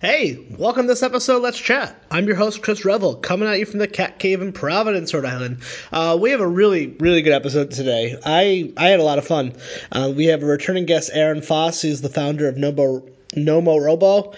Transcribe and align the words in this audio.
Hey, 0.00 0.46
welcome 0.56 0.84
to 0.84 0.88
this 0.88 1.02
episode. 1.02 1.42
Let's 1.42 1.58
chat. 1.58 1.94
I'm 2.10 2.26
your 2.26 2.34
host 2.34 2.62
Chris 2.62 2.86
Revel, 2.86 3.16
coming 3.16 3.46
at 3.46 3.58
you 3.58 3.66
from 3.66 3.80
the 3.80 3.86
Cat 3.86 4.18
Cave 4.18 4.40
in 4.40 4.50
Providence, 4.50 5.12
Rhode 5.12 5.26
Island. 5.26 5.58
Uh, 5.92 6.16
we 6.18 6.30
have 6.30 6.40
a 6.40 6.48
really, 6.48 6.96
really 7.00 7.20
good 7.20 7.34
episode 7.34 7.70
today. 7.70 8.16
I 8.24 8.72
I 8.78 8.88
had 8.88 8.98
a 8.98 9.02
lot 9.02 9.18
of 9.18 9.26
fun. 9.26 9.52
Uh, 9.92 10.10
we 10.16 10.24
have 10.28 10.42
a 10.42 10.46
returning 10.46 10.86
guest, 10.86 11.10
Aaron 11.12 11.42
Foss, 11.42 11.82
who's 11.82 12.00
the 12.00 12.08
founder 12.08 12.48
of 12.48 12.54
Nomo 12.54 13.06
Nomorobo. 13.34 14.34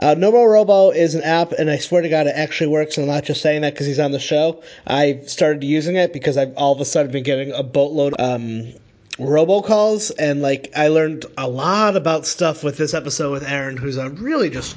Uh, 0.00 0.14
Nomorobo 0.14 0.94
is 0.96 1.14
an 1.14 1.22
app, 1.24 1.52
and 1.52 1.70
I 1.70 1.76
swear 1.76 2.00
to 2.00 2.08
God, 2.08 2.26
it 2.26 2.34
actually 2.34 2.68
works. 2.68 2.96
And 2.96 3.06
I'm 3.06 3.14
not 3.14 3.24
just 3.24 3.42
saying 3.42 3.60
that 3.60 3.74
because 3.74 3.86
he's 3.86 4.00
on 4.00 4.12
the 4.12 4.18
show. 4.18 4.62
I 4.86 5.20
started 5.26 5.62
using 5.62 5.96
it 5.96 6.14
because 6.14 6.38
I've 6.38 6.56
all 6.56 6.72
of 6.72 6.80
a 6.80 6.86
sudden 6.86 7.12
been 7.12 7.22
getting 7.22 7.52
a 7.52 7.62
boatload. 7.62 8.18
Um, 8.18 8.72
robocalls 9.18 10.12
and 10.18 10.42
like 10.42 10.72
I 10.76 10.88
learned 10.88 11.26
a 11.38 11.48
lot 11.48 11.96
about 11.96 12.26
stuff 12.26 12.62
with 12.62 12.76
this 12.76 12.92
episode 12.92 13.32
with 13.32 13.48
Aaron 13.48 13.76
who's 13.76 13.96
a 13.96 14.10
really 14.10 14.50
just 14.50 14.76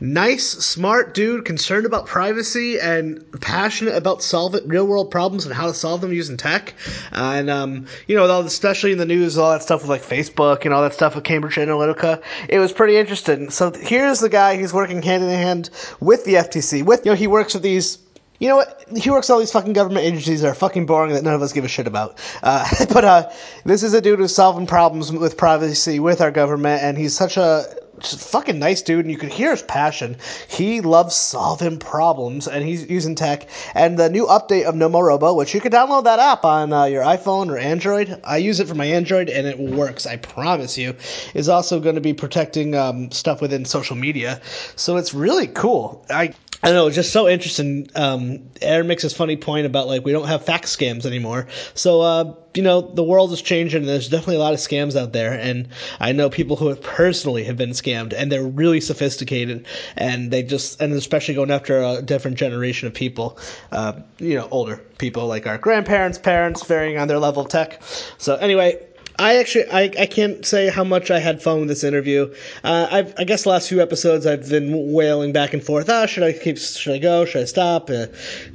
nice 0.00 0.44
smart 0.44 1.14
dude 1.14 1.44
concerned 1.44 1.86
about 1.86 2.06
privacy 2.06 2.78
and 2.78 3.24
passionate 3.40 3.94
about 3.94 4.22
solving 4.22 4.66
real 4.68 4.86
world 4.86 5.10
problems 5.10 5.46
and 5.46 5.54
how 5.54 5.66
to 5.66 5.74
solve 5.74 6.00
them 6.00 6.12
using 6.12 6.36
tech. 6.36 6.74
And 7.12 7.48
um, 7.48 7.86
you 8.08 8.16
know 8.16 8.28
all, 8.28 8.42
especially 8.42 8.92
in 8.92 8.98
the 8.98 9.06
news 9.06 9.38
all 9.38 9.52
that 9.52 9.62
stuff 9.62 9.82
with 9.82 9.90
like 9.90 10.02
Facebook 10.02 10.64
and 10.64 10.74
all 10.74 10.82
that 10.82 10.92
stuff 10.92 11.14
with 11.14 11.24
Cambridge 11.24 11.54
Analytica 11.54 12.22
it 12.48 12.58
was 12.58 12.72
pretty 12.72 12.96
interesting. 12.96 13.50
So 13.50 13.72
here's 13.72 14.20
the 14.20 14.28
guy 14.28 14.56
who's 14.56 14.72
working 14.72 15.00
hand 15.00 15.22
in 15.22 15.30
hand 15.30 15.70
with 16.00 16.24
the 16.24 16.34
FTC 16.34 16.84
with 16.84 17.06
you 17.06 17.12
know 17.12 17.16
he 17.16 17.28
works 17.28 17.54
with 17.54 17.62
these 17.62 17.98
you 18.38 18.48
know 18.48 18.56
what? 18.56 18.84
He 18.96 19.10
works 19.10 19.30
all 19.30 19.38
these 19.38 19.52
fucking 19.52 19.72
government 19.72 20.04
agencies 20.04 20.42
that 20.42 20.48
are 20.48 20.54
fucking 20.54 20.86
boring 20.86 21.14
that 21.14 21.24
none 21.24 21.34
of 21.34 21.42
us 21.42 21.52
give 21.52 21.64
a 21.64 21.68
shit 21.68 21.86
about. 21.86 22.18
Uh, 22.42 22.66
but 22.92 23.04
uh, 23.04 23.30
this 23.64 23.82
is 23.82 23.94
a 23.94 24.00
dude 24.00 24.18
who's 24.18 24.34
solving 24.34 24.66
problems 24.66 25.12
with 25.12 25.36
privacy 25.36 26.00
with 26.00 26.20
our 26.20 26.30
government, 26.30 26.82
and 26.82 26.98
he's 26.98 27.14
such 27.14 27.36
a 27.36 27.64
fucking 28.02 28.58
nice 28.58 28.82
dude, 28.82 29.04
and 29.04 29.10
you 29.10 29.18
can 29.18 29.30
hear 29.30 29.50
his 29.50 29.62
passion. 29.62 30.16
He 30.48 30.80
loves 30.80 31.14
solving 31.14 31.78
problems, 31.78 32.46
and 32.46 32.64
he's 32.64 32.88
using 32.88 33.14
tech. 33.14 33.48
And 33.74 33.98
the 33.98 34.10
new 34.10 34.26
update 34.26 34.64
of 34.64 34.74
Nomorobo, 34.74 35.36
which 35.36 35.54
you 35.54 35.60
can 35.60 35.72
download 35.72 36.04
that 36.04 36.18
app 36.18 36.44
on 36.44 36.72
uh, 36.72 36.84
your 36.84 37.02
iPhone 37.02 37.48
or 37.50 37.58
Android. 37.58 38.20
I 38.24 38.38
use 38.38 38.60
it 38.60 38.68
for 38.68 38.74
my 38.74 38.86
Android, 38.86 39.28
and 39.28 39.46
it 39.46 39.58
works. 39.58 40.06
I 40.06 40.16
promise 40.16 40.76
you. 40.76 40.94
Is 41.34 41.48
also 41.48 41.80
going 41.80 41.94
to 41.94 42.00
be 42.00 42.14
protecting 42.14 42.74
um, 42.74 43.10
stuff 43.10 43.40
within 43.40 43.64
social 43.64 43.96
media, 43.96 44.40
so 44.76 44.96
it's 44.96 45.14
really 45.14 45.46
cool. 45.46 46.04
I 46.10 46.34
I 46.62 46.68
don't 46.68 46.76
know, 46.76 46.86
it's 46.86 46.96
just 46.96 47.12
so 47.12 47.28
interesting. 47.28 47.88
Um, 47.94 48.50
Aaron 48.62 48.86
makes 48.86 49.02
this 49.02 49.12
funny 49.12 49.36
point 49.36 49.66
about 49.66 49.86
like 49.86 50.04
we 50.04 50.12
don't 50.12 50.26
have 50.26 50.44
fax 50.44 50.74
scams 50.74 51.04
anymore. 51.04 51.46
So 51.74 52.00
uh, 52.00 52.34
you 52.54 52.62
know, 52.62 52.80
the 52.80 53.02
world 53.02 53.32
is 53.32 53.42
changing. 53.42 53.80
And 53.80 53.88
there's 53.88 54.08
definitely 54.08 54.36
a 54.36 54.40
lot 54.40 54.54
of 54.54 54.58
scams 54.58 54.96
out 54.96 55.12
there, 55.12 55.32
and 55.32 55.68
I 56.00 56.12
know 56.12 56.30
people 56.30 56.56
who 56.56 56.68
have 56.68 56.82
personally 56.82 57.44
have 57.44 57.56
been 57.56 57.70
scammed, 57.70 58.14
and 58.14 58.32
they're 58.32 58.42
really 58.42 58.80
sophisticated, 58.80 59.66
and 59.96 60.30
they 60.30 60.42
just 60.42 60.80
and 60.80 60.92
especially 60.92 61.34
going 61.34 61.50
after 61.50 61.82
a 61.82 62.02
different 62.02 62.38
generation 62.38 62.88
of 62.88 62.94
people, 62.94 63.38
uh, 63.72 64.00
you 64.18 64.34
know, 64.34 64.48
older 64.50 64.78
people 64.98 65.26
like 65.26 65.46
our 65.46 65.58
grandparents, 65.58 66.18
parents, 66.18 66.64
varying 66.64 66.98
on 66.98 67.06
their 67.08 67.18
level 67.18 67.42
of 67.42 67.48
tech. 67.48 67.82
So 68.18 68.36
anyway, 68.36 68.82
I 69.18 69.36
actually 69.36 69.70
I, 69.70 69.82
I 69.98 70.06
can't 70.06 70.44
say 70.44 70.68
how 70.68 70.84
much 70.84 71.10
I 71.10 71.18
had 71.18 71.42
fun 71.42 71.60
with 71.60 71.68
this 71.68 71.84
interview. 71.84 72.32
Uh, 72.62 72.86
I've, 72.90 73.14
I 73.18 73.24
guess 73.24 73.44
the 73.44 73.50
last 73.50 73.68
few 73.68 73.80
episodes 73.80 74.26
I've 74.26 74.48
been 74.48 74.92
wailing 74.92 75.32
back 75.32 75.54
and 75.54 75.62
forth. 75.62 75.88
Ah, 75.88 76.06
should 76.06 76.22
I 76.22 76.32
keep? 76.32 76.58
Should 76.58 76.94
I 76.94 76.98
go? 76.98 77.24
Should 77.24 77.42
I 77.42 77.44
stop? 77.46 77.88
Uh, 77.90 78.06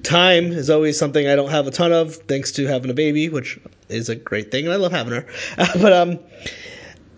time 0.03 0.51
is 0.51 0.69
always 0.69 0.97
something 0.97 1.27
I 1.27 1.35
don't 1.35 1.49
have 1.49 1.67
a 1.67 1.71
ton 1.71 1.91
of, 1.91 2.15
thanks 2.15 2.51
to 2.53 2.67
having 2.67 2.91
a 2.91 2.93
baby, 2.93 3.29
which 3.29 3.59
is 3.89 4.09
a 4.09 4.15
great 4.15 4.51
thing, 4.51 4.65
and 4.65 4.73
I 4.73 4.77
love 4.77 4.91
having 4.91 5.13
her. 5.13 5.25
Uh, 5.57 5.67
but 5.81 5.93
um, 5.93 6.19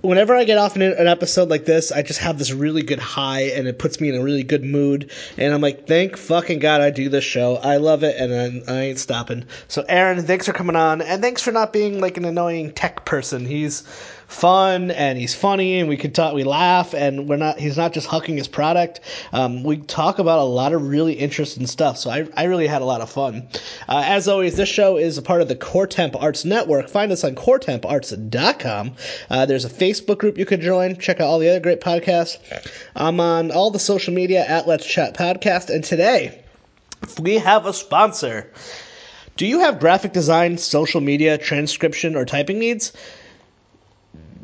whenever 0.04 0.36
I 0.36 0.44
get 0.44 0.58
off 0.58 0.76
in 0.76 0.82
an 0.82 1.08
episode 1.08 1.50
like 1.50 1.64
this, 1.64 1.92
I 1.92 2.02
just 2.02 2.20
have 2.20 2.38
this 2.38 2.52
really 2.52 2.84
good 2.84 3.00
high 3.00 3.44
and 3.44 3.68
it 3.68 3.80
puts 3.80 4.02
me 4.02 4.10
in 4.10 4.16
a 4.16 4.22
really 4.22 4.44
good 4.44 4.64
mood. 4.64 5.10
And 5.38 5.54
I'm 5.54 5.62
like, 5.62 5.88
thank 5.88 6.18
fucking 6.18 6.60
God 6.60 6.82
I 6.82 6.90
do 6.90 7.08
this 7.08 7.24
show. 7.24 7.56
I 7.56 7.78
love 7.78 8.04
it 8.04 8.16
and 8.18 8.64
I, 8.70 8.74
I 8.74 8.82
ain't 8.82 9.00
stopping. 9.00 9.46
So, 9.70 9.86
Aaron, 9.88 10.22
thanks 10.24 10.46
for 10.46 10.54
coming 10.54 10.76
on 10.76 11.02
and 11.02 11.22
thanks 11.22 11.42
for 11.42 11.52
not 11.52 11.72
being 11.72 12.02
like 12.02 12.18
an 12.18 12.26
annoying 12.26 12.74
tech 12.74 13.06
person. 13.06 13.46
He's 13.46 13.84
fun 14.28 14.92
and 14.92 15.18
he's 15.18 15.36
funny 15.36 15.80
and 15.80 15.90
we 15.90 15.98
can 15.98 16.12
talk 16.12 16.34
we 16.34 16.44
laugh 16.44 16.94
and 16.94 17.28
we're 17.28 17.38
not 17.38 17.60
he's 17.60 17.78
not 17.78 17.94
just 17.94 18.08
hucking 18.08 18.38
his 18.38 18.48
product. 18.48 19.00
Um, 19.32 19.64
we 19.64 19.78
talk 19.78 20.20
about 20.20 20.40
a 20.40 20.44
lot 20.44 20.74
of 20.74 20.88
really 20.88 21.14
interesting 21.14 21.68
stuff 21.68 21.98
so 21.98 22.10
i, 22.10 22.28
I 22.36 22.44
really 22.46 22.68
had 22.68 22.82
a 22.82 22.86
lot 22.86 23.02
of 23.02 23.10
fun. 23.10 23.48
Uh, 23.88 24.04
as 24.06 24.28
always 24.28 24.56
this 24.56 24.70
show 24.70 24.98
is 24.98 25.18
a 25.18 25.22
part 25.22 25.42
of 25.42 25.48
the 25.48 25.56
core 25.56 25.88
temp 25.88 26.16
arts 26.22 26.46
network. 26.46 26.90
Find 26.90 27.12
us 27.12 27.24
on 27.24 27.36
coretemparts.com 27.36 28.96
uh, 29.30 29.46
there's 29.46 29.66
a 29.66 29.70
facebook 29.70 30.18
group 30.18 30.38
you 30.38 30.46
can 30.46 30.62
join. 30.62 30.98
Check 30.98 31.20
out 31.20 31.28
all 31.28 31.40
the 31.40 31.50
other 31.50 31.60
great 31.60 31.82
podcasts. 31.82 32.38
I'm 32.96 33.20
on 33.20 33.52
all 33.52 33.72
the 33.72 33.80
social 33.80 34.14
media 34.14 34.46
at 34.46 34.68
let's 34.68 34.86
chat 34.86 35.16
podcast 35.16 35.70
and 35.70 35.84
today 35.84 36.44
we 37.20 37.38
have 37.38 37.66
a 37.66 37.74
sponsor. 37.74 38.52
Do 39.36 39.46
you 39.48 39.60
have 39.60 39.80
graphic 39.80 40.14
design 40.14 40.58
social 40.58 41.02
media 41.02 41.38
transcription 41.38 42.16
or 42.16 42.26
typing 42.26 42.60
needs 42.60 42.94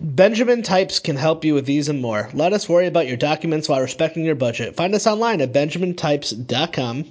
Benjamin 0.01 0.63
Types 0.63 0.97
can 0.97 1.17
help 1.17 1.43
you 1.43 1.53
with 1.53 1.65
these 1.65 1.89
and 1.89 2.01
more. 2.01 2.29
Let 2.33 2.53
us 2.53 2.69
worry 2.69 2.87
about 2.87 3.07
your 3.07 3.17
documents 3.17 3.67
while 3.67 3.81
respecting 3.81 4.23
your 4.23 4.35
budget. 4.35 4.77
Find 4.77 4.95
us 4.95 5.05
online 5.05 5.41
at 5.41 5.51
benjamintypes.com. 5.51 7.05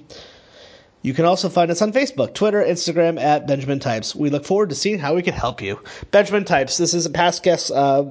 You 1.01 1.13
can 1.13 1.23
also 1.23 1.47
find 1.47 1.71
us 1.71 1.81
on 1.81 1.93
Facebook, 1.93 2.33
Twitter, 2.33 2.61
Instagram 2.61 3.21
at 3.21 3.47
Benjamin 3.47 3.79
Types. 3.79 4.13
We 4.13 4.29
look 4.29 4.43
forward 4.43 4.69
to 4.69 4.75
seeing 4.75 4.99
how 4.99 5.15
we 5.15 5.21
can 5.21 5.33
help 5.33 5.61
you. 5.61 5.79
Benjamin 6.11 6.43
Types, 6.43 6.77
this 6.77 6.93
is 6.93 7.05
a 7.05 7.09
past 7.09 7.41
guest, 7.41 7.71
uh, 7.71 8.03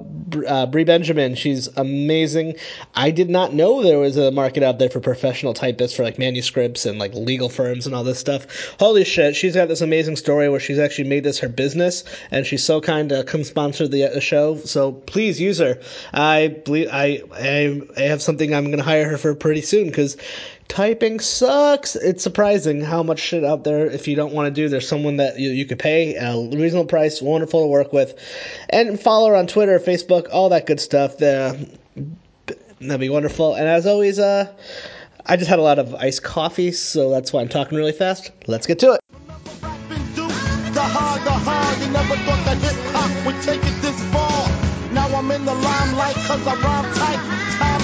uh, 0.47 0.65
Brie 0.65 0.85
Benjamin. 0.85 1.35
She's 1.35 1.67
amazing. 1.77 2.55
I 2.95 3.11
did 3.11 3.29
not 3.29 3.53
know 3.53 3.83
there 3.83 3.99
was 3.99 4.17
a 4.17 4.31
market 4.31 4.63
out 4.63 4.79
there 4.79 4.89
for 4.89 4.99
professional 4.99 5.53
typists 5.53 5.95
for 5.95 6.03
like 6.03 6.17
manuscripts 6.17 6.87
and 6.87 6.97
like 6.97 7.13
legal 7.13 7.47
firms 7.47 7.85
and 7.85 7.93
all 7.93 8.03
this 8.03 8.17
stuff. 8.17 8.47
Holy 8.79 9.05
shit, 9.05 9.35
she's 9.35 9.53
got 9.53 9.67
this 9.67 9.81
amazing 9.81 10.15
story 10.15 10.49
where 10.49 10.59
she's 10.59 10.79
actually 10.79 11.09
made 11.09 11.23
this 11.23 11.37
her 11.39 11.49
business 11.49 12.03
and 12.31 12.43
she's 12.43 12.63
so 12.63 12.81
kind 12.81 13.09
to 13.09 13.23
come 13.23 13.43
sponsor 13.43 13.87
the, 13.87 14.09
the 14.11 14.21
show. 14.21 14.57
So 14.57 14.93
please 14.93 15.39
use 15.39 15.59
her. 15.59 15.79
I 16.11 16.47
believe 16.65 16.89
I 16.91 17.21
I, 17.35 17.81
I 17.97 18.01
have 18.01 18.23
something 18.23 18.55
I'm 18.55 18.65
going 18.65 18.77
to 18.77 18.83
hire 18.83 19.07
her 19.09 19.17
for 19.19 19.35
pretty 19.35 19.61
soon 19.61 19.87
because 19.89 20.17
typing 20.69 21.19
sucks. 21.19 21.97
It's 21.97 22.23
surprising 22.23 22.79
how 22.79 23.03
much 23.03 23.19
shit 23.19 23.43
out 23.43 23.65
there 23.65 23.87
if 23.87 24.07
you 24.07 24.15
don't 24.15 24.33
want 24.33 24.45
to 24.47 24.51
do. 24.51 24.69
There's 24.69 24.87
someone 24.87 25.17
that 25.17 25.37
you, 25.37 25.49
you 25.49 25.65
could 25.65 25.79
pay 25.79 26.15
a 26.15 26.37
reasonable 26.55 26.87
price, 26.87 27.21
wonderful 27.21 27.63
to 27.63 27.67
work 27.67 27.91
with, 27.91 28.17
and 28.69 28.97
follow 28.97 29.29
her 29.29 29.35
on 29.35 29.47
Twitter, 29.47 29.77
Facebook, 29.79 30.27
all 30.31 30.47
that 30.49 30.65
good 30.65 30.79
stuff. 30.79 31.17
The, 31.17 31.67
that'd 32.79 32.99
be 33.01 33.09
wonderful. 33.09 33.55
And 33.55 33.67
as 33.67 33.85
always, 33.85 34.19
uh, 34.19 34.53
I 35.25 35.35
just 35.35 35.49
had 35.49 35.59
a 35.59 35.63
lot 35.63 35.79
of 35.79 35.93
iced 35.95 36.23
coffee, 36.23 36.71
so 36.71 37.09
that's 37.09 37.33
why 37.33 37.41
I'm 37.41 37.49
talking 37.49 37.77
really 37.77 37.91
fast. 37.91 38.31
Let's 38.47 38.65
get 38.65 38.79
to 38.79 38.93
it. 38.93 38.99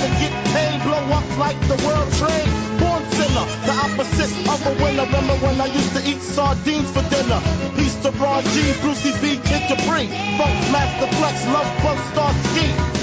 Tight. 0.06 0.14
To 0.14 0.20
get 0.20 0.46
paid, 0.54 0.84
blow 0.84 1.16
up 1.18 1.38
like 1.38 1.60
the 1.68 1.78
world 1.86 2.12
trade. 2.14 2.50
Born 2.80 3.04
sinner, 3.12 3.46
the 3.66 3.74
opposite 3.86 4.34
of 4.50 4.66
a 4.68 4.84
winner. 4.84 5.06
Remember 5.06 5.34
when 5.46 5.60
I 5.62 5.66
used 5.66 5.94
to 5.96 6.10
eat 6.10 6.22
sardines 6.22 6.90
for 6.92 7.02
dinner? 7.10 7.42
Peace 7.76 7.96
to 8.04 8.12
Ron 8.12 8.44
G, 8.44 8.72
Brucie 8.82 9.14
B, 9.22 9.38
Kid 9.38 9.62
Capri. 9.68 10.08
Funkmaster 10.38 11.10
Flex, 11.16 11.46
Love 11.48 11.84
Bug 11.84 11.98
Star 12.14 12.34
Ski. 12.34 12.96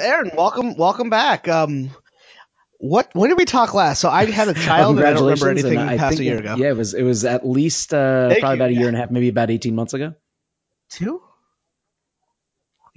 Aaron, 0.00 0.30
welcome, 0.34 0.76
welcome 0.76 1.10
back. 1.10 1.46
Um, 1.46 1.90
what 2.78 3.10
when 3.12 3.28
did 3.28 3.36
we 3.36 3.44
talk 3.44 3.74
last? 3.74 4.00
So 4.00 4.08
I 4.08 4.24
had 4.24 4.48
a 4.48 4.54
child, 4.68 4.98
and 4.98 5.06
I 5.06 5.12
don't 5.12 5.24
remember 5.24 5.50
anything 5.50 5.76
and 5.76 5.90
I 5.90 5.98
past 5.98 6.18
a 6.18 6.24
year 6.24 6.36
it- 6.36 6.40
ago. 6.40 6.56
Yeah, 6.56 6.70
it 6.70 6.76
was 6.76 6.94
it 6.94 7.02
was 7.02 7.26
at 7.26 7.46
least 7.46 7.92
uh, 7.92 8.28
probably 8.28 8.38
you, 8.38 8.54
about 8.54 8.70
a 8.70 8.72
yeah. 8.72 8.78
year 8.78 8.88
and 8.88 8.96
a 8.96 9.00
half, 9.00 9.10
maybe 9.10 9.28
about 9.28 9.50
eighteen 9.50 9.74
months 9.74 9.92
ago. 9.92 10.14
Two? 10.88 11.22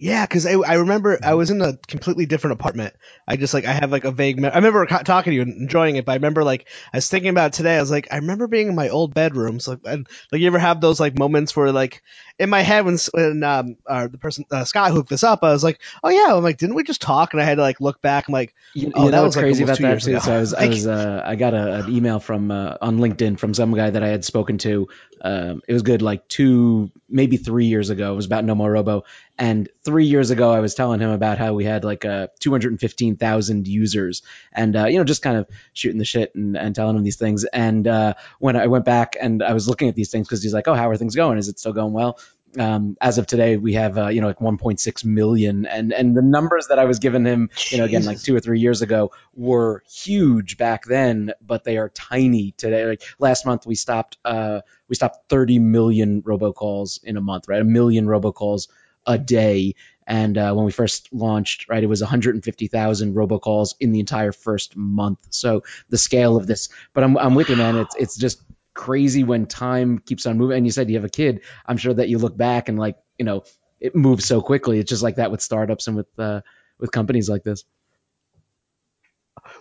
Yeah, 0.03 0.25
because 0.25 0.45
I, 0.45 0.51
I 0.51 0.73
remember 0.73 1.17
I 1.23 1.35
was 1.35 1.49
in 1.49 1.61
a 1.61 1.77
completely 1.87 2.25
different 2.25 2.59
apartment. 2.59 2.93
I 3.25 3.37
just 3.37 3.53
like 3.53 3.63
I 3.63 3.71
have 3.71 3.89
like 3.89 4.03
a 4.03 4.11
vague. 4.11 4.37
Me- 4.37 4.49
I 4.49 4.57
remember 4.57 4.85
talking 4.85 5.31
to 5.31 5.35
you 5.35 5.43
and 5.43 5.53
enjoying 5.61 5.95
it, 5.95 6.03
but 6.03 6.11
I 6.11 6.15
remember 6.15 6.43
like 6.43 6.67
I 6.91 6.97
was 6.97 7.09
thinking 7.09 7.29
about 7.29 7.53
it 7.53 7.53
today. 7.53 7.77
I 7.77 7.79
was 7.79 7.89
like, 7.89 8.09
I 8.11 8.17
remember 8.17 8.47
being 8.47 8.67
in 8.67 8.75
my 8.75 8.89
old 8.89 9.13
bedroom. 9.13 9.61
So 9.61 9.79
and 9.85 10.05
like 10.29 10.41
you 10.41 10.47
ever 10.47 10.59
have 10.59 10.81
those 10.81 10.99
like 10.99 11.17
moments 11.17 11.55
where 11.55 11.71
like 11.71 12.03
in 12.37 12.49
my 12.49 12.59
head 12.63 12.83
when 12.83 12.97
when 13.13 13.43
um 13.43 13.77
uh, 13.87 14.07
the 14.07 14.17
person 14.17 14.43
uh, 14.51 14.65
Scott 14.65 14.91
hooked 14.91 15.09
this 15.09 15.23
up, 15.23 15.39
I 15.41 15.53
was 15.53 15.63
like, 15.63 15.79
oh 16.03 16.09
yeah, 16.09 16.35
I'm 16.35 16.43
like, 16.43 16.57
didn't 16.57 16.75
we 16.75 16.83
just 16.83 17.01
talk? 17.01 17.31
And 17.31 17.41
I 17.41 17.45
had 17.45 17.55
to 17.55 17.61
like 17.61 17.79
look 17.79 18.01
back. 18.01 18.27
I'm 18.27 18.33
like, 18.33 18.53
You, 18.73 18.91
Oh, 18.95 19.05
you 19.05 19.11
that 19.11 19.17
know 19.17 19.23
was, 19.23 19.37
like, 19.37 19.43
crazy 19.43 19.63
almost 19.63 19.79
about 19.79 19.89
that 19.89 20.03
too? 20.03 20.09
ago. 20.09 20.19
So 20.19 20.33
I 20.33 20.39
was, 20.39 20.53
I 20.53 20.67
was, 20.67 20.85
uh, 20.85 21.21
I 21.25 21.35
got 21.35 21.53
a, 21.53 21.75
an 21.75 21.89
email 21.89 22.19
from 22.19 22.51
uh, 22.51 22.75
on 22.81 22.97
LinkedIn 22.97 23.39
from 23.39 23.53
some 23.53 23.73
guy 23.73 23.89
that 23.89 24.03
I 24.03 24.07
had 24.09 24.25
spoken 24.25 24.57
to. 24.59 24.89
Um, 25.21 25.61
it 25.67 25.71
was 25.73 25.81
good, 25.83 26.01
like 26.01 26.27
two, 26.27 26.91
maybe 27.07 27.37
three 27.37 27.67
years 27.67 27.89
ago. 27.89 28.11
It 28.11 28.15
was 28.15 28.25
about 28.25 28.43
Nomorobo, 28.43 29.03
and 29.37 29.69
three 29.83 30.05
years 30.05 30.29
ago, 30.31 30.51
I 30.51 30.59
was 30.59 30.75
telling 30.75 30.99
him 30.99 31.09
about 31.09 31.37
how 31.37 31.53
we 31.53 31.65
had 31.65 31.83
like 31.83 32.05
uh, 32.05 32.27
215,000 32.39 33.67
users, 33.67 34.21
and 34.51 34.75
uh, 34.75 34.85
you 34.85 34.97
know, 34.97 35.03
just 35.03 35.21
kind 35.21 35.37
of 35.37 35.47
shooting 35.73 35.97
the 35.97 36.05
shit 36.05 36.35
and, 36.35 36.55
and 36.55 36.75
telling 36.75 36.95
him 36.95 37.03
these 37.03 37.17
things. 37.17 37.43
And 37.45 37.87
uh, 37.87 38.13
when 38.39 38.55
I 38.55 38.67
went 38.67 38.85
back 38.85 39.15
and 39.19 39.41
I 39.41 39.53
was 39.53 39.67
looking 39.67 39.89
at 39.89 39.95
these 39.95 40.11
things 40.11 40.27
because 40.27 40.43
he's 40.43 40.53
like, 40.53 40.67
"Oh, 40.67 40.75
how 40.75 40.89
are 40.89 40.97
things 40.97 41.15
going? 41.15 41.37
Is 41.37 41.49
it 41.49 41.59
still 41.59 41.73
going 41.73 41.93
well?" 41.93 42.19
um, 42.59 42.97
as 43.01 43.17
of 43.17 43.27
today, 43.27 43.57
we 43.57 43.73
have 43.73 43.97
uh, 43.97 44.07
you 44.07 44.21
know 44.21 44.27
like 44.27 44.39
1.6 44.39 45.05
million, 45.05 45.65
and 45.65 45.93
and 45.93 46.15
the 46.15 46.21
numbers 46.21 46.67
that 46.67 46.79
I 46.79 46.85
was 46.85 46.99
giving 46.99 47.25
him, 47.25 47.49
you 47.69 47.77
know, 47.77 47.85
again 47.85 48.05
like 48.05 48.21
two 48.21 48.35
or 48.35 48.39
three 48.39 48.59
years 48.59 48.81
ago, 48.81 49.11
were 49.33 49.83
huge 49.89 50.57
back 50.57 50.85
then, 50.85 51.33
but 51.41 51.63
they 51.63 51.77
are 51.77 51.89
tiny 51.89 52.51
today. 52.51 52.85
Like 52.85 53.03
last 53.19 53.45
month, 53.45 53.65
we 53.65 53.75
stopped 53.75 54.17
uh, 54.23 54.61
we 54.87 54.95
stopped 54.95 55.29
30 55.29 55.59
million 55.59 56.21
robocalls 56.21 57.03
in 57.03 57.17
a 57.17 57.21
month, 57.21 57.47
right? 57.47 57.61
A 57.61 57.65
million 57.65 58.05
robocalls 58.05 58.67
a 59.05 59.17
day. 59.17 59.75
And 60.05 60.37
uh, 60.37 60.53
when 60.53 60.65
we 60.65 60.71
first 60.71 61.09
launched, 61.13 61.69
right, 61.69 61.81
it 61.81 61.87
was 61.87 62.01
150,000 62.01 63.15
robocalls 63.15 63.75
in 63.79 63.91
the 63.91 63.99
entire 63.99 64.31
first 64.31 64.75
month. 64.75 65.19
So 65.29 65.63
the 65.89 65.97
scale 65.97 66.35
of 66.35 66.45
this, 66.45 66.69
but 66.93 67.03
I'm, 67.03 67.17
I'm 67.17 67.35
with 67.35 67.49
you, 67.49 67.55
man. 67.55 67.77
It's 67.77 67.95
it's 67.95 68.17
just 68.17 68.41
crazy 68.73 69.23
when 69.23 69.45
time 69.45 69.99
keeps 69.99 70.25
on 70.25 70.37
moving. 70.37 70.57
And 70.57 70.65
you 70.65 70.71
said 70.71 70.89
you 70.89 70.97
have 70.97 71.05
a 71.05 71.09
kid. 71.09 71.41
I'm 71.65 71.77
sure 71.77 71.93
that 71.93 72.09
you 72.09 72.17
look 72.17 72.35
back 72.35 72.69
and 72.69 72.77
like, 72.77 72.97
you 73.17 73.25
know, 73.25 73.43
it 73.79 73.95
moves 73.95 74.25
so 74.25 74.41
quickly. 74.41 74.79
It's 74.79 74.89
just 74.89 75.03
like 75.03 75.15
that 75.15 75.31
with 75.31 75.41
startups 75.41 75.87
and 75.87 75.95
with 75.97 76.07
uh, 76.19 76.41
with 76.79 76.91
companies 76.91 77.29
like 77.29 77.43
this. 77.43 77.63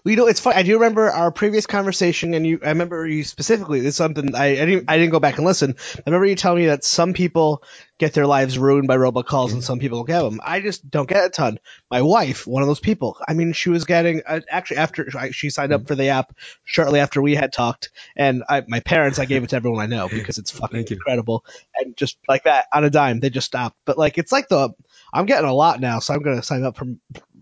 Well, 0.05 0.11
you 0.11 0.17
know, 0.17 0.26
it's 0.26 0.40
funny. 0.40 0.56
I 0.56 0.62
do 0.62 0.75
remember 0.75 1.11
our 1.11 1.31
previous 1.31 1.67
conversation, 1.67 2.34
and 2.34 2.46
you. 2.46 2.61
I 2.64 2.69
remember 2.69 3.06
you 3.06 3.25
specifically. 3.25 3.81
It's 3.81 3.96
something 3.96 4.34
I, 4.34 4.61
I 4.61 4.64
didn't. 4.67 4.84
I 4.88 4.99
didn't 4.99 5.12
go 5.12 5.20
back 5.20 5.37
and 5.37 5.46
listen. 5.46 5.76
I 5.96 6.02
remember 6.06 6.26
you 6.26 6.34
telling 6.34 6.61
me 6.61 6.67
that 6.67 6.84
some 6.84 7.12
people 7.12 7.62
get 7.99 8.12
their 8.14 8.26
lives 8.26 8.58
ruined 8.58 8.88
by 8.88 8.96
robocalls, 8.96 9.52
and 9.52 9.62
some 9.62 9.79
people 9.79 9.99
don't 9.99 10.06
get 10.06 10.23
them. 10.23 10.40
I 10.43 10.61
just 10.61 10.88
don't 10.90 11.08
get 11.08 11.25
a 11.25 11.31
ton. 11.31 11.58
My 11.90 12.02
wife, 12.02 12.46
one 12.46 12.62
of 12.62 12.69
those 12.69 12.81
people. 12.81 13.17
I 13.26 13.34
mean, 13.34 13.52
she 13.52 13.70
was 13.70 13.84
getting 13.84 14.23
uh, 14.26 14.40
actually 14.50 14.79
after 14.79 15.32
she 15.32 15.50
signed 15.50 15.73
up 15.73 15.87
for 15.87 15.94
the 15.94 16.08
app 16.08 16.37
shortly 16.64 17.00
after 17.00 17.23
we 17.23 17.34
had 17.34 17.52
talked, 17.52 17.90
and 18.17 18.43
I, 18.49 18.64
my 18.67 18.81
parents, 18.81 19.19
I 19.19 19.25
gave 19.25 19.44
it 19.44 19.50
to 19.50 19.56
everyone 19.56 19.81
I 19.81 19.87
know 19.87 20.08
because 20.08 20.38
it's 20.38 20.50
fucking 20.50 20.87
incredible, 20.88 21.44
and 21.76 21.96
just 21.96 22.19
like 22.29 22.44
that 22.44 22.67
on 22.73 22.84
a 22.84 22.90
dime, 22.90 23.20
they 23.20 23.31
just 23.31 23.46
stopped. 23.46 23.76
But 23.84 23.99
like, 23.99 24.19
it's 24.19 24.32
like 24.32 24.49
the 24.49 24.70
I'm 25.12 25.26
getting 25.26 25.49
a 25.49 25.55
lot 25.55 25.81
now, 25.81 25.99
so 25.99 26.14
I'm 26.14 26.23
gonna 26.23 26.43
sign 26.43 26.64
up 26.64 26.76
for 26.76 26.87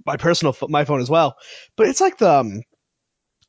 my 0.07 0.17
personal 0.17 0.57
my 0.69 0.85
phone 0.85 1.01
as 1.01 1.11
well. 1.11 1.37
But 1.77 1.89
it's 1.89 2.01
like 2.01 2.19
the 2.19 2.31
um, 2.31 2.63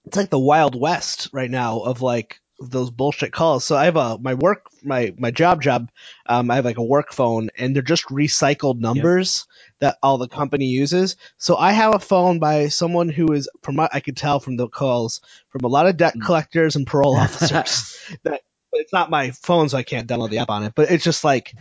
it's 0.05 0.17
like 0.17 0.29
the 0.29 0.39
wild 0.39 0.79
west 0.79 1.29
right 1.33 1.49
now 1.49 1.79
of 1.79 2.01
like 2.01 2.39
those 2.59 2.91
bullshit 2.91 3.33
calls. 3.33 3.65
So 3.65 3.75
I 3.75 3.85
have 3.85 3.95
a 3.95 4.17
my 4.19 4.35
work 4.35 4.67
my 4.83 5.13
my 5.17 5.31
job 5.31 5.61
job. 5.61 5.89
Um, 6.25 6.51
I 6.51 6.55
have 6.55 6.65
like 6.65 6.77
a 6.77 6.83
work 6.83 7.13
phone, 7.13 7.49
and 7.57 7.75
they're 7.75 7.81
just 7.81 8.05
recycled 8.05 8.79
numbers 8.79 9.47
yep. 9.47 9.75
that 9.79 9.97
all 10.03 10.17
the 10.17 10.27
company 10.27 10.65
uses. 10.65 11.15
So 11.37 11.57
I 11.57 11.71
have 11.71 11.95
a 11.95 11.99
phone 11.99 12.39
by 12.39 12.67
someone 12.67 13.09
who 13.09 13.33
is 13.33 13.49
from 13.63 13.79
I 13.79 13.99
could 13.99 14.17
tell 14.17 14.39
from 14.39 14.57
the 14.57 14.67
calls 14.67 15.21
from 15.49 15.61
a 15.63 15.69
lot 15.69 15.87
of 15.87 15.97
debt 15.97 16.15
collectors 16.23 16.75
and 16.75 16.85
parole 16.85 17.15
officers. 17.17 17.97
that 18.23 18.41
it's 18.73 18.93
not 18.93 19.09
my 19.09 19.31
phone, 19.31 19.69
so 19.69 19.77
I 19.77 19.83
can't 19.83 20.07
download 20.07 20.29
the 20.29 20.39
app 20.39 20.49
on 20.49 20.63
it. 20.63 20.73
But 20.75 20.91
it's 20.91 21.03
just 21.03 21.23
like 21.23 21.53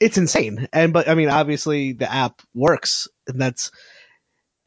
it's 0.00 0.18
insane. 0.18 0.68
And 0.72 0.92
but 0.92 1.08
I 1.08 1.14
mean, 1.14 1.28
obviously 1.28 1.92
the 1.92 2.10
app 2.10 2.40
works, 2.54 3.08
and 3.26 3.40
that's 3.40 3.70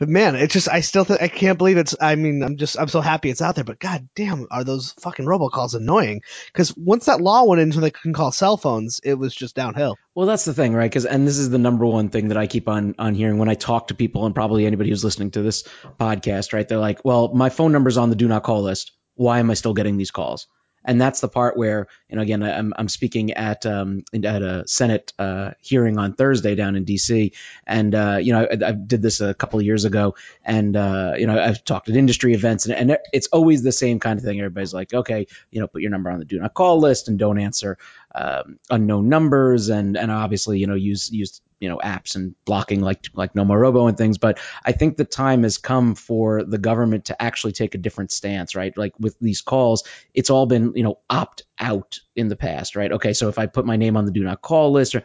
but 0.03 0.09
man, 0.09 0.35
it's 0.35 0.51
just 0.51 0.67
I 0.67 0.81
still 0.81 1.05
think 1.05 1.21
I 1.21 1.29
can't 1.29 1.57
believe 1.57 1.77
it's. 1.77 1.95
I 2.01 2.15
mean, 2.15 2.43
I'm 2.43 2.57
just 2.57 2.77
I'm 2.77 2.89
so 2.89 2.99
happy 2.99 3.29
it's 3.29 3.41
out 3.41 3.55
there. 3.55 3.63
But 3.63 3.79
god 3.79 4.09
damn, 4.15 4.47
are 4.51 4.65
those 4.65 4.91
fucking 4.99 5.25
robocalls 5.25 5.75
annoying? 5.75 6.23
Because 6.47 6.75
once 6.75 7.05
that 7.05 7.21
law 7.21 7.45
went 7.45 7.61
into 7.61 7.79
they 7.79 7.89
can 7.89 8.11
call 8.11 8.33
cell 8.33 8.57
phones, 8.57 8.99
it 9.01 9.13
was 9.13 9.33
just 9.33 9.55
downhill. 9.55 9.97
Well, 10.13 10.27
that's 10.27 10.43
the 10.43 10.53
thing, 10.53 10.73
right? 10.73 10.91
Because 10.91 11.05
and 11.05 11.25
this 11.25 11.37
is 11.37 11.49
the 11.51 11.57
number 11.57 11.85
one 11.85 12.09
thing 12.09 12.27
that 12.27 12.37
I 12.37 12.47
keep 12.47 12.67
on 12.67 12.95
on 12.99 13.15
hearing 13.15 13.37
when 13.37 13.47
I 13.47 13.53
talk 13.53 13.87
to 13.87 13.95
people, 13.95 14.25
and 14.25 14.35
probably 14.35 14.65
anybody 14.65 14.89
who's 14.89 15.05
listening 15.05 15.31
to 15.31 15.41
this 15.41 15.63
podcast, 15.97 16.51
right? 16.51 16.67
They're 16.67 16.79
like, 16.79 17.05
"Well, 17.05 17.33
my 17.33 17.47
phone 17.47 17.71
number's 17.71 17.95
on 17.95 18.09
the 18.09 18.17
do 18.17 18.27
not 18.27 18.43
call 18.43 18.61
list. 18.61 18.91
Why 19.15 19.39
am 19.39 19.51
I 19.51 19.53
still 19.53 19.73
getting 19.73 19.95
these 19.95 20.11
calls?" 20.11 20.47
And 20.85 20.99
that's 20.99 21.21
the 21.21 21.27
part 21.27 21.57
where 21.57 21.87
you 22.09 22.15
know 22.15 22.21
again 22.21 22.43
I'm, 22.43 22.73
I'm 22.77 22.89
speaking 22.89 23.31
at 23.31 23.65
um, 23.65 24.03
at 24.13 24.41
a 24.41 24.67
Senate 24.67 25.13
uh, 25.19 25.51
hearing 25.61 25.97
on 25.97 26.13
Thursday 26.13 26.55
down 26.55 26.75
in 26.75 26.83
D.C. 26.83 27.33
and 27.65 27.93
uh, 27.95 28.17
you 28.21 28.33
know 28.33 28.47
I, 28.49 28.69
I, 28.69 28.71
did 28.71 29.01
this 29.01 29.21
a 29.21 29.33
couple 29.33 29.59
of 29.59 29.65
years 29.65 29.85
ago 29.85 30.15
and 30.43 30.75
uh, 30.75 31.13
you 31.17 31.27
know 31.27 31.39
I've 31.39 31.63
talked 31.63 31.89
at 31.89 31.95
industry 31.95 32.33
events 32.33 32.65
and, 32.65 32.75
and, 32.75 32.97
it's 33.11 33.27
always 33.27 33.63
the 33.63 33.71
same 33.71 33.99
kind 33.99 34.17
of 34.17 34.25
thing. 34.25 34.39
Everybody's 34.39 34.73
like, 34.73 34.93
okay, 34.93 35.27
you 35.51 35.59
know, 35.59 35.67
put 35.67 35.81
your 35.81 35.91
number 35.91 36.09
on 36.09 36.19
the 36.19 36.25
do 36.25 36.39
not 36.39 36.53
call 36.53 36.79
list 36.79 37.07
and 37.07 37.19
don't 37.19 37.39
answer 37.39 37.77
um, 38.15 38.59
unknown 38.69 39.09
numbers 39.09 39.69
and 39.69 39.97
and 39.97 40.11
obviously 40.11 40.59
you 40.59 40.67
know 40.67 40.75
use 40.75 41.11
use 41.11 41.41
you 41.63 41.69
know 41.69 41.77
apps 41.77 42.15
and 42.15 42.35
blocking 42.43 42.81
like 42.81 43.07
like 43.13 43.33
Nomorobo 43.33 43.87
and 43.87 43.97
things. 43.97 44.17
But 44.17 44.39
I 44.65 44.73
think 44.73 44.97
the 44.97 45.05
time 45.05 45.43
has 45.43 45.57
come 45.57 45.95
for 45.95 46.43
the 46.43 46.57
government 46.57 47.05
to 47.05 47.21
actually 47.21 47.53
take 47.53 47.73
a 47.73 47.77
different 47.77 48.11
stance, 48.11 48.53
right? 48.53 48.77
Like 48.77 48.93
with 48.99 49.17
these 49.21 49.39
calls, 49.39 49.85
it's 50.13 50.29
all 50.29 50.45
been 50.45 50.73
you 50.75 50.83
know 50.83 50.99
opt 51.09 51.43
out 51.57 52.01
in 52.17 52.27
the 52.27 52.35
past, 52.35 52.75
right? 52.75 52.91
Okay, 52.91 53.13
so 53.13 53.29
if 53.29 53.39
I 53.39 53.45
put 53.45 53.65
my 53.65 53.77
name 53.77 53.95
on 53.95 54.03
the 54.05 54.11
do 54.11 54.25
not 54.25 54.41
call 54.41 54.73
list 54.73 54.93
or 54.93 55.03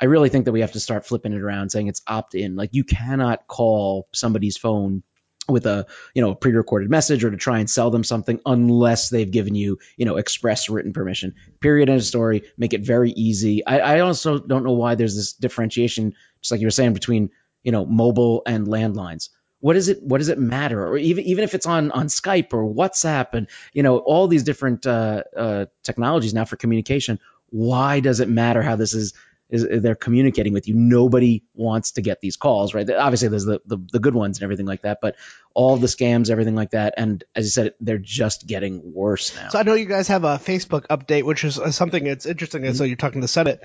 I 0.00 0.06
really 0.06 0.28
think 0.28 0.46
that 0.46 0.52
we 0.52 0.62
have 0.62 0.72
to 0.72 0.80
start 0.80 1.06
flipping 1.06 1.32
it 1.32 1.40
around, 1.40 1.70
saying 1.70 1.86
it's 1.86 2.02
opt 2.08 2.34
in. 2.34 2.56
Like 2.56 2.70
you 2.72 2.82
cannot 2.82 3.46
call 3.46 4.08
somebody's 4.12 4.56
phone 4.56 5.04
with 5.48 5.66
a 5.66 5.86
you 6.14 6.22
know 6.22 6.34
pre-recorded 6.34 6.90
message 6.90 7.24
or 7.24 7.30
to 7.30 7.36
try 7.36 7.58
and 7.58 7.68
sell 7.68 7.90
them 7.90 8.04
something 8.04 8.40
unless 8.46 9.08
they've 9.08 9.30
given 9.30 9.54
you 9.54 9.78
you 9.96 10.04
know 10.04 10.16
express 10.16 10.68
written 10.68 10.92
permission. 10.92 11.34
Period. 11.60 11.88
End 11.88 11.98
of 12.00 12.04
story. 12.04 12.44
Make 12.56 12.74
it 12.74 12.82
very 12.82 13.10
easy. 13.10 13.64
I, 13.66 13.78
I 13.78 14.00
also 14.00 14.38
don't 14.38 14.64
know 14.64 14.72
why 14.72 14.94
there's 14.94 15.16
this 15.16 15.32
differentiation 15.32 16.14
just 16.40 16.50
like 16.50 16.60
you 16.60 16.66
were 16.66 16.72
saying 16.72 16.94
between 16.94 17.30
you 17.62 17.72
know 17.72 17.84
mobile 17.84 18.42
and 18.46 18.66
landlines. 18.66 19.30
What 19.60 19.76
is 19.76 19.88
it 19.88 20.02
what 20.02 20.18
does 20.18 20.28
it 20.28 20.38
matter? 20.38 20.86
Or 20.86 20.96
even 20.96 21.24
even 21.24 21.44
if 21.44 21.54
it's 21.54 21.66
on 21.66 21.90
on 21.90 22.06
skype 22.06 22.52
or 22.52 22.72
whatsapp 22.72 23.34
and 23.34 23.48
you 23.72 23.82
know 23.82 23.98
all 23.98 24.28
these 24.28 24.44
different 24.44 24.86
uh, 24.86 25.22
uh, 25.36 25.66
technologies 25.82 26.34
now 26.34 26.44
for 26.44 26.56
communication 26.56 27.18
why 27.52 28.00
does 28.00 28.20
it 28.20 28.30
matter 28.30 28.62
how 28.62 28.76
this 28.76 28.94
is 28.94 29.12
is 29.50 29.66
they're 29.82 29.94
communicating 29.94 30.52
with 30.52 30.66
you. 30.68 30.74
Nobody 30.74 31.44
wants 31.54 31.92
to 31.92 32.02
get 32.02 32.20
these 32.20 32.36
calls, 32.36 32.74
right? 32.74 32.88
Obviously, 32.90 33.28
there's 33.28 33.44
the, 33.44 33.60
the, 33.66 33.78
the 33.92 34.00
good 34.00 34.14
ones 34.14 34.38
and 34.38 34.44
everything 34.44 34.66
like 34.66 34.82
that, 34.82 34.98
but 35.02 35.16
all 35.54 35.76
the 35.76 35.86
scams, 35.86 36.30
everything 36.30 36.54
like 36.54 36.70
that, 36.70 36.94
and 36.96 37.22
as 37.34 37.44
you 37.44 37.50
said, 37.50 37.74
they're 37.80 37.98
just 37.98 38.46
getting 38.46 38.94
worse 38.94 39.34
now. 39.36 39.50
So 39.50 39.58
I 39.58 39.62
know 39.62 39.74
you 39.74 39.86
guys 39.86 40.08
have 40.08 40.24
a 40.24 40.38
Facebook 40.38 40.86
update, 40.86 41.24
which 41.24 41.44
is 41.44 41.60
something 41.70 42.04
that's 42.04 42.26
interesting. 42.26 42.64
And 42.64 42.76
so 42.76 42.84
you're 42.84 42.96
talking 42.96 43.20
to 43.20 43.24
the 43.24 43.28
Senate. 43.28 43.62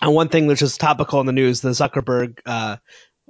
And 0.00 0.14
one 0.14 0.28
thing 0.28 0.46
which 0.46 0.62
is 0.62 0.76
topical 0.76 1.20
in 1.20 1.26
the 1.26 1.32
news, 1.32 1.62
the 1.62 1.70
Zuckerberg 1.70 2.38
uh, 2.44 2.76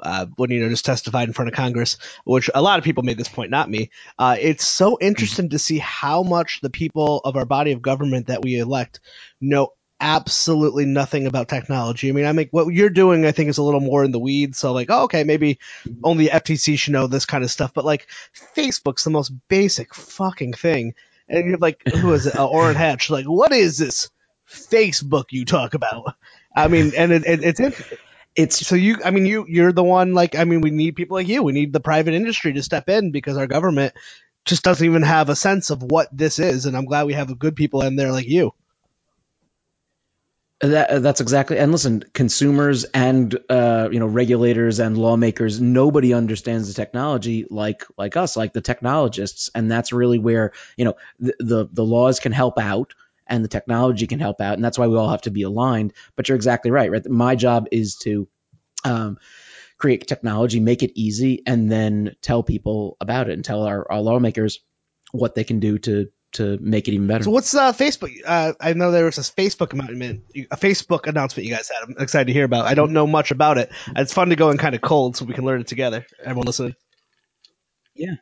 uh, 0.01 0.27
when 0.37 0.51
you 0.51 0.61
know 0.61 0.69
just 0.69 0.85
testified 0.85 1.29
in 1.29 1.33
front 1.33 1.49
of 1.49 1.55
Congress, 1.55 1.97
which 2.25 2.51
a 2.55 2.63
lot 2.63 2.79
of 2.79 2.85
people 2.85 3.03
made 3.03 3.17
this 3.17 3.29
point, 3.29 3.51
not 3.51 3.71
me. 3.71 3.91
Uh, 4.19 4.37
it's 4.39 4.67
so 4.67 4.99
interesting 5.01 5.51
to 5.51 5.59
see 5.59 5.79
how 5.79 6.23
much 6.23 6.61
the 6.61 6.71
people 6.71 7.21
of 7.25 7.37
our 7.37 7.47
body 7.47 7.73
of 7.73 7.83
government 7.83 8.27
that 8.27 8.43
we 8.43 8.59
elect 8.59 9.01
know 9.41 9.73
absolutely 10.01 10.85
nothing 10.85 11.27
about 11.27 11.49
technology. 11.49 12.09
I 12.09 12.13
mean, 12.13 12.27
I 12.27 12.33
make 12.33 12.51
what 12.53 12.69
you're 12.69 12.91
doing, 12.91 13.25
I 13.25 13.33
think, 13.33 13.49
is 13.49 13.59
a 13.59 13.63
little 13.63 13.81
more 13.81 14.05
in 14.05 14.11
the 14.11 14.19
weeds. 14.19 14.59
So, 14.59 14.73
like, 14.73 14.89
oh, 14.91 15.05
okay, 15.05 15.25
maybe 15.25 15.59
only 16.03 16.27
FTC 16.27 16.79
should 16.79 16.93
know 16.93 17.07
this 17.07 17.27
kind 17.27 17.45
of 17.45 17.51
stuff. 17.51 17.73
But 17.75 17.85
like, 17.85 18.07
Facebook's 18.55 19.05
the 19.05 19.11
most 19.11 19.33
basic 19.49 19.95
fucking 19.95 20.55
thing. 20.55 20.95
And 21.29 21.49
you're 21.49 21.59
like, 21.59 21.83
who 21.89 22.13
is 22.13 22.27
it? 22.27 22.37
Uh, 22.37 22.47
Orrin 22.47 22.77
Hatch. 22.77 23.11
Like, 23.11 23.27
what 23.27 23.53
is 23.53 23.79
this 23.79 24.11
Facebook 24.49 25.27
you 25.31 25.45
talk 25.45 25.75
about? 25.75 26.15
I 26.55 26.69
mean, 26.69 26.93
and 26.97 27.13
it, 27.13 27.27
it, 27.27 27.61
it's 27.61 27.95
it's 28.35 28.67
so 28.67 28.77
you. 28.77 28.99
I 29.05 29.11
mean, 29.11 29.27
you 29.27 29.47
you're 29.49 29.73
the 29.73 29.83
one. 29.83 30.15
Like, 30.15 30.37
I 30.37 30.45
mean, 30.45 30.61
we 30.61 30.71
need 30.71 30.97
people 30.97 31.17
like 31.17 31.29
you. 31.29 31.43
We 31.43 31.53
need 31.53 31.73
the 31.73 31.81
private 31.81 32.15
industry 32.15 32.53
to 32.53 32.63
step 32.63 32.89
in 32.89 33.11
because 33.11 33.37
our 33.37 33.47
government 33.47 33.95
just 34.45 34.63
doesn't 34.63 34.87
even 34.87 35.03
have 35.03 35.29
a 35.29 35.37
sense 35.37 35.71
of 35.71 35.83
what 35.83 36.09
this 36.17 36.39
is. 36.39 36.67
And 36.67 36.77
I'm 36.77 36.85
glad 36.85 37.07
we 37.07 37.15
have 37.15 37.39
good 37.39 37.57
people 37.57 37.83
in 37.83 37.97
there 37.97 38.13
like 38.13 38.29
you. 38.29 38.53
That, 40.63 41.03
that's 41.03 41.21
exactly. 41.21 41.59
And 41.59 41.71
listen, 41.71 42.03
consumers 42.15 42.85
and 42.85 43.39
uh, 43.51 43.91
you 43.93 44.01
know 44.01 44.07
regulators 44.07 44.79
and 44.79 44.97
lawmakers, 44.97 45.61
nobody 45.61 46.15
understands 46.15 46.69
the 46.69 46.75
technology 46.75 47.47
like 47.51 47.85
like 47.99 48.17
us, 48.17 48.39
like 48.39 48.55
the 48.55 48.63
technologists, 48.63 49.51
and 49.55 49.71
that's 49.71 49.93
really 49.93 50.19
where 50.19 50.53
you 50.79 50.87
know 50.87 50.95
the, 51.21 51.35
the, 51.41 51.69
the 51.71 51.85
laws 51.85 52.21
can 52.21 52.33
help 52.33 52.59
out 52.59 52.95
and 53.27 53.45
the 53.45 53.49
technology 53.49 54.07
can 54.07 54.19
help 54.19 54.41
out, 54.41 54.55
and 54.55 54.65
that's 54.65 54.79
why 54.79 54.87
we 54.87 54.97
all 54.97 55.11
have 55.11 55.23
to 55.23 55.31
be 55.31 55.43
aligned. 55.43 55.93
But 56.17 56.29
you're 56.29 56.37
exactly 56.37 56.71
right. 56.71 56.91
Right, 56.91 57.07
my 57.07 57.37
job 57.37 57.69
is 57.71 57.97
to. 57.97 58.29
Um, 58.85 59.19
create 59.79 60.07
technology, 60.07 60.59
make 60.59 60.83
it 60.83 60.93
easy, 60.95 61.43
and 61.47 61.71
then 61.71 62.17
tell 62.23 62.43
people 62.43 62.97
about 63.01 63.29
it 63.29 63.35
and 63.35 63.45
tell 63.45 63.65
our, 63.65 63.91
our 63.93 64.01
lawmakers 64.01 64.61
what 65.13 65.35
they 65.35 65.45
can 65.45 65.61
do 65.61 65.77
to 65.79 66.07
to 66.37 66.59
make 66.61 66.89
it 66.89 66.93
even 66.93 67.07
better. 67.07 67.25
So 67.25 67.31
what's 67.31 67.55
uh, 67.55 67.73
Facebook? 67.73 68.17
Uh, 68.25 68.53
I 68.61 68.73
know 68.73 68.91
there 68.91 69.05
was 69.05 69.19
a 69.19 69.23
Facebook 69.23 69.73
announcement, 69.73 70.25
a 70.51 70.57
Facebook 70.57 71.07
announcement 71.07 71.47
you 71.47 71.55
guys 71.55 71.69
had. 71.69 71.83
I'm 71.83 72.03
excited 72.03 72.27
to 72.27 72.33
hear 72.33 72.45
about. 72.45 72.67
I 72.67 72.75
don't 72.75 72.93
know 72.93 73.07
much 73.07 73.31
about 73.31 73.59
it. 73.59 73.71
It's 73.95 74.13
fun 74.13 74.31
to 74.31 74.37
go 74.37 74.51
in 74.51 74.59
kind 74.59 74.75
of 74.75 74.81
cold 74.81 75.17
so 75.17 75.25
we 75.25 75.35
can 75.35 75.45
learn 75.45 75.61
it 75.61 75.67
together. 75.67 76.07
Everyone 76.23 76.47
listening. 76.47 76.75
Yeah. 77.95 78.15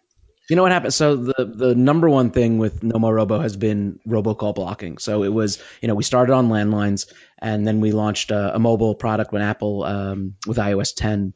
You 0.49 0.57
know 0.57 0.63
what 0.63 0.73
happened? 0.73 0.93
So 0.93 1.17
the 1.17 1.53
the 1.55 1.75
number 1.75 2.09
one 2.09 2.31
thing 2.31 2.59
with 2.59 2.81
Nomorobo 2.83 3.41
has 3.41 3.57
been 3.57 3.99
robocall 4.07 4.55
blocking. 4.55 4.99
So 4.99 5.23
it 5.23 5.33
was, 5.33 5.63
you 5.81 5.89
know, 5.89 5.95
we 5.95 6.05
started 6.05 6.35
on 6.35 6.51
landlines 6.51 7.11
and 7.39 7.67
then 7.67 7.81
we 7.81 7.93
launched 7.93 8.31
a, 8.31 8.57
a 8.57 8.59
mobile 8.59 8.95
product 8.95 9.33
when 9.33 9.41
Apple 9.41 9.85
um, 9.85 10.35
with 10.47 10.59
iOS 10.59 10.95
10 10.95 11.33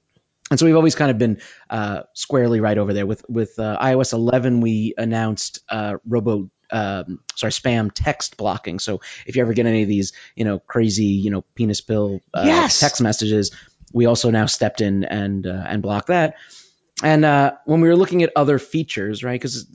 and 0.50 0.58
so 0.58 0.66
we've 0.66 0.76
always 0.76 0.94
kind 0.94 1.10
of 1.10 1.18
been 1.18 1.40
uh, 1.68 2.02
squarely 2.14 2.60
right 2.60 2.78
over 2.78 2.92
there 2.92 3.06
with 3.06 3.24
with 3.28 3.58
uh, 3.58 3.78
iOS 3.80 4.12
11. 4.12 4.60
We 4.60 4.94
announced 4.96 5.60
uh, 5.68 5.96
Robo 6.06 6.50
um, 6.70 7.20
sorry, 7.34 7.52
spam 7.52 7.90
text 7.92 8.36
blocking. 8.36 8.78
So 8.78 9.00
if 9.26 9.36
you 9.36 9.42
ever 9.42 9.52
get 9.52 9.66
any 9.66 9.82
of 9.82 9.88
these, 9.88 10.12
you 10.36 10.44
know, 10.44 10.58
crazy, 10.58 11.04
you 11.04 11.30
know, 11.30 11.42
penis 11.54 11.80
pill 11.80 12.20
uh, 12.34 12.44
Yes. 12.46 12.80
text 12.80 13.00
messages, 13.00 13.52
we 13.92 14.06
also 14.06 14.30
now 14.30 14.46
stepped 14.46 14.80
in 14.80 15.04
and 15.04 15.46
uh, 15.46 15.64
and 15.66 15.82
blocked 15.82 16.08
that. 16.08 16.36
And 17.02 17.24
uh, 17.24 17.52
when 17.64 17.80
we 17.80 17.88
were 17.88 17.96
looking 17.96 18.24
at 18.24 18.32
other 18.34 18.58
features, 18.58 19.22
right? 19.22 19.40
Because 19.40 19.66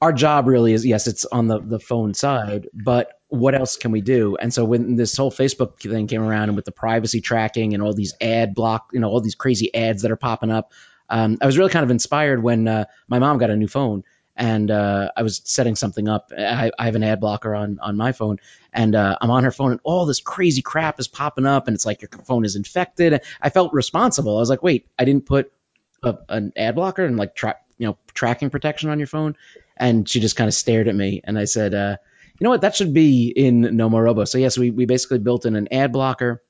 our 0.00 0.12
job 0.12 0.46
really 0.46 0.72
is 0.72 0.86
yes, 0.86 1.06
it's 1.06 1.24
on 1.24 1.48
the 1.48 1.58
the 1.60 1.80
phone 1.80 2.14
side, 2.14 2.68
but 2.72 3.12
what 3.28 3.54
else 3.54 3.76
can 3.76 3.90
we 3.90 4.00
do? 4.00 4.36
And 4.40 4.54
so 4.54 4.64
when 4.64 4.96
this 4.96 5.16
whole 5.16 5.30
Facebook 5.30 5.80
thing 5.80 6.06
came 6.06 6.22
around, 6.22 6.50
and 6.50 6.56
with 6.56 6.64
the 6.64 6.72
privacy 6.72 7.20
tracking 7.20 7.74
and 7.74 7.82
all 7.82 7.92
these 7.94 8.14
ad 8.20 8.54
block, 8.54 8.90
you 8.92 9.00
know, 9.00 9.08
all 9.08 9.20
these 9.20 9.34
crazy 9.34 9.74
ads 9.74 10.02
that 10.02 10.10
are 10.10 10.16
popping 10.16 10.50
up, 10.50 10.72
um, 11.08 11.38
I 11.40 11.46
was 11.46 11.58
really 11.58 11.70
kind 11.70 11.84
of 11.84 11.90
inspired 11.90 12.42
when 12.42 12.68
uh, 12.68 12.84
my 13.08 13.18
mom 13.18 13.38
got 13.38 13.50
a 13.50 13.56
new 13.56 13.68
phone. 13.68 14.04
And 14.38 14.70
uh, 14.70 15.10
I 15.16 15.22
was 15.22 15.42
setting 15.44 15.74
something 15.74 16.08
up. 16.08 16.32
I, 16.36 16.70
I 16.78 16.84
have 16.84 16.94
an 16.94 17.02
ad 17.02 17.20
blocker 17.20 17.54
on 17.54 17.80
on 17.82 17.96
my 17.96 18.12
phone, 18.12 18.38
and 18.72 18.94
uh, 18.94 19.18
I'm 19.20 19.30
on 19.30 19.42
her 19.42 19.50
phone, 19.50 19.72
and 19.72 19.80
all 19.82 20.06
this 20.06 20.20
crazy 20.20 20.62
crap 20.62 21.00
is 21.00 21.08
popping 21.08 21.44
up, 21.44 21.66
and 21.66 21.74
it's 21.74 21.84
like 21.84 22.02
your 22.02 22.10
phone 22.24 22.44
is 22.44 22.54
infected. 22.54 23.20
I 23.42 23.50
felt 23.50 23.74
responsible. 23.74 24.36
I 24.36 24.40
was 24.40 24.48
like, 24.48 24.62
wait, 24.62 24.86
I 24.96 25.04
didn't 25.04 25.26
put 25.26 25.52
a, 26.02 26.18
an 26.28 26.52
ad 26.56 26.74
blocker 26.74 27.04
and 27.04 27.16
like 27.16 27.40
you 27.42 27.86
know 27.86 27.98
tracking 28.14 28.50
protection 28.50 28.90
on 28.90 28.98
your 28.98 29.06
phone 29.06 29.36
and 29.76 30.08
she 30.08 30.20
just 30.20 30.36
kind 30.36 30.48
of 30.48 30.54
stared 30.54 30.88
at 30.88 30.94
me 30.94 31.20
and 31.24 31.38
i 31.38 31.44
said 31.44 31.74
uh, 31.74 31.96
you 32.38 32.44
know 32.44 32.50
what 32.50 32.60
that 32.60 32.76
should 32.76 32.94
be 32.94 33.28
in 33.28 33.62
Nomorobo 33.62 34.26
so 34.26 34.38
yes 34.38 34.56
we, 34.56 34.70
we 34.70 34.86
basically 34.86 35.18
built 35.18 35.46
in 35.46 35.56
an 35.56 35.68
ad 35.72 35.92
blocker 35.92 36.42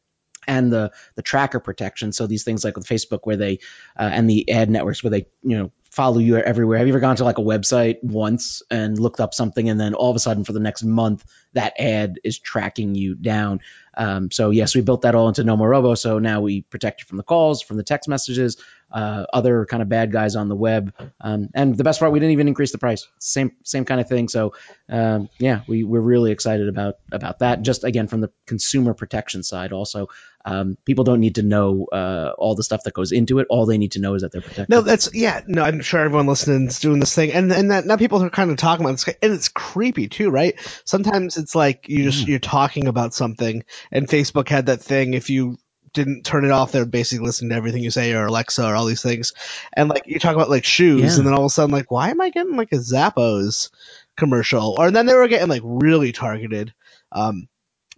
and 0.48 0.72
the 0.72 0.90
the 1.14 1.22
tracker 1.22 1.60
protection. 1.60 2.12
So 2.12 2.26
these 2.26 2.42
things 2.42 2.64
like 2.64 2.76
with 2.76 2.86
facebook 2.86 3.20
where 3.22 3.36
they 3.36 3.60
uh, 3.96 4.10
and 4.12 4.28
the 4.28 4.50
ad 4.50 4.70
networks 4.70 5.04
where 5.04 5.10
they 5.10 5.26
you 5.42 5.58
know 5.58 5.72
follow 5.90 6.18
you 6.18 6.36
everywhere. 6.36 6.78
Have 6.78 6.86
you 6.86 6.92
ever 6.92 7.00
gone 7.00 7.16
to 7.16 7.24
like 7.24 7.38
a 7.38 7.42
website 7.42 8.02
once 8.02 8.62
and 8.70 8.98
looked 8.98 9.20
up 9.20 9.34
something 9.34 9.68
and 9.68 9.80
then 9.80 9.94
all 9.94 10.10
of 10.10 10.16
a 10.16 10.20
sudden 10.20 10.44
for 10.44 10.52
the 10.52 10.60
next 10.60 10.82
month 10.82 11.24
that 11.54 11.74
ad 11.78 12.20
is 12.24 12.38
tracking 12.38 12.94
you 12.94 13.14
down? 13.14 13.60
Um, 13.96 14.30
so 14.30 14.50
yes 14.50 14.74
we 14.74 14.80
built 14.80 15.02
that 15.02 15.14
all 15.14 15.28
into 15.28 15.44
Nomorobo. 15.44 15.96
So 15.96 16.18
now 16.18 16.40
we 16.40 16.62
protect 16.62 17.02
you 17.02 17.06
from 17.06 17.16
the 17.18 17.22
calls 17.22 17.62
from 17.62 17.76
the 17.76 17.84
text 17.84 18.08
messages 18.08 18.56
uh, 18.90 19.24
other 19.32 19.66
kind 19.66 19.82
of 19.82 19.88
bad 19.88 20.12
guys 20.12 20.36
on 20.36 20.48
the 20.48 20.56
web. 20.56 20.92
Um, 21.20 21.48
and 21.54 21.76
the 21.76 21.84
best 21.84 22.00
part, 22.00 22.12
we 22.12 22.20
didn't 22.20 22.32
even 22.32 22.48
increase 22.48 22.72
the 22.72 22.78
price. 22.78 23.06
Same 23.18 23.52
same 23.64 23.84
kind 23.84 24.00
of 24.00 24.08
thing. 24.08 24.28
So 24.28 24.54
um, 24.88 25.28
yeah, 25.38 25.60
we 25.66 25.84
we're 25.84 26.00
really 26.00 26.32
excited 26.32 26.68
about 26.68 26.96
about 27.12 27.40
that. 27.40 27.62
Just 27.62 27.84
again 27.84 28.08
from 28.08 28.20
the 28.20 28.30
consumer 28.46 28.94
protection 28.94 29.42
side, 29.42 29.72
also 29.72 30.08
um, 30.44 30.78
people 30.84 31.04
don't 31.04 31.20
need 31.20 31.34
to 31.34 31.42
know 31.42 31.86
uh, 31.92 32.32
all 32.38 32.54
the 32.54 32.62
stuff 32.62 32.84
that 32.84 32.94
goes 32.94 33.12
into 33.12 33.38
it. 33.38 33.46
All 33.50 33.66
they 33.66 33.76
need 33.76 33.92
to 33.92 34.00
know 34.00 34.14
is 34.14 34.22
that 34.22 34.32
they're 34.32 34.40
protected. 34.40 34.70
No, 34.70 34.80
that's 34.80 35.14
yeah. 35.14 35.42
No, 35.46 35.62
I'm 35.62 35.80
sure 35.80 36.00
everyone 36.00 36.26
listening 36.26 36.68
is 36.68 36.80
doing 36.80 37.00
this 37.00 37.14
thing, 37.14 37.32
and 37.32 37.52
and 37.52 37.70
that 37.70 37.84
now 37.84 37.96
people 37.96 38.22
are 38.22 38.30
kind 38.30 38.50
of 38.50 38.56
talking 38.56 38.84
about 38.84 38.92
this, 38.92 39.08
and 39.20 39.32
it's 39.32 39.48
creepy 39.48 40.08
too, 40.08 40.30
right? 40.30 40.58
Sometimes 40.84 41.36
it's 41.36 41.54
like 41.54 41.88
you 41.88 42.04
just 42.04 42.26
you're 42.26 42.38
talking 42.38 42.88
about 42.88 43.12
something, 43.12 43.64
and 43.92 44.08
Facebook 44.08 44.48
had 44.48 44.66
that 44.66 44.80
thing 44.80 45.14
if 45.14 45.28
you 45.28 45.58
didn't 45.92 46.24
turn 46.24 46.44
it 46.44 46.50
off, 46.50 46.72
they 46.72 46.80
would 46.80 46.90
basically 46.90 47.26
listen 47.26 47.48
to 47.48 47.54
everything 47.54 47.82
you 47.82 47.90
say 47.90 48.12
or 48.12 48.26
Alexa 48.26 48.64
or 48.64 48.74
all 48.74 48.86
these 48.86 49.02
things. 49.02 49.32
And 49.72 49.88
like 49.88 50.04
you 50.06 50.18
talk 50.18 50.34
about 50.34 50.50
like 50.50 50.64
shoes, 50.64 51.00
Yeah. 51.14 51.18
and 51.18 51.26
then 51.26 51.34
all 51.34 51.40
of 51.40 51.46
a 51.46 51.50
sudden 51.50 51.72
like, 51.72 51.90
why 51.90 52.10
am 52.10 52.20
I 52.20 52.30
getting 52.30 52.56
like 52.56 52.72
a 52.72 52.76
Zappos 52.76 53.70
commercial? 54.16 54.76
Or 54.78 54.90
then 54.90 55.06
they 55.06 55.14
were 55.14 55.28
getting 55.28 55.48
like 55.48 55.62
really 55.64 56.12
targeted. 56.12 56.72
Um, 57.12 57.48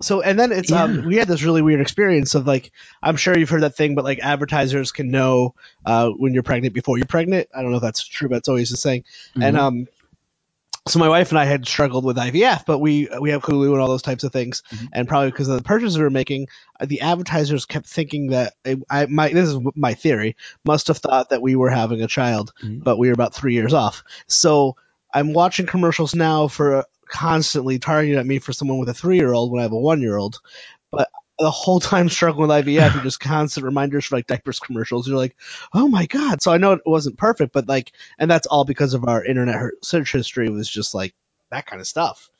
so 0.02 0.22
and 0.22 0.38
then 0.40 0.50
it's 0.50 0.70
Yeah. 0.70 0.84
um 0.84 1.04
we 1.04 1.16
had 1.16 1.28
this 1.28 1.42
really 1.42 1.60
weird 1.60 1.82
experience 1.82 2.34
of 2.34 2.46
like 2.46 2.72
I'm 3.02 3.16
sure 3.16 3.36
you've 3.36 3.50
heard 3.50 3.64
that 3.64 3.76
thing, 3.76 3.94
but 3.94 4.04
like 4.04 4.18
advertisers 4.20 4.92
can 4.92 5.10
know 5.10 5.54
uh 5.84 6.08
when 6.08 6.32
you're 6.32 6.42
pregnant 6.42 6.72
before 6.72 6.96
you're 6.96 7.06
pregnant. 7.06 7.48
I 7.54 7.60
don't 7.60 7.70
know 7.70 7.76
if 7.76 7.82
that's 7.82 8.06
true, 8.06 8.28
but 8.30 8.36
it's 8.38 8.48
always 8.48 8.70
the 8.70 8.78
saying. 8.78 9.04
And 9.34 9.56
Mhm. 9.56 9.60
um 9.60 9.86
so 10.88 10.98
my 10.98 11.08
wife 11.08 11.30
and 11.30 11.38
I 11.38 11.44
had 11.44 11.66
struggled 11.66 12.04
with 12.04 12.16
IVF, 12.16 12.64
but 12.66 12.78
we 12.78 13.08
we 13.20 13.30
have 13.30 13.42
Hulu 13.42 13.72
and 13.72 13.80
all 13.80 13.88
those 13.88 14.02
types 14.02 14.24
of 14.24 14.32
things, 14.32 14.62
Mhm. 14.72 14.88
and 14.92 15.08
probably 15.08 15.30
because 15.30 15.48
of 15.48 15.56
the 15.56 15.62
purchases 15.62 15.98
we 15.98 16.04
were 16.04 16.10
making, 16.10 16.48
uh, 16.80 16.86
the 16.86 17.02
advertisers 17.02 17.66
kept 17.66 17.86
thinking 17.86 18.28
that 18.28 18.54
I, 18.66 18.76
I 18.88 19.06
my 19.06 19.28
this 19.28 19.48
is 19.48 19.58
my 19.76 19.94
theory 19.94 20.36
must 20.64 20.88
have 20.88 20.98
thought 20.98 21.30
that 21.30 21.42
we 21.42 21.54
were 21.56 21.70
having 21.70 22.02
a 22.02 22.06
child, 22.08 22.52
Mhm. 22.62 22.82
but 22.82 22.98
we 22.98 23.08
were 23.08 23.14
about 23.14 23.34
three 23.34 23.54
years 23.54 23.74
off. 23.74 24.02
So 24.26 24.76
I'm 25.12 25.32
watching 25.32 25.66
commercials 25.66 26.14
now 26.14 26.48
for 26.48 26.84
constantly 27.08 27.78
targeted 27.78 28.18
at 28.18 28.26
me 28.26 28.38
for 28.38 28.52
someone 28.52 28.78
with 28.78 28.88
a 28.88 28.94
three 28.94 29.16
year 29.16 29.32
old 29.32 29.50
when 29.50 29.60
I 29.60 29.64
have 29.64 29.72
a 29.72 29.78
one 29.78 30.00
year 30.00 30.16
old, 30.16 30.40
but 30.90 31.08
the 31.40 31.50
whole 31.50 31.80
time 31.80 32.08
struggling 32.08 32.48
with 32.48 32.66
IVF, 32.66 32.94
you're 32.94 33.02
just 33.02 33.20
constant 33.20 33.64
reminders 33.64 34.04
for 34.06 34.16
like 34.16 34.26
diapers 34.26 34.60
commercials. 34.60 35.08
You're 35.08 35.16
like, 35.16 35.36
oh 35.72 35.88
my 35.88 36.06
god! 36.06 36.42
So 36.42 36.52
I 36.52 36.58
know 36.58 36.72
it 36.72 36.82
wasn't 36.86 37.18
perfect, 37.18 37.52
but 37.52 37.68
like, 37.68 37.92
and 38.18 38.30
that's 38.30 38.46
all 38.46 38.64
because 38.64 38.94
of 38.94 39.04
our 39.08 39.24
internet 39.24 39.70
search 39.82 40.12
history 40.12 40.48
was 40.50 40.68
just 40.68 40.94
like 40.94 41.14
that 41.50 41.66
kind 41.66 41.80
of 41.80 41.86
stuff. 41.86 42.30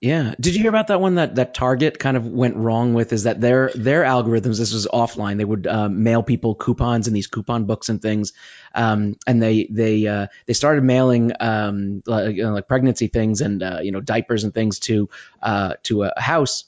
Yeah. 0.00 0.34
Did 0.38 0.54
you 0.54 0.60
hear 0.60 0.68
about 0.68 0.88
that 0.88 1.00
one 1.00 1.16
that 1.16 1.34
that 1.34 1.54
Target 1.54 1.98
kind 1.98 2.16
of 2.16 2.24
went 2.24 2.56
wrong 2.56 2.94
with? 2.94 3.12
Is 3.12 3.24
that 3.24 3.40
their 3.40 3.72
their 3.74 4.04
algorithms? 4.04 4.58
This 4.58 4.72
was 4.72 4.86
offline. 4.86 5.38
They 5.38 5.44
would 5.44 5.66
um, 5.66 6.04
mail 6.04 6.22
people 6.22 6.54
coupons 6.54 7.08
and 7.08 7.16
these 7.16 7.26
coupon 7.26 7.64
books 7.64 7.88
and 7.88 8.00
things, 8.00 8.32
um, 8.76 9.16
and 9.26 9.42
they 9.42 9.66
they 9.68 10.06
uh, 10.06 10.28
they 10.46 10.52
started 10.52 10.84
mailing 10.84 11.32
um, 11.40 12.04
like, 12.06 12.36
you 12.36 12.44
know, 12.44 12.52
like 12.52 12.68
pregnancy 12.68 13.08
things 13.08 13.40
and 13.40 13.60
uh, 13.60 13.80
you 13.82 13.90
know 13.90 14.00
diapers 14.00 14.44
and 14.44 14.54
things 14.54 14.78
to 14.80 15.08
uh, 15.42 15.74
to 15.82 16.04
a 16.04 16.12
house. 16.16 16.64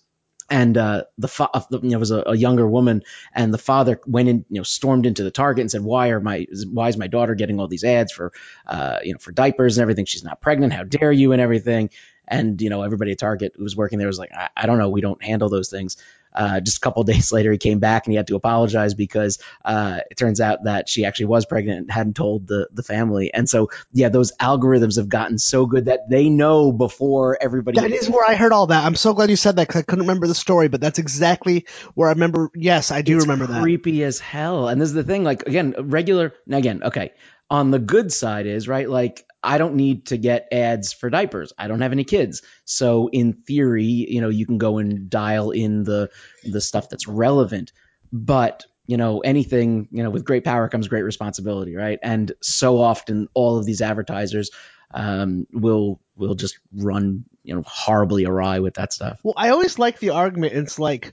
And 0.50 0.76
uh, 0.76 1.04
the 1.16 1.28
fa- 1.28 1.48
you 1.70 1.78
know, 1.80 1.96
it 1.96 2.00
was 2.00 2.10
a, 2.10 2.24
a 2.26 2.36
younger 2.36 2.66
woman, 2.66 3.04
and 3.32 3.54
the 3.54 3.58
father 3.58 4.00
went 4.06 4.28
in, 4.28 4.44
you 4.50 4.58
know, 4.58 4.64
stormed 4.64 5.06
into 5.06 5.22
the 5.22 5.30
Target 5.30 5.62
and 5.62 5.70
said, 5.70 5.82
"Why 5.82 6.08
are 6.08 6.20
my 6.20 6.46
why 6.72 6.88
is 6.88 6.96
my 6.96 7.06
daughter 7.06 7.36
getting 7.36 7.60
all 7.60 7.68
these 7.68 7.84
ads 7.84 8.12
for, 8.12 8.32
uh, 8.66 8.98
you 9.04 9.12
know, 9.12 9.18
for 9.18 9.30
diapers 9.30 9.78
and 9.78 9.82
everything? 9.82 10.06
She's 10.06 10.24
not 10.24 10.40
pregnant. 10.40 10.72
How 10.72 10.82
dare 10.82 11.12
you?" 11.12 11.32
and 11.32 11.40
everything 11.40 11.90
and 12.30 12.62
you 12.62 12.70
know 12.70 12.82
everybody 12.82 13.12
at 13.12 13.18
target 13.18 13.52
who 13.56 13.64
was 13.64 13.76
working 13.76 13.98
there 13.98 14.06
was 14.06 14.18
like 14.18 14.32
i, 14.32 14.48
I 14.56 14.66
don't 14.66 14.78
know 14.78 14.88
we 14.88 15.00
don't 15.00 15.22
handle 15.22 15.48
those 15.48 15.68
things 15.68 15.96
uh, 16.32 16.60
just 16.60 16.78
a 16.78 16.80
couple 16.80 17.02
of 17.02 17.06
days 17.12 17.32
later 17.32 17.52
he 17.52 17.58
came 17.58 17.78
back 17.78 18.06
and 18.06 18.12
he 18.12 18.16
had 18.16 18.26
to 18.28 18.36
apologize 18.36 18.94
because 18.94 19.38
uh, 19.64 20.00
it 20.10 20.16
turns 20.16 20.40
out 20.40 20.64
that 20.64 20.88
she 20.88 21.04
actually 21.04 21.26
was 21.26 21.46
pregnant 21.46 21.78
and 21.80 21.90
hadn't 21.90 22.14
told 22.16 22.46
the, 22.46 22.68
the 22.72 22.82
family 22.82 23.32
and 23.32 23.48
so 23.48 23.70
yeah 23.92 24.08
those 24.08 24.32
algorithms 24.36 24.96
have 24.96 25.08
gotten 25.08 25.38
so 25.38 25.66
good 25.66 25.86
that 25.86 26.08
they 26.08 26.28
know 26.28 26.72
before 26.72 27.36
everybody 27.40 27.78
That 27.80 27.90
is 27.90 28.08
where 28.08 28.28
I 28.28 28.34
heard 28.34 28.52
all 28.52 28.66
that. 28.68 28.84
I'm 28.84 28.94
so 28.94 29.14
glad 29.14 29.30
you 29.30 29.36
said 29.36 29.56
that 29.56 29.66
because 29.66 29.80
I 29.80 29.82
couldn't 29.82 30.04
remember 30.04 30.26
the 30.26 30.34
story, 30.34 30.68
but 30.68 30.80
that's 30.80 30.98
exactly 30.98 31.66
where 31.94 32.08
I 32.08 32.12
remember. 32.12 32.50
Yes, 32.54 32.90
I 32.90 33.02
do 33.02 33.16
it's 33.16 33.26
remember 33.26 33.46
that. 33.52 33.62
creepy 33.62 34.02
as 34.04 34.18
hell. 34.18 34.68
And 34.68 34.80
this 34.80 34.88
is 34.88 34.94
the 34.94 35.04
thing, 35.04 35.24
like 35.24 35.42
again, 35.46 35.74
regular 35.78 36.34
now 36.46 36.58
again, 36.58 36.82
okay. 36.84 37.12
On 37.50 37.70
the 37.72 37.80
good 37.80 38.12
side 38.12 38.46
is 38.46 38.68
right, 38.68 38.88
like 38.88 39.24
I 39.42 39.58
don't 39.58 39.74
need 39.74 40.06
to 40.06 40.16
get 40.16 40.48
ads 40.52 40.92
for 40.92 41.10
diapers. 41.10 41.52
I 41.58 41.66
don't 41.66 41.80
have 41.80 41.92
any 41.92 42.04
kids. 42.04 42.42
So 42.70 43.08
in 43.08 43.32
theory, 43.32 43.84
you 43.84 44.20
know, 44.20 44.28
you 44.28 44.46
can 44.46 44.58
go 44.58 44.78
and 44.78 45.10
dial 45.10 45.50
in 45.50 45.84
the 45.84 46.10
the 46.44 46.60
stuff 46.60 46.88
that's 46.88 47.08
relevant. 47.08 47.72
But 48.12 48.66
you 48.86 48.96
know, 48.96 49.20
anything, 49.20 49.88
you 49.92 50.02
know, 50.02 50.10
with 50.10 50.24
great 50.24 50.44
power 50.44 50.68
comes 50.68 50.88
great 50.88 51.02
responsibility, 51.02 51.76
right? 51.76 51.98
And 52.02 52.32
so 52.42 52.80
often 52.80 53.28
all 53.34 53.58
of 53.58 53.64
these 53.64 53.82
advertisers 53.82 54.50
um, 54.92 55.46
will 55.52 56.00
will 56.16 56.34
just 56.34 56.58
run, 56.74 57.24
you 57.44 57.54
know, 57.54 57.62
horribly 57.66 58.24
awry 58.24 58.58
with 58.60 58.74
that 58.74 58.92
stuff. 58.92 59.20
Well, 59.22 59.34
I 59.36 59.50
always 59.50 59.78
like 59.78 59.98
the 60.00 60.10
argument. 60.10 60.54
It's 60.54 60.78
like 60.78 61.12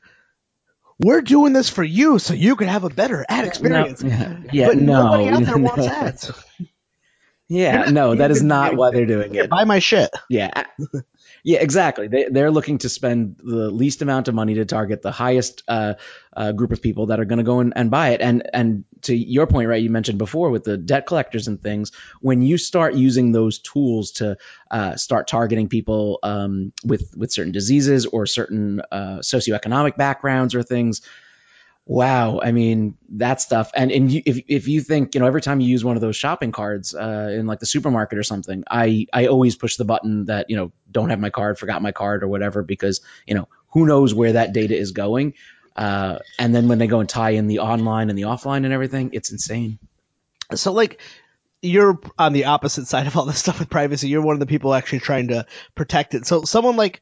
we're 0.99 1.21
doing 1.21 1.53
this 1.53 1.69
for 1.69 1.83
you, 1.83 2.17
so 2.17 2.33
you 2.33 2.55
can 2.55 2.67
have 2.67 2.83
a 2.83 2.89
better 2.89 3.23
ad 3.29 3.45
experience. 3.45 4.01
No, 4.01 4.09
yeah, 4.09 4.37
yeah, 4.51 4.67
but 4.67 4.77
no, 4.77 5.03
nobody 5.03 5.29
out 5.29 5.43
there 5.43 5.57
wants 5.63 5.85
no. 5.85 5.91
ads. 5.91 6.31
Yeah, 7.49 7.77
not 7.77 7.93
no, 7.93 8.15
that 8.15 8.31
is 8.31 8.43
not 8.43 8.75
why 8.75 8.91
they're 8.91 9.05
doing 9.05 9.33
Yeah, 9.33 9.43
it. 9.43 9.49
buy 9.49 9.63
my 9.63 9.79
shit. 9.79 10.09
Yeah. 10.29 10.63
Yeah, 11.47 11.59
exactly. 11.61 12.09
They, 12.09 12.25
they're 12.29 12.51
looking 12.51 12.79
to 12.79 12.89
spend 12.89 13.37
the 13.41 13.71
least 13.71 14.01
amount 14.01 14.27
of 14.27 14.35
money 14.35 14.55
to 14.55 14.65
target 14.65 15.01
the 15.01 15.13
highest 15.13 15.63
uh, 15.69 15.93
uh, 16.35 16.51
group 16.51 16.73
of 16.73 16.81
people 16.81 17.05
that 17.05 17.21
are 17.21 17.25
going 17.25 17.37
to 17.37 17.45
go 17.45 17.61
and, 17.61 17.71
and 17.73 17.89
buy 17.89 18.09
it. 18.09 18.19
And 18.19 18.49
and 18.53 18.83
to 19.03 19.15
your 19.15 19.47
point, 19.47 19.69
right? 19.69 19.81
You 19.81 19.89
mentioned 19.89 20.17
before 20.17 20.49
with 20.49 20.65
the 20.65 20.75
debt 20.75 21.05
collectors 21.05 21.47
and 21.47 21.63
things. 21.63 21.93
When 22.19 22.41
you 22.41 22.57
start 22.57 22.95
using 22.95 23.31
those 23.31 23.59
tools 23.59 24.11
to 24.13 24.37
uh, 24.69 24.97
start 24.97 25.29
targeting 25.29 25.69
people 25.69 26.19
um, 26.21 26.73
with 26.83 27.13
with 27.15 27.31
certain 27.31 27.53
diseases 27.53 28.05
or 28.07 28.25
certain 28.25 28.81
uh, 28.91 29.19
socioeconomic 29.19 29.95
backgrounds 29.95 30.53
or 30.53 30.63
things, 30.63 31.01
Wow, 31.89 32.41
I 32.43 32.51
mean 32.51 32.97
that 33.11 33.39
stuff, 33.39 33.71
and 33.73 33.93
and 33.93 34.11
you, 34.11 34.21
if 34.25 34.41
if 34.49 34.67
you 34.67 34.81
think 34.81 35.15
you 35.15 35.21
know 35.21 35.25
every 35.25 35.41
time 35.41 35.61
you 35.61 35.69
use 35.69 35.85
one 35.85 35.95
of 35.95 36.01
those 36.01 36.17
shopping 36.17 36.51
cards 36.51 36.93
uh, 36.93 37.33
in 37.33 37.47
like 37.47 37.59
the 37.59 37.65
supermarket 37.65 38.19
or 38.19 38.23
something, 38.23 38.65
I 38.69 39.07
I 39.13 39.27
always 39.27 39.55
push 39.55 39.77
the 39.77 39.85
button 39.85 40.25
that 40.25 40.49
you 40.49 40.57
know 40.57 40.73
don't 40.91 41.11
have 41.11 41.19
my 41.21 41.29
card, 41.29 41.57
forgot 41.57 41.81
my 41.81 41.93
card 41.93 42.23
or 42.23 42.27
whatever 42.27 42.61
because 42.61 42.99
you 43.25 43.35
know 43.35 43.47
who 43.69 43.85
knows 43.85 44.13
where 44.13 44.33
that 44.33 44.51
data 44.51 44.75
is 44.77 44.91
going, 44.91 45.35
uh, 45.77 46.19
and 46.37 46.53
then 46.53 46.67
when 46.67 46.77
they 46.77 46.87
go 46.87 46.99
and 46.99 47.07
tie 47.07 47.31
in 47.31 47.47
the 47.47 47.59
online 47.59 48.09
and 48.09 48.19
the 48.19 48.23
offline 48.23 48.65
and 48.65 48.73
everything, 48.73 49.11
it's 49.13 49.31
insane. 49.31 49.79
So 50.55 50.73
like 50.73 50.99
you're 51.67 51.99
on 52.17 52.33
the 52.33 52.45
opposite 52.45 52.87
side 52.87 53.07
of 53.07 53.17
all 53.17 53.25
this 53.25 53.39
stuff 53.39 53.59
with 53.59 53.69
privacy. 53.69 54.07
You're 54.09 54.21
one 54.21 54.35
of 54.35 54.39
the 54.39 54.45
people 54.45 54.73
actually 54.73 54.99
trying 54.99 55.29
to 55.29 55.45
protect 55.75 56.13
it. 56.15 56.25
So 56.25 56.43
someone 56.43 56.75
like 56.77 57.01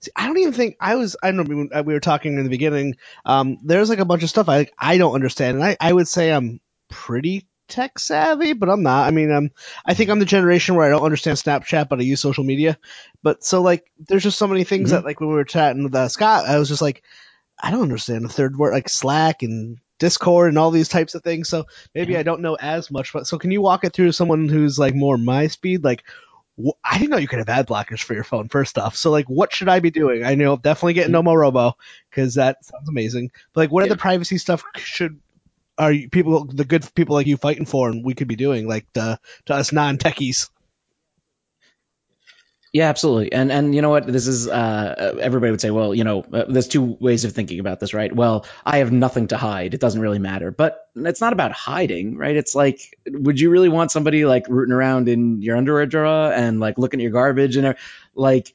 see, 0.00 0.10
I 0.16 0.26
don't 0.26 0.38
even 0.38 0.52
think 0.52 0.76
I 0.80 0.96
was. 0.96 1.16
I 1.22 1.30
don't 1.30 1.48
know. 1.48 1.56
when 1.56 1.70
uh, 1.74 1.82
We 1.82 1.94
were 1.94 2.00
talking 2.00 2.36
in 2.38 2.44
the 2.44 2.50
beginning. 2.50 2.96
Um, 3.24 3.58
there's 3.64 3.88
like 3.90 3.98
a 3.98 4.04
bunch 4.04 4.22
of 4.22 4.30
stuff 4.30 4.48
I 4.48 4.68
I 4.78 4.98
don't 4.98 5.14
understand, 5.14 5.56
and 5.56 5.64
I 5.64 5.76
I 5.80 5.92
would 5.92 6.08
say 6.08 6.32
I'm 6.32 6.60
pretty 6.88 7.46
tech 7.68 7.98
savvy, 7.98 8.52
but 8.52 8.68
I'm 8.68 8.82
not. 8.82 9.06
I 9.06 9.10
mean, 9.10 9.32
um, 9.32 9.50
I 9.86 9.94
think 9.94 10.10
I'm 10.10 10.18
the 10.18 10.26
generation 10.26 10.74
where 10.74 10.86
I 10.86 10.90
don't 10.90 11.04
understand 11.04 11.38
Snapchat, 11.38 11.88
but 11.88 11.98
I 11.98 12.02
use 12.02 12.20
social 12.20 12.44
media. 12.44 12.78
But 13.22 13.42
so 13.42 13.62
like, 13.62 13.84
there's 13.98 14.22
just 14.22 14.38
so 14.38 14.46
many 14.46 14.64
things 14.64 14.88
Mhm. 14.90 14.92
that 14.92 15.04
like 15.04 15.20
when 15.20 15.30
we 15.30 15.34
were 15.34 15.44
chatting 15.44 15.82
with 15.84 15.94
uh, 15.94 16.08
Scott, 16.08 16.46
I 16.46 16.58
was 16.58 16.68
just 16.68 16.82
like, 16.82 17.02
I 17.60 17.70
don't 17.70 17.82
understand 17.82 18.24
the 18.24 18.28
third 18.28 18.56
word 18.56 18.74
like 18.74 18.88
Slack 18.90 19.42
and 19.42 19.78
Discord 19.98 20.48
and 20.48 20.58
all 20.58 20.70
these 20.70 20.88
types 20.88 21.14
of 21.14 21.22
things. 21.22 21.48
So 21.48 21.66
maybe 21.94 22.16
I 22.16 22.22
don't 22.22 22.42
know 22.42 22.56
as 22.60 22.90
much. 22.90 23.12
But 23.12 23.26
so 23.26 23.38
can 23.38 23.50
you 23.50 23.60
walk 23.60 23.84
it 23.84 23.92
through 23.92 24.12
someone 24.12 24.48
who's 24.48 24.78
like 24.78 24.94
more 24.94 25.16
my 25.16 25.46
speed? 25.46 25.84
Like, 25.84 26.04
wh- 26.62 26.76
I 26.84 26.98
didn't 26.98 27.10
know 27.10 27.16
you 27.18 27.28
could 27.28 27.38
have 27.38 27.48
ad 27.48 27.66
blockers 27.66 28.00
for 28.00 28.14
your 28.14 28.24
phone. 28.24 28.48
First 28.48 28.78
off, 28.78 28.96
so 28.96 29.10
like, 29.10 29.26
what 29.26 29.52
should 29.52 29.68
I 29.68 29.80
be 29.80 29.90
doing? 29.90 30.24
I 30.24 30.34
know 30.34 30.56
definitely 30.56 30.94
getting 30.94 31.14
mm. 31.14 31.22
Nomorobo 31.24 31.74
because 32.10 32.34
that 32.34 32.64
sounds 32.64 32.88
amazing. 32.88 33.30
But 33.52 33.62
like, 33.62 33.72
what 33.72 33.84
Yeah. 33.84 33.90
the 33.90 33.96
privacy 33.96 34.38
stuff 34.38 34.64
should 34.76 35.20
are 35.76 35.90
you, 35.90 36.08
people 36.08 36.44
the 36.44 36.64
good 36.64 36.88
people 36.94 37.14
like 37.16 37.26
you 37.26 37.36
fighting 37.36 37.66
for 37.66 37.88
and 37.88 38.04
we 38.04 38.14
could 38.14 38.28
be 38.28 38.36
doing 38.36 38.68
like 38.68 38.86
the, 38.92 39.18
to 39.46 39.54
us 39.54 39.72
non 39.72 39.98
techies? 39.98 40.48
Yeah, 42.74 42.88
absolutely. 42.88 43.32
And 43.32 43.52
and 43.52 43.72
you 43.72 43.82
know 43.82 43.90
what? 43.90 44.04
This 44.08 44.26
is 44.26 44.48
uh, 44.48 45.16
everybody 45.20 45.52
would 45.52 45.60
say, 45.60 45.70
well, 45.70 45.94
you 45.94 46.02
know, 46.02 46.24
uh, 46.32 46.46
there's 46.48 46.66
two 46.66 46.96
ways 46.98 47.24
of 47.24 47.30
thinking 47.32 47.60
about 47.60 47.78
this, 47.78 47.94
right? 47.94 48.12
Well, 48.14 48.46
I 48.66 48.78
have 48.78 48.90
nothing 48.90 49.28
to 49.28 49.36
hide; 49.36 49.74
it 49.74 49.80
doesn't 49.80 50.00
really 50.00 50.18
matter. 50.18 50.50
But 50.50 50.88
it's 50.96 51.20
not 51.20 51.32
about 51.32 51.52
hiding, 51.52 52.16
right? 52.16 52.34
It's 52.36 52.56
like, 52.56 52.80
would 53.06 53.38
you 53.38 53.50
really 53.50 53.68
want 53.68 53.92
somebody 53.92 54.24
like 54.26 54.48
rooting 54.48 54.72
around 54.74 55.08
in 55.08 55.40
your 55.40 55.56
underwear 55.56 55.86
drawer 55.86 56.32
and 56.32 56.58
like 56.58 56.76
looking 56.76 56.98
at 56.98 57.04
your 57.04 57.12
garbage 57.12 57.56
and 57.56 57.76
like? 58.16 58.52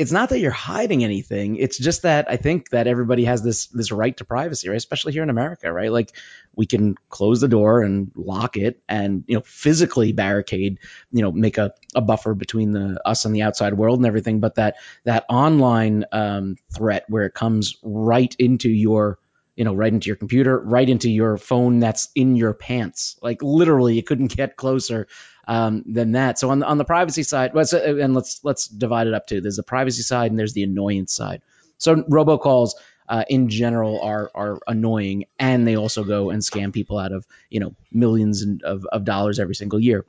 It's 0.00 0.12
not 0.12 0.30
that 0.30 0.38
you're 0.38 0.50
hiding 0.50 1.04
anything. 1.04 1.56
It's 1.56 1.78
just 1.78 2.02
that 2.02 2.30
I 2.30 2.36
think 2.36 2.70
that 2.70 2.86
everybody 2.86 3.24
has 3.24 3.42
this 3.42 3.66
this 3.66 3.92
right 3.92 4.16
to 4.16 4.24
privacy, 4.24 4.68
right? 4.68 4.76
Especially 4.76 5.12
here 5.12 5.22
in 5.22 5.30
America, 5.30 5.72
right? 5.72 5.92
Like 5.92 6.16
we 6.56 6.66
can 6.66 6.96
close 7.08 7.40
the 7.40 7.48
door 7.48 7.82
and 7.82 8.10
lock 8.14 8.56
it, 8.56 8.82
and 8.88 9.24
you 9.26 9.36
know, 9.36 9.42
physically 9.44 10.12
barricade 10.12 10.78
you 11.12 11.22
know 11.22 11.32
make 11.32 11.58
a, 11.58 11.74
a 11.94 12.00
buffer 12.00 12.34
between 12.34 12.72
the 12.72 13.00
us 13.04 13.24
and 13.24 13.34
the 13.34 13.42
outside 13.42 13.74
world 13.74 13.98
and 13.98 14.06
everything 14.06 14.40
but 14.40 14.56
that 14.56 14.76
that 15.04 15.24
online 15.28 16.04
um, 16.12 16.56
threat 16.74 17.04
where 17.08 17.24
it 17.24 17.34
comes 17.34 17.76
right 17.82 18.34
into 18.38 18.68
your 18.68 19.18
you 19.60 19.64
know 19.64 19.74
right 19.74 19.92
into 19.92 20.06
your 20.06 20.16
computer 20.16 20.58
right 20.58 20.88
into 20.88 21.10
your 21.10 21.36
phone 21.36 21.80
that's 21.80 22.08
in 22.14 22.34
your 22.34 22.54
pants 22.54 23.18
like 23.20 23.42
literally 23.42 23.94
you 23.94 24.02
couldn't 24.02 24.34
get 24.34 24.56
closer 24.56 25.06
um, 25.46 25.84
than 25.86 26.12
that 26.12 26.38
so 26.38 26.48
on 26.48 26.60
the, 26.60 26.66
on 26.66 26.78
the 26.78 26.84
privacy 26.84 27.22
side 27.22 27.52
well, 27.52 27.66
and 27.74 28.14
let's 28.14 28.40
let's 28.42 28.68
divide 28.68 29.06
it 29.06 29.12
up 29.12 29.26
too 29.26 29.42
there's 29.42 29.56
the 29.56 29.62
privacy 29.62 30.00
side 30.00 30.30
and 30.30 30.38
there's 30.40 30.54
the 30.54 30.62
annoyance 30.62 31.12
side 31.12 31.42
so 31.76 31.96
robocalls 31.96 32.70
uh, 33.06 33.24
in 33.28 33.50
general 33.50 34.00
are 34.00 34.30
are 34.34 34.60
annoying 34.66 35.26
and 35.38 35.68
they 35.68 35.76
also 35.76 36.04
go 36.04 36.30
and 36.30 36.40
scam 36.40 36.72
people 36.72 36.96
out 36.96 37.12
of 37.12 37.26
you 37.50 37.60
know 37.60 37.74
millions 37.92 38.46
of, 38.64 38.86
of 38.86 39.04
dollars 39.04 39.38
every 39.38 39.54
single 39.54 39.78
year 39.78 40.06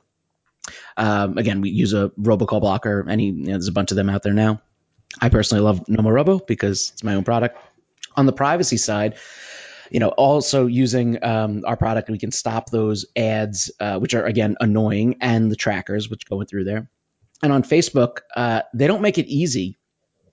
um, 0.96 1.38
again, 1.38 1.60
we 1.60 1.70
use 1.70 1.92
a 1.92 2.10
robocall 2.10 2.60
blocker. 2.60 3.04
Any, 3.08 3.26
you 3.26 3.32
know, 3.32 3.52
there's 3.52 3.66
a 3.66 3.72
bunch 3.72 3.90
of 3.90 3.96
them 3.96 4.08
out 4.08 4.22
there 4.22 4.32
now. 4.32 4.62
I 5.20 5.28
personally 5.28 5.62
love 5.64 5.86
Nomorobo 5.86 6.46
because 6.46 6.92
it's 6.92 7.02
my 7.02 7.14
own 7.14 7.24
product. 7.24 7.58
On 8.16 8.26
the 8.26 8.32
privacy 8.32 8.76
side, 8.76 9.16
you 9.90 10.00
know, 10.00 10.08
also 10.08 10.66
using 10.66 11.22
um, 11.22 11.64
our 11.66 11.76
product, 11.76 12.08
we 12.08 12.18
can 12.18 12.32
stop 12.32 12.70
those 12.70 13.06
ads, 13.14 13.70
uh, 13.78 13.98
which 13.98 14.14
are 14.14 14.24
again 14.24 14.56
annoying, 14.58 15.16
and 15.20 15.50
the 15.50 15.56
trackers 15.56 16.08
which 16.08 16.28
go 16.28 16.42
through 16.44 16.64
there. 16.64 16.88
And 17.42 17.52
on 17.52 17.62
Facebook, 17.62 18.20
uh, 18.34 18.62
they 18.72 18.86
don't 18.86 19.02
make 19.02 19.18
it 19.18 19.26
easy 19.26 19.78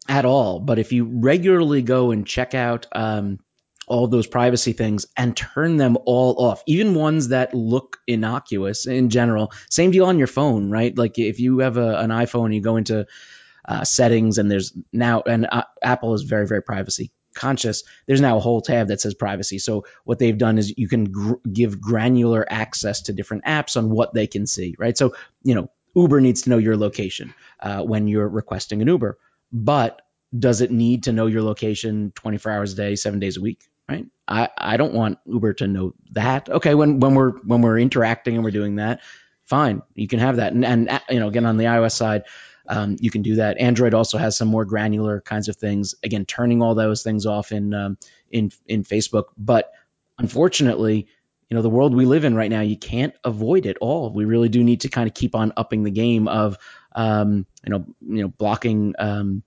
at 0.08 0.26
all. 0.26 0.60
But 0.60 0.80
if 0.80 0.94
you 0.94 1.06
regularly 1.06 1.82
go 1.82 2.12
and 2.12 2.26
check 2.26 2.54
out 2.54 2.88
um, 2.94 3.40
all 3.86 4.08
those 4.08 4.28
privacy 4.28 4.72
things 4.72 5.08
and 5.18 5.36
turn 5.36 5.76
them 5.76 5.98
all 6.06 6.36
off, 6.46 6.64
even 6.66 6.94
ones 6.96 7.30
that 7.30 7.54
look 7.54 7.98
innocuous 8.08 8.88
in 8.88 9.10
general. 9.10 9.52
Same 9.70 9.92
deal 9.92 10.06
on 10.06 10.20
your 10.20 10.28
phone, 10.28 10.70
right? 10.70 10.96
Like 10.98 11.20
if 11.20 11.40
you 11.40 11.60
have 11.60 11.78
a, 11.78 11.98
an 11.98 12.12
iPhone, 12.12 12.54
you 12.54 12.62
go 12.62 12.78
into 12.78 13.08
uh, 13.68 13.84
settings 13.84 14.38
and 14.38 14.50
there's 14.50 14.72
now, 14.94 15.24
and 15.26 15.48
uh, 15.52 15.64
Apple 15.82 16.14
is 16.14 16.22
very, 16.22 16.48
very 16.48 16.62
privacy 16.62 17.12
conscious. 17.34 17.84
There's 18.08 18.22
now 18.22 18.38
a 18.38 18.40
whole 18.40 18.62
tab 18.62 18.88
that 18.88 19.02
says 19.02 19.14
privacy. 19.14 19.60
So 19.60 19.86
what 20.04 20.20
they've 20.20 20.38
done 20.38 20.58
is 20.58 20.78
you 20.78 20.88
can 20.88 21.06
gr- 21.06 21.34
give 21.52 21.80
granular 21.80 22.46
access 22.50 23.04
to 23.04 23.14
different 23.14 23.46
apps 23.46 23.78
on 23.78 23.90
what 23.90 24.14
they 24.14 24.28
can 24.28 24.48
see, 24.48 24.76
right? 24.78 24.98
So, 24.98 25.16
you 25.44 25.56
know, 25.56 25.70
Uber 25.96 26.22
needs 26.22 26.44
to 26.44 26.50
know 26.50 26.58
your 26.58 26.78
location 26.78 27.34
uh, 27.60 27.82
when 27.84 28.08
you're 28.08 28.28
requesting 28.28 28.82
an 28.82 28.88
Uber, 28.88 29.18
but 29.52 30.02
does 30.38 30.62
it 30.62 30.72
need 30.72 31.04
to 31.04 31.12
know 31.12 31.26
your 31.26 31.42
location 31.42 32.12
24 32.16 32.52
hours 32.52 32.74
a 32.74 32.76
day, 32.76 32.96
seven 32.96 33.20
days 33.20 33.38
a 33.38 33.42
week? 33.42 33.64
Right. 33.88 34.06
I, 34.28 34.50
I 34.56 34.78
don't 34.78 34.94
want 34.94 35.18
Uber 35.26 35.54
to 35.54 35.68
know 35.68 35.96
that. 36.12 36.48
Okay. 36.48 36.76
When, 36.76 37.00
when 37.00 37.16
we're, 37.16 37.32
when 37.40 37.62
we're 37.62 37.80
interacting 37.80 38.36
and 38.36 38.44
we're 38.44 38.52
doing 38.52 38.76
that, 38.76 39.02
fine. 39.46 39.82
You 39.96 40.08
can 40.08 40.20
have 40.20 40.36
that. 40.36 40.54
And, 40.54 40.64
and 40.64 41.02
you 41.10 41.20
know, 41.20 41.28
again, 41.28 41.48
on 41.48 41.58
the 41.58 41.66
iOS 41.66 41.94
side, 41.94 42.24
um, 42.70 42.96
you 43.00 43.10
can 43.10 43.24
do 43.24 43.36
that. 43.36 43.58
Android 43.58 43.94
also 43.94 44.18
has 44.18 44.38
some 44.38 44.48
more 44.48 44.64
granular 44.64 45.22
kinds 45.22 45.50
of 45.50 45.56
things. 45.56 45.96
Again, 46.04 46.26
turning 46.26 46.62
all 46.62 46.76
those 46.76 47.04
things 47.04 47.26
off 47.26 47.52
in, 47.52 47.74
um, 47.74 47.98
in, 48.30 48.52
in 48.68 48.84
Facebook. 48.84 49.26
But 49.38 49.72
unfortunately, 50.18 51.08
you 51.50 51.56
know, 51.56 51.64
the 51.64 51.70
world 51.70 51.96
we 51.96 52.06
live 52.06 52.26
in 52.26 52.36
right 52.36 52.50
now, 52.50 52.62
you 52.62 52.78
can't 52.78 53.16
avoid 53.24 53.66
it 53.66 53.78
all. 53.82 54.14
We 54.14 54.26
really 54.26 54.50
do 54.50 54.64
need 54.64 54.82
to 54.82 54.90
kind 54.90 55.10
of 55.10 55.16
keep 55.16 55.34
on 55.34 55.52
upping 55.58 55.84
the 55.84 55.92
game 55.92 56.28
of, 56.28 56.58
um, 56.96 57.48
you 57.66 57.72
know, 57.72 57.86
you 58.02 58.22
know, 58.22 58.28
blocking, 58.28 58.94
um, 59.00 59.42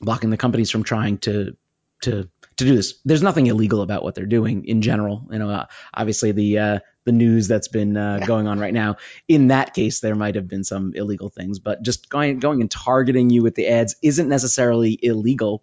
blocking 0.00 0.28
the 0.28 0.36
companies 0.36 0.70
from 0.70 0.82
trying 0.82 1.18
to 1.18 1.56
to 2.02 2.28
to 2.56 2.64
do 2.64 2.74
this. 2.74 2.94
There's 3.04 3.22
nothing 3.22 3.46
illegal 3.46 3.82
about 3.82 4.02
what 4.02 4.14
they're 4.14 4.26
doing 4.26 4.64
in 4.64 4.82
general. 4.82 5.26
You 5.30 5.38
know, 5.38 5.50
uh, 5.50 5.66
obviously 5.92 6.32
the 6.32 6.58
uh, 6.58 6.78
the 7.04 7.12
news 7.12 7.48
that's 7.48 7.68
been 7.68 7.96
uh, 7.96 8.20
going 8.26 8.46
on 8.46 8.58
right 8.58 8.74
now. 8.74 8.96
In 9.28 9.48
that 9.48 9.74
case, 9.74 10.00
there 10.00 10.14
might 10.14 10.34
have 10.34 10.48
been 10.48 10.64
some 10.64 10.92
illegal 10.94 11.28
things, 11.28 11.58
but 11.58 11.82
just 11.82 12.08
going 12.08 12.38
going 12.38 12.60
and 12.60 12.70
targeting 12.70 13.30
you 13.30 13.42
with 13.42 13.54
the 13.54 13.68
ads 13.68 13.96
isn't 14.02 14.28
necessarily 14.28 14.98
illegal. 15.00 15.62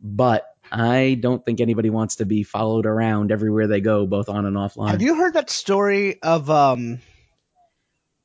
But 0.00 0.46
I 0.70 1.18
don't 1.20 1.44
think 1.44 1.60
anybody 1.60 1.90
wants 1.90 2.16
to 2.16 2.26
be 2.26 2.42
followed 2.42 2.86
around 2.86 3.30
everywhere 3.30 3.68
they 3.68 3.80
go, 3.80 4.06
both 4.06 4.28
on 4.28 4.46
and 4.46 4.56
offline. 4.56 4.90
Have 4.90 5.02
you 5.02 5.14
heard 5.14 5.34
that 5.34 5.50
story 5.50 6.20
of 6.22 6.50
um 6.50 7.00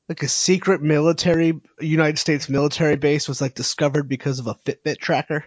like 0.09 0.23
a 0.23 0.27
secret 0.27 0.81
military 0.81 1.59
United 1.79 2.17
States 2.17 2.49
military 2.49 2.95
base 2.95 3.27
was 3.27 3.41
like 3.41 3.53
discovered 3.53 4.07
because 4.07 4.39
of 4.39 4.47
a 4.47 4.55
Fitbit 4.55 4.97
tracker? 4.97 5.45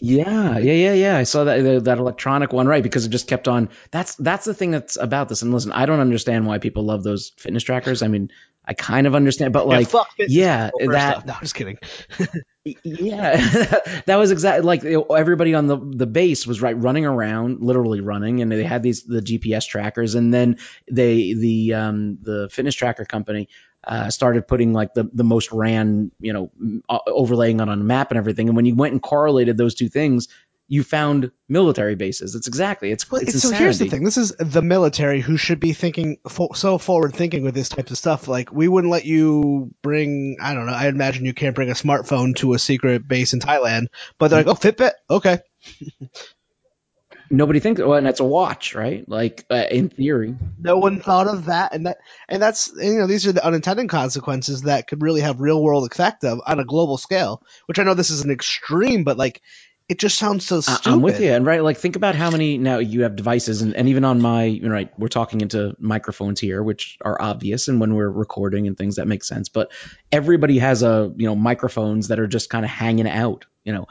Yeah, 0.00 0.58
yeah, 0.58 0.72
yeah, 0.72 0.92
yeah. 0.92 1.16
I 1.18 1.24
saw 1.24 1.44
that 1.44 1.84
that 1.84 1.98
electronic 1.98 2.52
one, 2.52 2.68
right? 2.68 2.82
Because 2.82 3.04
it 3.04 3.08
just 3.08 3.26
kept 3.26 3.48
on. 3.48 3.70
That's 3.90 4.14
that's 4.14 4.44
the 4.44 4.54
thing 4.54 4.70
that's 4.70 4.96
about 4.96 5.28
this. 5.28 5.42
And 5.42 5.52
listen, 5.52 5.72
I 5.72 5.86
don't 5.86 5.98
understand 5.98 6.46
why 6.46 6.58
people 6.58 6.84
love 6.84 7.02
those 7.02 7.32
fitness 7.36 7.64
trackers. 7.64 8.00
I 8.02 8.06
mean, 8.08 8.30
I 8.64 8.74
kind 8.74 9.08
of 9.08 9.16
understand, 9.16 9.52
but 9.52 9.66
like, 9.66 9.88
yeah, 10.18 10.70
yeah, 10.78 10.86
that. 10.86 11.26
No, 11.26 11.32
I'm 11.32 11.40
just 11.40 11.56
kidding. 11.56 11.78
yeah, 12.84 13.36
that 14.06 14.16
was 14.16 14.30
exactly 14.30 14.64
like 14.64 14.84
everybody 14.84 15.54
on 15.54 15.66
the 15.66 15.78
the 15.78 16.06
base 16.06 16.46
was 16.46 16.62
right 16.62 16.76
running 16.76 17.04
around, 17.04 17.60
literally 17.60 18.00
running, 18.00 18.40
and 18.40 18.52
they 18.52 18.62
had 18.62 18.84
these 18.84 19.02
the 19.02 19.20
GPS 19.20 19.66
trackers, 19.66 20.14
and 20.14 20.32
then 20.32 20.58
they 20.88 21.32
the 21.34 21.74
um 21.74 22.18
the 22.22 22.48
fitness 22.52 22.74
tracker 22.76 23.04
company 23.04 23.48
uh, 23.84 24.10
started 24.10 24.46
putting 24.48 24.72
like 24.72 24.94
the 24.94 25.08
the 25.12 25.24
most 25.24 25.52
ran, 25.52 26.10
you 26.20 26.32
know, 26.32 26.50
overlaying 27.06 27.60
it 27.60 27.62
on 27.62 27.80
a 27.80 27.84
map 27.84 28.10
and 28.10 28.18
everything, 28.18 28.48
and 28.48 28.56
when 28.56 28.66
you 28.66 28.74
went 28.74 28.92
and 28.92 29.02
correlated 29.02 29.56
those 29.56 29.74
two 29.74 29.88
things, 29.88 30.28
you 30.70 30.82
found 30.84 31.30
military 31.48 31.94
bases. 31.94 32.34
It's 32.34 32.46
exactly 32.46 32.90
it's 32.90 33.10
Well, 33.10 33.22
it's 33.22 33.32
so 33.32 33.48
insanity. 33.48 33.62
here's 33.64 33.78
the 33.78 33.88
thing. 33.88 34.04
This 34.04 34.18
is 34.18 34.34
the 34.38 34.60
military 34.60 35.20
who 35.20 35.36
should 35.38 35.60
be 35.60 35.72
thinking 35.72 36.18
fo- 36.28 36.52
so 36.52 36.76
forward 36.76 37.14
thinking 37.14 37.42
with 37.42 37.54
this 37.54 37.70
type 37.70 37.90
of 37.90 37.96
stuff. 37.96 38.28
Like 38.28 38.52
we 38.52 38.68
wouldn't 38.68 38.90
let 38.90 39.06
you 39.06 39.72
bring. 39.82 40.36
I 40.42 40.52
don't 40.52 40.66
know. 40.66 40.74
I 40.74 40.88
imagine 40.88 41.24
you 41.24 41.32
can't 41.32 41.54
bring 41.54 41.70
a 41.70 41.74
smartphone 41.74 42.36
to 42.36 42.52
a 42.52 42.58
secret 42.58 43.08
base 43.08 43.32
in 43.32 43.40
Thailand. 43.40 43.86
But 44.18 44.28
they're 44.28 44.44
like, 44.44 44.46
oh, 44.48 44.54
Fitbit, 44.58 44.92
okay. 45.08 45.38
Nobody 47.30 47.60
thinks, 47.60 47.80
well, 47.80 47.94
and 47.94 48.06
it's 48.06 48.20
a 48.20 48.24
watch, 48.24 48.74
right? 48.74 49.06
Like 49.08 49.44
uh, 49.50 49.66
in 49.70 49.90
theory, 49.90 50.34
No 50.58 50.78
one 50.78 51.00
thought 51.00 51.26
of 51.26 51.46
that, 51.46 51.74
and 51.74 51.86
that, 51.86 51.98
and 52.28 52.40
that's 52.40 52.72
you 52.74 52.98
know 52.98 53.06
these 53.06 53.26
are 53.26 53.32
the 53.32 53.44
unintended 53.44 53.88
consequences 53.88 54.62
that 54.62 54.86
could 54.86 55.02
really 55.02 55.20
have 55.20 55.40
real 55.40 55.62
world 55.62 55.90
effect 55.90 56.24
of 56.24 56.40
on 56.46 56.58
a 56.58 56.64
global 56.64 56.96
scale. 56.96 57.42
Which 57.66 57.78
I 57.78 57.84
know 57.84 57.94
this 57.94 58.10
is 58.10 58.22
an 58.22 58.30
extreme, 58.30 59.04
but 59.04 59.18
like 59.18 59.42
it 59.88 59.98
just 59.98 60.18
sounds 60.18 60.46
so 60.46 60.60
stupid. 60.60 60.86
I'm 60.86 61.00
with 61.00 61.18
you. 61.18 61.32
And 61.32 61.46
right, 61.46 61.62
like 61.62 61.78
think 61.78 61.96
about 61.96 62.14
how 62.14 62.30
many 62.30 62.58
now 62.58 62.78
you 62.78 63.04
have 63.04 63.16
devices, 63.16 63.62
and, 63.62 63.74
and 63.74 63.88
even 63.88 64.04
on 64.04 64.20
my, 64.20 64.44
you 64.44 64.62
know, 64.62 64.70
right, 64.70 64.90
we're 64.98 65.08
talking 65.08 65.40
into 65.40 65.74
microphones 65.78 66.40
here, 66.40 66.62
which 66.62 66.98
are 67.00 67.20
obvious, 67.20 67.68
and 67.68 67.80
when 67.80 67.94
we're 67.94 68.10
recording 68.10 68.66
and 68.66 68.76
things 68.76 68.96
that 68.96 69.08
make 69.08 69.24
sense. 69.24 69.48
But 69.48 69.72
everybody 70.12 70.58
has 70.58 70.82
a, 70.82 71.10
you 71.16 71.26
know, 71.26 71.34
microphones 71.34 72.08
that 72.08 72.20
are 72.20 72.26
just 72.26 72.50
kind 72.50 72.66
of 72.66 72.70
hanging 72.70 73.08
out. 73.08 73.46
You 73.64 73.72
know, 73.72 73.86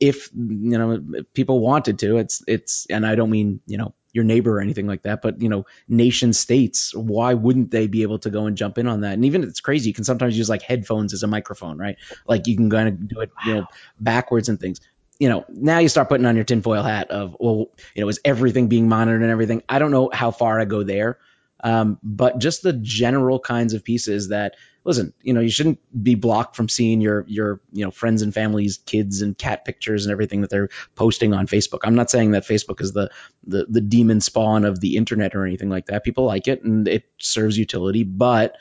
if 0.00 0.30
you 0.34 0.78
know 0.78 1.22
people 1.34 1.60
wanted 1.60 1.98
to, 2.00 2.16
it's 2.16 2.42
it's, 2.48 2.86
and 2.90 3.06
I 3.06 3.14
don't 3.14 3.30
mean 3.30 3.60
you 3.66 3.78
know 3.78 3.94
your 4.12 4.24
neighbor 4.24 4.56
or 4.56 4.60
anything 4.60 4.86
like 4.86 5.02
that, 5.02 5.22
but 5.22 5.40
you 5.40 5.48
know, 5.48 5.66
nation 5.88 6.32
states, 6.32 6.94
why 6.94 7.34
wouldn't 7.34 7.70
they 7.70 7.86
be 7.86 8.02
able 8.02 8.18
to 8.18 8.30
go 8.30 8.46
and 8.46 8.56
jump 8.56 8.78
in 8.78 8.88
on 8.88 9.02
that? 9.02 9.12
And 9.12 9.24
even 9.24 9.44
it's 9.44 9.60
crazy, 9.60 9.90
you 9.90 9.94
can 9.94 10.04
sometimes 10.04 10.36
use 10.36 10.48
like 10.48 10.62
headphones 10.62 11.12
as 11.12 11.22
a 11.22 11.28
microphone, 11.28 11.78
right? 11.78 11.96
Like 12.26 12.48
you 12.48 12.56
can 12.56 12.70
kind 12.70 12.88
of 12.88 13.08
do 13.08 13.20
it, 13.20 13.30
you 13.46 13.54
know, 13.54 13.66
backwards 14.00 14.48
and 14.48 14.58
things 14.58 14.80
you 15.20 15.28
know, 15.28 15.44
now 15.50 15.78
you 15.78 15.88
start 15.90 16.08
putting 16.08 16.24
on 16.24 16.34
your 16.34 16.46
tinfoil 16.46 16.82
hat 16.82 17.10
of, 17.10 17.36
well, 17.38 17.66
you 17.94 18.02
know, 18.02 18.08
is 18.08 18.18
everything 18.24 18.68
being 18.68 18.88
monitored 18.88 19.20
and 19.20 19.30
everything? 19.30 19.62
I 19.68 19.78
don't 19.78 19.90
know 19.90 20.08
how 20.10 20.30
far 20.30 20.58
I 20.58 20.64
go 20.64 20.82
there. 20.82 21.18
Um, 21.62 21.98
but 22.02 22.38
just 22.38 22.62
the 22.62 22.72
general 22.72 23.38
kinds 23.38 23.74
of 23.74 23.84
pieces 23.84 24.28
that 24.28 24.54
listen, 24.84 25.12
you 25.22 25.34
know, 25.34 25.40
you 25.40 25.50
shouldn't 25.50 25.78
be 26.02 26.14
blocked 26.14 26.56
from 26.56 26.68
seeing 26.68 27.00
your 27.00 27.24
your 27.28 27.60
you 27.72 27.84
know 27.84 27.90
friends 27.90 28.22
and 28.22 28.32
families, 28.32 28.78
kids 28.78 29.22
and 29.22 29.36
cat 29.36 29.64
pictures 29.64 30.06
and 30.06 30.12
everything 30.12 30.40
that 30.40 30.50
they're 30.50 30.70
posting 30.94 31.34
on 31.34 31.46
Facebook. 31.46 31.80
I'm 31.84 31.94
not 31.94 32.10
saying 32.10 32.32
that 32.32 32.44
Facebook 32.44 32.80
is 32.80 32.92
the 32.92 33.10
the 33.46 33.66
the 33.68 33.80
demon 33.80 34.20
spawn 34.20 34.64
of 34.64 34.80
the 34.80 34.96
internet 34.96 35.34
or 35.34 35.44
anything 35.44 35.70
like 35.70 35.86
that. 35.86 36.04
People 36.04 36.24
like 36.24 36.48
it 36.48 36.62
and 36.64 36.88
it 36.88 37.04
serves 37.18 37.58
utility, 37.58 38.04
but 38.04 38.56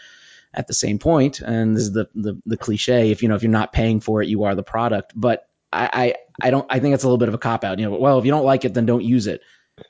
at 0.54 0.68
the 0.68 0.74
same 0.74 1.00
point, 1.00 1.42
and 1.42 1.76
this 1.76 1.84
is 1.84 1.94
the 1.94 2.10
the, 2.16 2.42
the 2.46 2.58
cliche, 2.58 3.12
if 3.12 3.22
you 3.22 3.30
know 3.30 3.36
if 3.36 3.44
you're 3.44 3.52
not 3.52 3.72
paying 3.72 4.00
for 4.00 4.22
it, 4.22 4.28
you 4.28 4.44
are 4.44 4.56
the 4.56 4.64
product. 4.64 5.14
But 5.16 5.48
I, 5.72 5.90
I 6.42 6.48
I 6.48 6.52
don't 6.52 6.66
I 6.70 6.80
think 6.80 6.96
it's 6.96 7.04
a 7.04 7.08
little 7.08 7.18
bit 7.18 7.30
of 7.30 7.36
a 7.36 7.40
cop 7.40 7.64
out. 7.64 7.80
You 7.80 7.90
know, 7.90 7.98
well, 7.98 8.20
if 8.20 8.26
you 8.26 8.32
don't 8.32 8.46
like 8.46 8.66
it, 8.66 8.74
then 8.74 8.86
don't 8.86 9.04
use 9.04 9.28
it. 9.28 9.42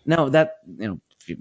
No, 0.05 0.29
that 0.29 0.57
you 0.67 0.87
know, 0.87 0.99
you, 1.25 1.37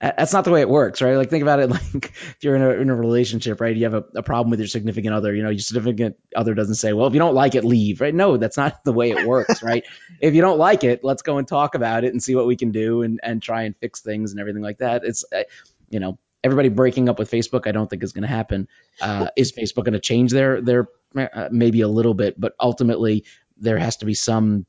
that's 0.00 0.32
not 0.32 0.44
the 0.44 0.50
way 0.50 0.62
it 0.62 0.68
works, 0.68 1.02
right? 1.02 1.16
Like 1.16 1.28
think 1.28 1.42
about 1.42 1.60
it 1.60 1.70
like 1.70 2.04
if 2.04 2.38
you're 2.40 2.56
in 2.56 2.62
a, 2.62 2.70
in 2.70 2.90
a 2.90 2.94
relationship, 2.94 3.60
right? 3.60 3.76
You 3.76 3.84
have 3.84 3.94
a, 3.94 4.04
a, 4.16 4.22
problem 4.22 4.50
with 4.50 4.60
your 4.60 4.68
significant 4.68 5.14
other, 5.14 5.34
you 5.34 5.42
know, 5.42 5.50
your 5.50 5.58
significant 5.58 6.16
other 6.34 6.54
doesn't 6.54 6.76
say, 6.76 6.92
well, 6.92 7.06
if 7.06 7.12
you 7.12 7.18
don't 7.18 7.34
like 7.34 7.54
it, 7.54 7.64
leave, 7.64 8.00
right? 8.00 8.14
No, 8.14 8.36
that's 8.36 8.56
not 8.56 8.82
the 8.84 8.92
way 8.92 9.10
it 9.10 9.26
works, 9.26 9.62
right? 9.62 9.84
if 10.20 10.34
you 10.34 10.40
don't 10.40 10.58
like 10.58 10.84
it, 10.84 11.04
let's 11.04 11.22
go 11.22 11.38
and 11.38 11.46
talk 11.46 11.74
about 11.74 12.04
it 12.04 12.12
and 12.12 12.22
see 12.22 12.34
what 12.34 12.46
we 12.46 12.56
can 12.56 12.70
do 12.70 13.02
and, 13.02 13.20
and 13.22 13.42
try 13.42 13.62
and 13.62 13.76
fix 13.76 14.00
things 14.00 14.30
and 14.32 14.40
everything 14.40 14.62
like 14.62 14.78
that. 14.78 15.04
It's, 15.04 15.24
uh, 15.32 15.42
you 15.90 16.00
know, 16.00 16.18
everybody 16.42 16.70
breaking 16.70 17.08
up 17.10 17.18
with 17.18 17.30
Facebook, 17.30 17.66
I 17.66 17.72
don't 17.72 17.88
think 17.88 18.02
is 18.02 18.12
going 18.12 18.22
to 18.22 18.28
happen. 18.28 18.68
Uh, 19.00 19.28
is 19.36 19.52
Facebook 19.52 19.84
going 19.84 19.92
to 19.92 20.00
change 20.00 20.32
their, 20.32 20.62
their, 20.62 20.88
uh, 21.14 21.48
maybe 21.50 21.82
a 21.82 21.88
little 21.88 22.14
bit, 22.14 22.40
but 22.40 22.54
ultimately 22.58 23.24
there 23.58 23.78
has 23.78 23.98
to 23.98 24.06
be 24.06 24.14
some 24.14 24.64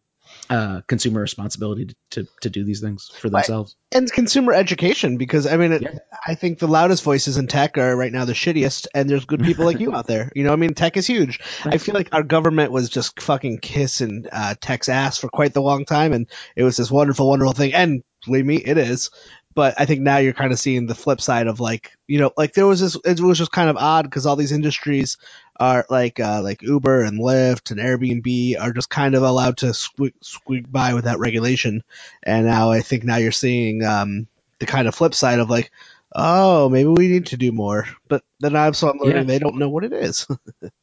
uh, 0.50 0.82
consumer 0.88 1.22
responsibility 1.22 1.86
to, 1.86 1.96
to, 2.10 2.28
to, 2.42 2.50
do 2.50 2.64
these 2.64 2.82
things 2.82 3.10
for 3.10 3.30
themselves. 3.30 3.76
And 3.92 4.12
consumer 4.12 4.54
education 4.54 5.18
because 5.18 5.48
I 5.48 5.56
mean 5.58 5.72
it, 5.72 5.82
yeah. 5.82 6.00
I 6.28 6.36
think 6.36 6.60
the 6.60 6.68
loudest 6.68 7.04
voices 7.04 7.38
in 7.38 7.48
tech 7.48 7.78
are 7.78 7.96
right 7.96 8.12
now 8.12 8.26
the 8.26 8.34
shittiest 8.34 8.88
and 8.94 9.10
there's 9.10 9.26
good 9.26 9.44
people 9.44 9.66
like 9.66 9.80
you 9.80 9.94
out 9.96 10.08
there. 10.08 10.32
You 10.36 10.44
know 10.44 10.54
I 10.54 10.58
mean 10.58 10.74
tech 10.74 10.98
is 10.98 11.08
huge. 11.08 11.40
Right. 11.66 11.76
I 11.76 11.78
feel 11.78 11.96
like 11.96 12.10
our 12.12 12.24
government 12.24 12.72
was 12.72 12.90
just 12.90 13.22
fucking 13.22 13.60
kissing 13.60 14.26
uh, 14.32 14.56
tech's 14.60 14.90
ass 14.90 15.18
for 15.18 15.30
quite 15.30 15.54
the 15.54 15.62
long 15.62 15.86
time 15.86 16.12
and 16.12 16.28
it 16.56 16.64
was 16.64 16.78
this 16.78 16.92
wonderful 16.92 17.30
wonderful 17.30 17.54
thing. 17.54 17.74
And 17.74 18.04
believe 18.26 18.46
me 18.46 18.58
it 18.58 18.78
is. 18.78 19.10
But 19.54 19.76
I 19.78 19.86
think 19.86 20.02
now 20.02 20.18
you're 20.18 20.34
kind 20.34 20.54
of 20.54 20.60
seeing 20.60 20.86
the 20.86 20.96
flip 20.96 21.20
side 21.20 21.48
of 21.48 21.60
like 21.60 21.92
you 22.08 22.20
know 22.20 22.32
like 22.38 22.54
there 22.54 22.68
was 22.68 22.80
this 22.80 22.98
it 23.06 23.20
was 23.20 23.38
just 23.38 23.52
kind 23.52 23.70
of 23.70 23.78
odd 23.78 24.04
because 24.04 24.26
all 24.26 24.38
these 24.38 24.54
industries 24.54 25.18
are 25.62 25.86
like 25.92 26.20
uh, 26.20 26.42
like 26.42 26.64
Uber 26.64 27.04
and 27.04 27.20
Lyft 27.20 27.70
and 27.70 27.80
Airbnb 27.80 28.60
are 28.60 28.74
just 28.74 28.90
kind 28.90 29.14
of 29.14 29.22
allowed 29.22 29.58
to 29.58 29.76
squeak, 29.76 30.16
squeak 30.22 30.70
by 30.70 30.96
without 30.96 31.20
regulation, 31.20 31.84
and 32.24 32.48
now 32.48 32.72
I 32.72 32.82
think 32.82 33.04
now 33.04 33.18
you're 33.18 33.32
seeing 33.32 33.84
um, 33.84 34.28
the 34.58 34.66
kind 34.66 34.88
of 34.88 34.96
flip 34.96 35.14
side 35.14 35.40
of 35.40 35.52
like 35.52 35.72
oh 36.14 36.68
maybe 36.68 36.90
we 36.90 37.08
need 37.08 37.28
to 37.28 37.38
do 37.38 37.52
more, 37.52 37.86
but 38.08 38.24
then 38.40 38.56
I'm 38.56 38.74
so 38.74 38.90
I'm 38.90 38.98
learning 38.98 39.18
yeah. 39.18 39.24
they 39.24 39.40
don't 39.40 39.58
know 39.58 39.70
what 39.70 39.84
it 39.84 39.94
is. 39.94 40.28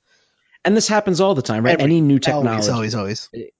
and 0.65 0.77
this 0.77 0.87
happens 0.87 1.21
all 1.21 1.35
the 1.35 1.43
time, 1.43 1.65
right? 1.65 1.73
Every, 1.73 1.85
Any 1.85 2.01
new 2.01 2.21
technology, 2.21 2.71
always, 2.71 2.95
always, 2.95 3.29
always. 3.35 3.51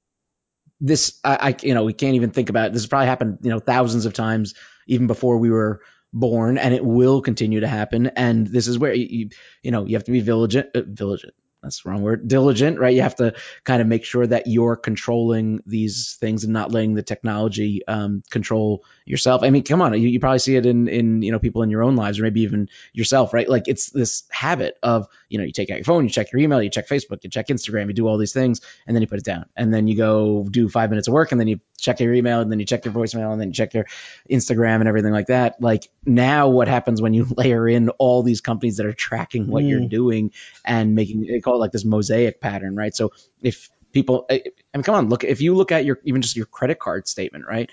This 0.81 1.19
I, 1.25 1.49
I 1.49 1.57
you 1.63 1.75
know 1.75 1.83
we 1.83 1.95
can't 1.95 2.15
even 2.15 2.31
think 2.31 2.49
about. 2.49 2.69
It. 2.69 2.75
This 2.75 2.83
has 2.83 2.89
probably 2.89 3.09
happened 3.09 3.39
you 3.43 3.51
know 3.51 3.59
thousands 3.59 4.07
of 4.07 4.13
times 4.13 4.55
even 4.87 5.09
before 5.09 5.39
we 5.39 5.51
were 5.51 5.81
born, 6.13 6.59
and 6.59 6.75
it 6.75 6.85
will 6.85 7.21
continue 7.21 7.61
to 7.61 7.69
happen. 7.69 8.09
And 8.09 8.47
this 8.47 8.69
is 8.69 8.79
where 8.79 8.95
you 8.95 9.31
you 9.63 9.71
know 9.71 9.85
you 9.85 9.97
have 9.97 10.05
to 10.05 10.13
be 10.13 10.21
vigilant, 10.21 10.69
uh, 10.75 10.83
vigilant, 10.87 11.35
that's 11.63 11.83
the 11.83 11.91
wrong 11.91 12.03
word. 12.03 12.29
Diligent 12.29 12.79
right? 12.79 12.95
You 12.95 13.03
have 13.03 13.17
to 13.17 13.35
kind 13.65 13.83
of 13.83 13.89
make 13.89 14.05
sure 14.05 14.27
that 14.27 14.47
you're 14.47 14.77
controlling 14.77 15.61
these 15.67 16.17
things 16.21 16.45
and 16.45 16.53
not 16.53 16.73
letting 16.73 16.95
the 16.95 17.03
technology 17.03 17.83
um, 17.87 18.23
control 18.31 18.85
yourself 19.09 19.43
i 19.43 19.51
mean 19.51 19.63
come 19.63 19.81
on 19.83 19.95
you, 19.95 20.09
you, 20.09 20.21
probably 20.21 20.39
see 20.39 20.57
it 20.57 20.67
in 20.67 20.89
in 20.89 21.23
you 21.23 21.33
know 21.33 21.39
people 21.39 21.63
in 21.63 21.71
your 21.71 21.83
own 21.83 21.97
lives 21.97 22.19
or 22.19 22.23
maybe 22.23 22.43
even 22.43 22.69
yourself 22.93 23.33
right 23.33 23.49
like 23.49 23.65
it's 23.67 23.91
this 23.91 24.25
habit 24.31 24.79
of 24.83 25.09
you 25.29 25.39
know 25.39 25.45
you 25.45 25.53
take 25.53 25.71
out 25.71 25.77
your 25.77 25.85
phone 25.85 26.05
you 26.05 26.11
check 26.11 26.33
your 26.33 26.41
email 26.41 26.63
you 26.63 26.71
check 26.71 26.89
facebook 26.89 27.23
you 27.23 27.31
check 27.31 27.49
instagram 27.49 27.87
you 27.87 27.95
do 27.95 28.07
all 28.07 28.19
these 28.19 28.33
things 28.33 28.61
and 28.87 28.95
then 28.95 29.01
you 29.01 29.09
put 29.09 29.19
it 29.19 29.25
down 29.25 29.47
and 29.57 29.73
then 29.73 29.87
you 29.87 29.97
go 29.97 30.47
do 30.51 30.69
five 30.69 30.91
minutes 30.91 31.09
of 31.09 31.15
work 31.15 31.33
and 31.33 31.41
then 31.41 31.49
you 31.49 31.61
check 31.79 32.01
your 32.01 32.13
email 32.13 32.41
and 32.41 32.51
then 32.51 32.59
you 32.59 32.67
check 32.67 32.85
your 32.85 32.95
voicemail 32.95 33.33
and 33.33 33.41
then 33.41 33.49
you 33.49 33.55
check 33.55 33.75
your 33.75 33.87
instagram 34.31 34.77
and 34.77 34.89
everything 34.89 35.13
like 35.13 35.27
that 35.27 35.61
like 35.61 35.89
now 36.05 36.49
what 36.49 36.69
happens 36.69 37.01
when 37.01 37.15
you 37.15 37.27
layer 37.37 37.69
in 37.69 37.89
all 37.91 38.23
these 38.23 38.41
companies 38.41 38.77
that 38.77 38.87
are 38.87 38.93
tracking 38.93 39.49
what 39.49 39.65
mm. 39.65 39.71
you're 39.71 39.89
doing 39.89 40.33
and 40.65 40.95
making 40.95 41.27
they 41.27 41.41
call 41.41 41.55
it 41.55 41.59
like 41.59 41.73
this 41.73 41.85
mosaic 41.85 42.41
pattern, 42.41 42.77
right? 42.77 42.95
So 42.95 43.13
if 43.41 43.71
people, 43.93 44.27
I 44.31 44.43
mean, 44.75 44.83
come 44.83 44.95
on, 44.95 45.09
look, 45.09 45.25
if 45.25 45.41
you 45.41 45.55
look 45.55 45.73
at 45.73 45.85
your, 45.85 45.99
even 46.05 46.23
just 46.23 46.37
your 46.37 46.47
credit 46.47 46.79
card 46.79 47.09
statement, 47.09 47.47
right? 47.47 47.71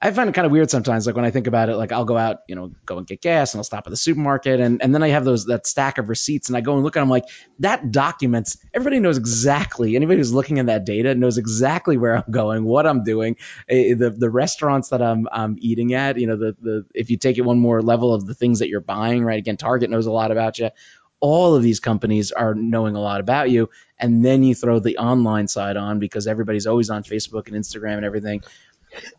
I, 0.00 0.10
find 0.10 0.28
it 0.28 0.34
kind 0.34 0.44
of 0.44 0.52
weird 0.52 0.70
sometimes. 0.70 1.06
Like 1.06 1.16
when 1.16 1.24
I 1.24 1.30
think 1.30 1.46
about 1.46 1.68
it, 1.68 1.76
like 1.76 1.90
I'll 1.90 2.04
go 2.04 2.18
out, 2.18 2.38
you 2.48 2.54
know, 2.54 2.72
go 2.84 2.98
and 2.98 3.06
get 3.06 3.22
gas 3.22 3.54
and 3.54 3.60
I'll 3.60 3.64
stop 3.64 3.86
at 3.86 3.90
the 3.90 3.96
supermarket 3.96 4.60
and, 4.60 4.82
and 4.82 4.94
then 4.94 5.02
I 5.02 5.08
have 5.08 5.24
those, 5.24 5.46
that 5.46 5.66
stack 5.66 5.98
of 5.98 6.08
receipts 6.08 6.48
and 6.48 6.56
I 6.56 6.60
go 6.60 6.74
and 6.74 6.82
look 6.82 6.96
at 6.96 7.00
them 7.00 7.08
like 7.08 7.24
that 7.60 7.90
documents, 7.90 8.58
everybody 8.74 9.00
knows 9.00 9.16
exactly, 9.16 9.96
anybody 9.96 10.18
who's 10.18 10.32
looking 10.34 10.58
at 10.58 10.66
that 10.66 10.84
data 10.84 11.14
knows 11.14 11.38
exactly 11.38 11.96
where 11.96 12.16
I'm 12.16 12.30
going, 12.30 12.64
what 12.64 12.86
I'm 12.86 13.04
doing, 13.04 13.36
eh, 13.68 13.94
the, 13.94 14.10
the 14.10 14.28
restaurants 14.28 14.90
that 14.90 15.00
I'm, 15.00 15.28
I'm 15.32 15.56
eating 15.60 15.94
at, 15.94 16.18
you 16.18 16.26
know, 16.26 16.36
the, 16.36 16.56
the, 16.60 16.86
if 16.94 17.10
you 17.10 17.16
take 17.16 17.38
it 17.38 17.42
one 17.42 17.58
more 17.58 17.80
level 17.80 18.12
of 18.12 18.26
the 18.26 18.34
things 18.34 18.58
that 18.58 18.68
you're 18.68 18.80
buying, 18.80 19.24
right? 19.24 19.38
Again, 19.38 19.56
Target 19.56 19.88
knows 19.90 20.06
a 20.06 20.12
lot 20.12 20.30
about 20.30 20.58
you 20.58 20.70
all 21.18 21.54
of 21.54 21.62
these 21.62 21.80
companies 21.80 22.30
are 22.32 22.54
knowing 22.54 22.94
a 22.94 23.00
lot 23.00 23.20
about 23.20 23.50
you 23.50 23.70
and 23.98 24.22
then 24.22 24.42
you 24.42 24.54
throw 24.54 24.78
the 24.78 24.98
online 24.98 25.48
side 25.48 25.78
on 25.78 25.98
because 25.98 26.26
everybody's 26.26 26.66
always 26.66 26.90
on 26.90 27.02
facebook 27.02 27.46
and 27.46 27.56
instagram 27.56 27.96
and 27.96 28.04
everything 28.04 28.42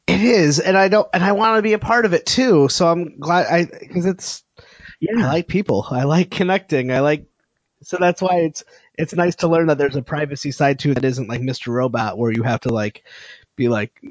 it 0.08 0.22
is 0.22 0.60
and 0.60 0.78
i 0.78 0.88
don't 0.88 1.08
and 1.13 1.24
i 1.24 1.32
want 1.32 1.58
to 1.58 1.62
be 1.62 1.74
a 1.74 1.80
part 1.80 2.06
of 2.06 2.13
it 2.13 2.26
too 2.26 2.70
so 2.70 2.88
i'm 2.88 3.20
glad 3.20 3.46
i 3.48 3.66
because 3.66 4.06
it's 4.06 4.44
yeah 5.00 5.12
i 5.18 5.28
like 5.28 5.48
people 5.48 5.86
i 5.92 6.04
like 6.04 6.32
connecting 6.32 6.92
i 6.92 7.00
like 7.00 7.26
so 7.84 7.98
that's 8.00 8.22
why 8.22 8.42
it's 8.42 8.63
it's 8.98 9.13
nice 9.13 9.36
to 9.36 9.48
learn 9.48 9.68
that 9.68 9.78
there's 9.78 9.96
a 9.96 10.02
privacy 10.02 10.52
side 10.52 10.80
too 10.80 10.94
that 10.94 11.06
isn't 11.06 11.30
like 11.30 11.42
mr 11.42 11.68
robot 11.68 12.18
where 12.18 12.32
you 12.32 12.44
have 12.44 12.62
to 12.62 12.70
like 12.70 13.04
be 13.56 13.68
like 13.68 14.02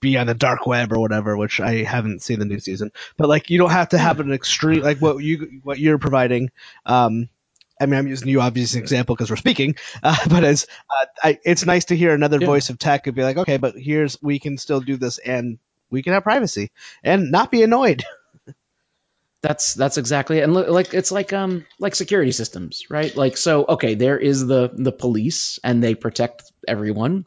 be 0.00 0.16
on 0.16 0.26
the 0.26 0.34
dark 0.34 0.66
web 0.66 0.92
or 0.92 1.00
whatever, 1.00 1.36
which 1.36 1.60
I 1.60 1.82
haven't 1.82 2.22
seen 2.22 2.38
the 2.38 2.44
new 2.44 2.60
season. 2.60 2.92
But 3.16 3.28
like, 3.28 3.50
you 3.50 3.58
don't 3.58 3.70
have 3.70 3.90
to 3.90 3.98
have 3.98 4.20
an 4.20 4.32
extreme 4.32 4.82
like 4.82 4.98
what 4.98 5.22
you 5.22 5.60
what 5.62 5.78
you're 5.78 5.98
providing. 5.98 6.50
Um, 6.84 7.28
I 7.80 7.86
mean, 7.86 7.98
I'm 7.98 8.06
using 8.06 8.28
you 8.28 8.40
obvious 8.40 8.74
example 8.74 9.14
because 9.14 9.30
we're 9.30 9.36
speaking, 9.36 9.76
uh, 10.02 10.16
but 10.28 10.44
as 10.44 10.66
uh, 10.90 11.06
I, 11.22 11.38
it's 11.44 11.66
nice 11.66 11.86
to 11.86 11.96
hear 11.96 12.14
another 12.14 12.38
yeah. 12.40 12.46
voice 12.46 12.70
of 12.70 12.78
tech 12.78 13.06
and 13.06 13.16
be 13.16 13.22
like, 13.22 13.36
okay, 13.38 13.56
but 13.58 13.74
here's 13.76 14.20
we 14.22 14.38
can 14.38 14.58
still 14.58 14.80
do 14.80 14.96
this 14.96 15.18
and 15.18 15.58
we 15.90 16.02
can 16.02 16.12
have 16.12 16.22
privacy 16.22 16.70
and 17.02 17.30
not 17.30 17.50
be 17.50 17.62
annoyed. 17.62 18.04
That's 19.42 19.74
that's 19.74 19.96
exactly 19.96 20.38
it. 20.38 20.42
and 20.42 20.54
like 20.54 20.92
it's 20.92 21.12
like 21.12 21.32
um 21.32 21.66
like 21.78 21.94
security 21.94 22.32
systems, 22.32 22.86
right? 22.90 23.14
Like 23.14 23.36
so, 23.36 23.64
okay, 23.64 23.94
there 23.94 24.18
is 24.18 24.44
the 24.44 24.70
the 24.72 24.90
police 24.90 25.60
and 25.62 25.80
they 25.80 25.94
protect 25.94 26.50
everyone, 26.66 27.26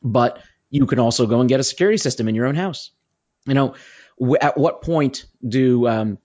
but 0.00 0.40
you 0.70 0.86
can 0.86 1.00
also 1.00 1.26
go 1.26 1.40
and 1.40 1.48
get 1.48 1.58
a 1.58 1.64
security 1.64 1.96
system 1.96 2.28
in 2.28 2.36
your 2.36 2.46
own 2.46 2.54
house. 2.54 2.92
You 3.46 3.54
know, 3.54 3.74
w- 4.20 4.36
at 4.40 4.56
what 4.56 4.82
point 4.82 5.24
do 5.46 5.88
um, 5.88 6.18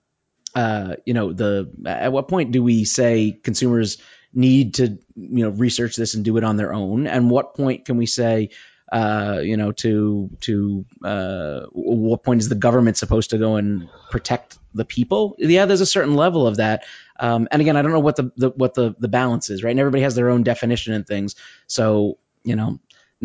uh, 0.54 0.96
you 1.04 1.14
know 1.14 1.32
the 1.32 1.70
at 1.86 2.12
what 2.12 2.28
point 2.28 2.52
do 2.52 2.62
we 2.62 2.84
say 2.84 3.38
consumers 3.42 3.98
need 4.34 4.74
to 4.74 4.98
you 5.14 5.44
know 5.44 5.50
research 5.50 5.96
this 5.96 6.14
and 6.14 6.24
do 6.24 6.36
it 6.36 6.44
on 6.44 6.56
their 6.56 6.72
own? 6.72 7.06
And 7.06 7.30
what 7.30 7.54
point 7.54 7.84
can 7.84 7.96
we 7.96 8.06
say 8.06 8.50
uh, 8.90 9.40
you 9.42 9.56
know 9.56 9.72
to 9.72 10.30
to 10.40 10.84
uh, 11.04 11.60
what 11.72 12.22
point 12.22 12.40
is 12.40 12.48
the 12.48 12.54
government 12.54 12.96
supposed 12.96 13.30
to 13.30 13.38
go 13.38 13.56
and 13.56 13.88
protect 14.10 14.58
the 14.74 14.84
people? 14.84 15.36
Yeah, 15.38 15.66
there's 15.66 15.80
a 15.80 15.86
certain 15.86 16.14
level 16.14 16.46
of 16.46 16.56
that. 16.56 16.84
Um, 17.18 17.46
and 17.50 17.62
again, 17.62 17.76
I 17.76 17.82
don't 17.82 17.92
know 17.92 18.00
what 18.00 18.16
the, 18.16 18.32
the 18.36 18.50
what 18.50 18.74
the 18.74 18.94
the 18.98 19.08
balance 19.08 19.50
is, 19.50 19.62
right? 19.62 19.70
And 19.70 19.80
everybody 19.80 20.02
has 20.02 20.14
their 20.14 20.30
own 20.30 20.42
definition 20.42 20.92
and 20.92 21.06
things. 21.06 21.36
So 21.66 22.18
you 22.44 22.56
know, 22.56 22.80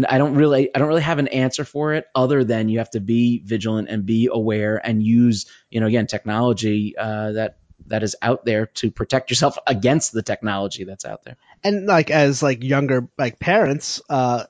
I 0.08 0.18
don't 0.18 0.36
really 0.36 0.74
I 0.76 0.80
don't 0.80 0.88
really 0.88 1.02
have 1.02 1.20
an 1.20 1.28
answer 1.28 1.64
for 1.64 1.94
it 1.94 2.06
other 2.14 2.44
than 2.44 2.70
you 2.70 2.80
have 2.80 2.92
to 2.92 3.00
be 3.00 3.42
vigilant 3.44 3.90
and 3.90 4.06
be 4.06 4.30
aware 4.32 4.80
and 4.84 5.02
use 5.02 5.46
you 5.70 5.80
know 5.80 5.88
again 5.88 6.08
technology 6.08 6.96
uh, 6.98 7.32
that 7.34 7.58
that 7.88 8.04
is 8.04 8.16
out 8.22 8.46
there 8.46 8.68
to 8.68 8.92
protect 8.92 9.30
yourself 9.30 9.58
against 9.68 10.12
the 10.12 10.24
technology 10.24 10.84
that's 10.84 11.06
out 11.06 11.24
there. 11.24 11.38
And 11.64 11.86
like 11.86 12.12
as 12.12 12.44
like 12.44 12.64
younger 12.64 13.08
like 13.18 13.40
parents, 13.40 14.02
uh, 14.10 14.46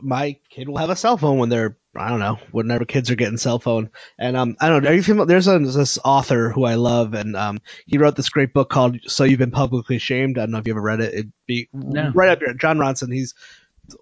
my 0.00 0.38
kid 0.50 0.68
will 0.68 0.78
have 0.78 0.90
a 0.90 0.96
cell 0.96 1.16
phone 1.16 1.38
when 1.38 1.48
they're 1.48 1.76
I 1.96 2.10
don't 2.10 2.20
know 2.20 2.38
whenever 2.52 2.84
kids 2.84 3.10
are 3.10 3.16
getting 3.16 3.38
cell 3.38 3.58
phone. 3.58 3.90
And 4.18 4.36
um 4.36 4.56
I 4.60 4.68
don't 4.68 4.84
know. 4.84 4.90
Are 4.90 4.94
you 4.94 5.02
familiar? 5.02 5.26
There's 5.26 5.48
a, 5.48 5.58
this 5.58 5.98
author 6.04 6.50
who 6.50 6.64
I 6.64 6.74
love, 6.74 7.14
and 7.14 7.34
um 7.36 7.58
he 7.86 7.98
wrote 7.98 8.14
this 8.14 8.28
great 8.28 8.52
book 8.52 8.70
called 8.70 8.98
"So 9.06 9.24
You've 9.24 9.40
Been 9.40 9.50
Publicly 9.50 9.98
Shamed." 9.98 10.38
I 10.38 10.42
don't 10.42 10.52
know 10.52 10.58
if 10.58 10.66
you 10.66 10.74
ever 10.74 10.82
read 10.82 11.00
it. 11.00 11.14
It'd 11.14 11.32
be 11.46 11.68
no. 11.72 12.12
right 12.14 12.28
up 12.28 12.38
here. 12.38 12.54
Jon 12.54 12.78
Ronson. 12.78 13.12
He's 13.12 13.34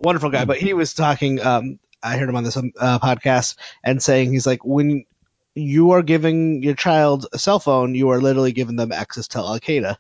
wonderful 0.00 0.30
guy, 0.30 0.44
but 0.44 0.58
he 0.58 0.74
was 0.74 0.94
talking. 0.94 1.40
Um, 1.40 1.78
I 2.02 2.16
heard 2.18 2.28
him 2.28 2.36
on 2.36 2.44
this 2.44 2.56
um, 2.56 2.72
uh, 2.78 2.98
podcast 2.98 3.56
and 3.82 4.02
saying 4.02 4.30
he's 4.30 4.46
like 4.46 4.64
when 4.64 5.06
you 5.54 5.92
are 5.92 6.02
giving 6.02 6.62
your 6.62 6.74
child 6.74 7.26
a 7.32 7.38
cell 7.38 7.58
phone, 7.58 7.94
you 7.94 8.10
are 8.10 8.20
literally 8.20 8.52
giving 8.52 8.76
them 8.76 8.92
access 8.92 9.28
to 9.28 9.38
Al 9.38 9.58
Qaeda. 9.58 9.96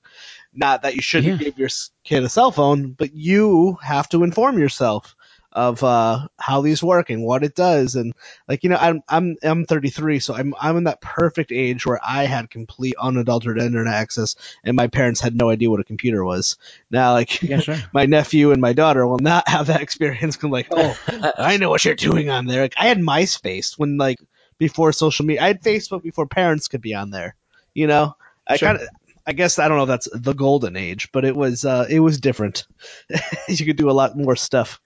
Not 0.52 0.82
that 0.82 0.94
you 0.94 1.02
shouldn't 1.02 1.40
yeah. 1.40 1.46
give 1.46 1.58
your 1.58 1.68
kid 2.04 2.24
a 2.24 2.28
cell 2.28 2.52
phone, 2.52 2.92
but 2.92 3.14
you 3.14 3.78
have 3.82 4.08
to 4.10 4.22
inform 4.22 4.58
yourself 4.58 5.15
of 5.56 5.82
uh, 5.82 6.28
how 6.38 6.60
these 6.60 6.82
work 6.82 7.10
and 7.10 7.24
what 7.24 7.42
it 7.42 7.54
does 7.54 7.96
and 7.96 8.14
like 8.46 8.62
you 8.62 8.70
know 8.70 8.76
I'm 8.76 9.02
I'm 9.08 9.36
I'm 9.42 9.64
33 9.64 10.20
so 10.20 10.34
I'm 10.34 10.54
I'm 10.60 10.76
in 10.76 10.84
that 10.84 11.00
perfect 11.00 11.50
age 11.50 11.86
where 11.86 11.98
I 12.06 12.26
had 12.26 12.50
complete 12.50 12.94
unadulterated 13.00 13.64
internet 13.64 13.94
access 13.94 14.36
and 14.62 14.76
my 14.76 14.88
parents 14.88 15.20
had 15.20 15.34
no 15.34 15.48
idea 15.50 15.70
what 15.70 15.80
a 15.80 15.84
computer 15.84 16.22
was. 16.24 16.58
Now 16.90 17.14
like 17.14 17.42
Yeah, 17.42 17.58
sure. 17.58 17.76
my 17.92 18.06
nephew 18.06 18.52
and 18.52 18.60
my 18.60 18.74
daughter 18.74 19.06
will 19.06 19.18
not 19.18 19.48
have 19.48 19.68
that 19.68 19.80
experience. 19.82 20.36
Come 20.36 20.50
like, 20.50 20.68
oh, 20.70 20.98
I 21.38 21.56
know 21.56 21.70
what 21.70 21.84
you're 21.84 21.94
doing 21.94 22.28
on 22.30 22.46
there. 22.46 22.62
Like 22.62 22.74
I 22.76 22.86
had 22.86 22.98
MySpace 22.98 23.78
when 23.78 23.96
like 23.96 24.18
before 24.58 24.92
social 24.92 25.24
media. 25.24 25.42
I 25.42 25.48
had 25.48 25.62
Facebook 25.62 26.02
before 26.02 26.26
parents 26.26 26.68
could 26.68 26.82
be 26.82 26.94
on 26.94 27.10
there. 27.10 27.34
You 27.74 27.86
know, 27.86 28.14
I 28.46 28.58
Sure. 28.58 28.68
kind 28.68 28.78
of. 28.78 28.88
I 29.28 29.32
guess 29.32 29.58
I 29.58 29.66
don't 29.66 29.76
know 29.76 29.82
if 29.82 29.88
that's 29.88 30.08
the 30.12 30.34
golden 30.34 30.76
age, 30.76 31.10
but 31.12 31.24
it 31.24 31.34
was 31.34 31.64
uh, 31.64 31.86
it 31.90 31.98
was 31.98 32.20
different. 32.20 32.64
you 33.48 33.66
could 33.66 33.76
do 33.76 33.90
a 33.90 33.92
lot 33.92 34.16
more 34.16 34.36
stuff. 34.36 34.80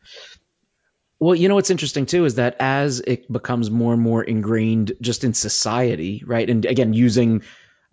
Well, 1.20 1.34
you 1.34 1.48
know 1.48 1.54
what's 1.54 1.70
interesting 1.70 2.06
too 2.06 2.24
is 2.24 2.36
that 2.36 2.56
as 2.60 3.00
it 3.00 3.30
becomes 3.30 3.70
more 3.70 3.92
and 3.92 4.02
more 4.02 4.24
ingrained 4.24 4.92
just 5.02 5.22
in 5.22 5.34
society, 5.34 6.22
right? 6.26 6.48
And 6.48 6.64
again, 6.64 6.94
using 6.94 7.42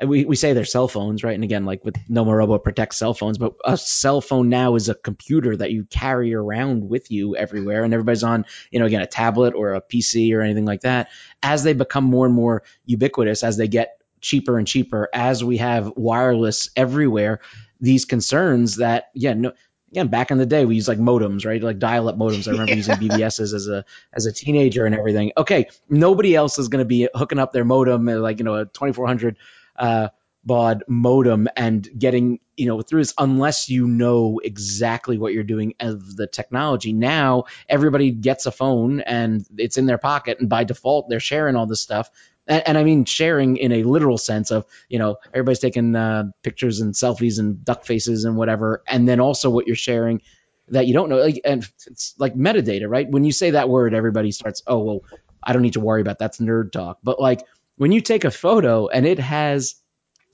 we, 0.05 0.25
we 0.25 0.35
say 0.35 0.53
they're 0.53 0.63
cell 0.63 0.87
phones, 0.87 1.23
right? 1.23 1.33
And 1.33 1.43
again, 1.43 1.65
like 1.65 1.83
with 1.83 1.95
Nomorobo 2.07 2.63
protects 2.63 2.97
cell 2.97 3.13
phones, 3.13 3.37
but 3.37 3.55
a 3.65 3.77
cell 3.77 4.21
phone 4.21 4.47
now 4.47 4.75
is 4.75 4.89
a 4.89 4.95
computer 4.95 5.57
that 5.57 5.71
you 5.71 5.85
carry 5.85 6.35
around 6.35 6.87
with 6.87 7.09
you 7.09 7.35
everywhere, 7.35 7.83
and 7.83 7.93
everybody's 7.93 8.23
on, 8.23 8.45
you 8.69 8.79
know, 8.79 8.85
again, 8.85 9.01
a 9.01 9.07
tablet 9.07 9.55
or 9.55 9.73
a 9.73 9.81
PC 9.81 10.35
or 10.35 10.41
anything 10.41 10.65
like 10.65 10.81
that. 10.81 11.09
As 11.41 11.63
they 11.63 11.73
become 11.73 12.03
more 12.03 12.27
and 12.27 12.35
more 12.35 12.61
ubiquitous, 12.85 13.43
as 13.43 13.57
they 13.57 13.67
get 13.67 13.99
cheaper 14.21 14.59
and 14.59 14.67
cheaper, 14.67 15.09
as 15.11 15.43
we 15.43 15.57
have 15.57 15.93
wireless 15.95 16.69
everywhere, 16.75 17.39
these 17.81 18.05
concerns 18.05 18.77
that, 18.77 19.09
yeah, 19.15 19.33
no, 19.33 19.53
again 19.91 20.07
back 20.07 20.31
in 20.31 20.37
the 20.37 20.45
day 20.45 20.65
we 20.65 20.75
used 20.75 20.87
like 20.87 20.99
modems 20.99 21.45
right? 21.45 21.61
Like 21.61 21.79
dial-up 21.79 22.17
modems. 22.17 22.47
I 22.47 22.51
remember 22.51 22.75
using 22.75 22.95
bbss 22.95 23.39
as 23.39 23.67
a 23.67 23.85
as 24.13 24.25
a 24.25 24.31
teenager 24.31 24.85
and 24.85 24.95
everything. 24.95 25.31
Okay 25.37 25.69
nobody 25.89 26.35
else 26.35 26.59
is 26.59 26.67
going 26.67 26.83
to 26.83 26.85
be 26.85 27.09
hooking 27.13 27.39
up 27.39 27.53
their 27.53 27.65
modem 27.65 28.07
uh, 28.07 28.15
like 28.17 28.39
you 28.39 28.45
know 28.45 28.55
a 28.55 28.65
2400 28.65 29.37
uh 29.75 30.09
baud 30.47 30.83
modem 30.87 31.47
and 31.57 31.87
getting 31.97 32.39
you 32.55 32.67
know 32.67 32.81
through 32.81 33.01
this 33.01 33.13
unless 33.17 33.69
you 33.69 33.85
know 33.85 34.39
exactly 34.43 35.17
what 35.17 35.33
you're 35.33 35.43
doing 35.43 35.75
of 35.79 36.15
the 36.15 36.25
technology. 36.25 36.93
Now 36.93 37.45
everybody 37.67 38.11
gets 38.11 38.45
a 38.45 38.51
phone 38.51 39.01
and 39.01 39.45
it's 39.57 39.77
in 39.77 39.85
their 39.85 39.97
pocket 39.97 40.39
and 40.39 40.49
by 40.49 40.63
default 40.63 41.09
they're 41.09 41.19
sharing 41.19 41.55
all 41.55 41.67
this 41.67 41.81
stuff 41.81 42.09
and, 42.47 42.63
and 42.67 42.77
I 42.77 42.83
mean 42.83 43.05
sharing 43.05 43.57
in 43.57 43.71
a 43.71 43.83
literal 43.83 44.17
sense 44.17 44.51
of 44.51 44.65
you 44.89 44.99
know 44.99 45.17
everybody's 45.33 45.59
taking 45.59 45.95
uh, 45.95 46.31
pictures 46.43 46.81
and 46.81 46.93
selfies 46.93 47.39
and 47.39 47.63
duck 47.63 47.85
faces 47.85 48.25
and 48.25 48.37
whatever, 48.37 48.83
and 48.87 49.07
then 49.07 49.19
also 49.19 49.49
what 49.49 49.67
you're 49.67 49.75
sharing 49.75 50.21
that 50.69 50.85
you 50.85 50.93
don't 50.93 51.09
know, 51.09 51.17
like, 51.17 51.39
and 51.45 51.65
it's 51.85 52.13
like 52.17 52.35
metadata, 52.35 52.89
right? 52.89 53.09
When 53.09 53.23
you 53.23 53.31
say 53.31 53.51
that 53.51 53.69
word, 53.69 53.93
everybody 53.93 54.31
starts, 54.31 54.63
oh 54.67 54.79
well, 54.79 54.99
I 55.41 55.53
don't 55.53 55.61
need 55.61 55.73
to 55.73 55.79
worry 55.79 56.01
about 56.01 56.19
that's 56.19 56.39
nerd 56.39 56.71
talk, 56.71 56.99
but 57.03 57.19
like 57.19 57.41
when 57.77 57.91
you 57.91 58.01
take 58.01 58.25
a 58.25 58.31
photo 58.31 58.87
and 58.87 59.05
it 59.05 59.19
has 59.19 59.75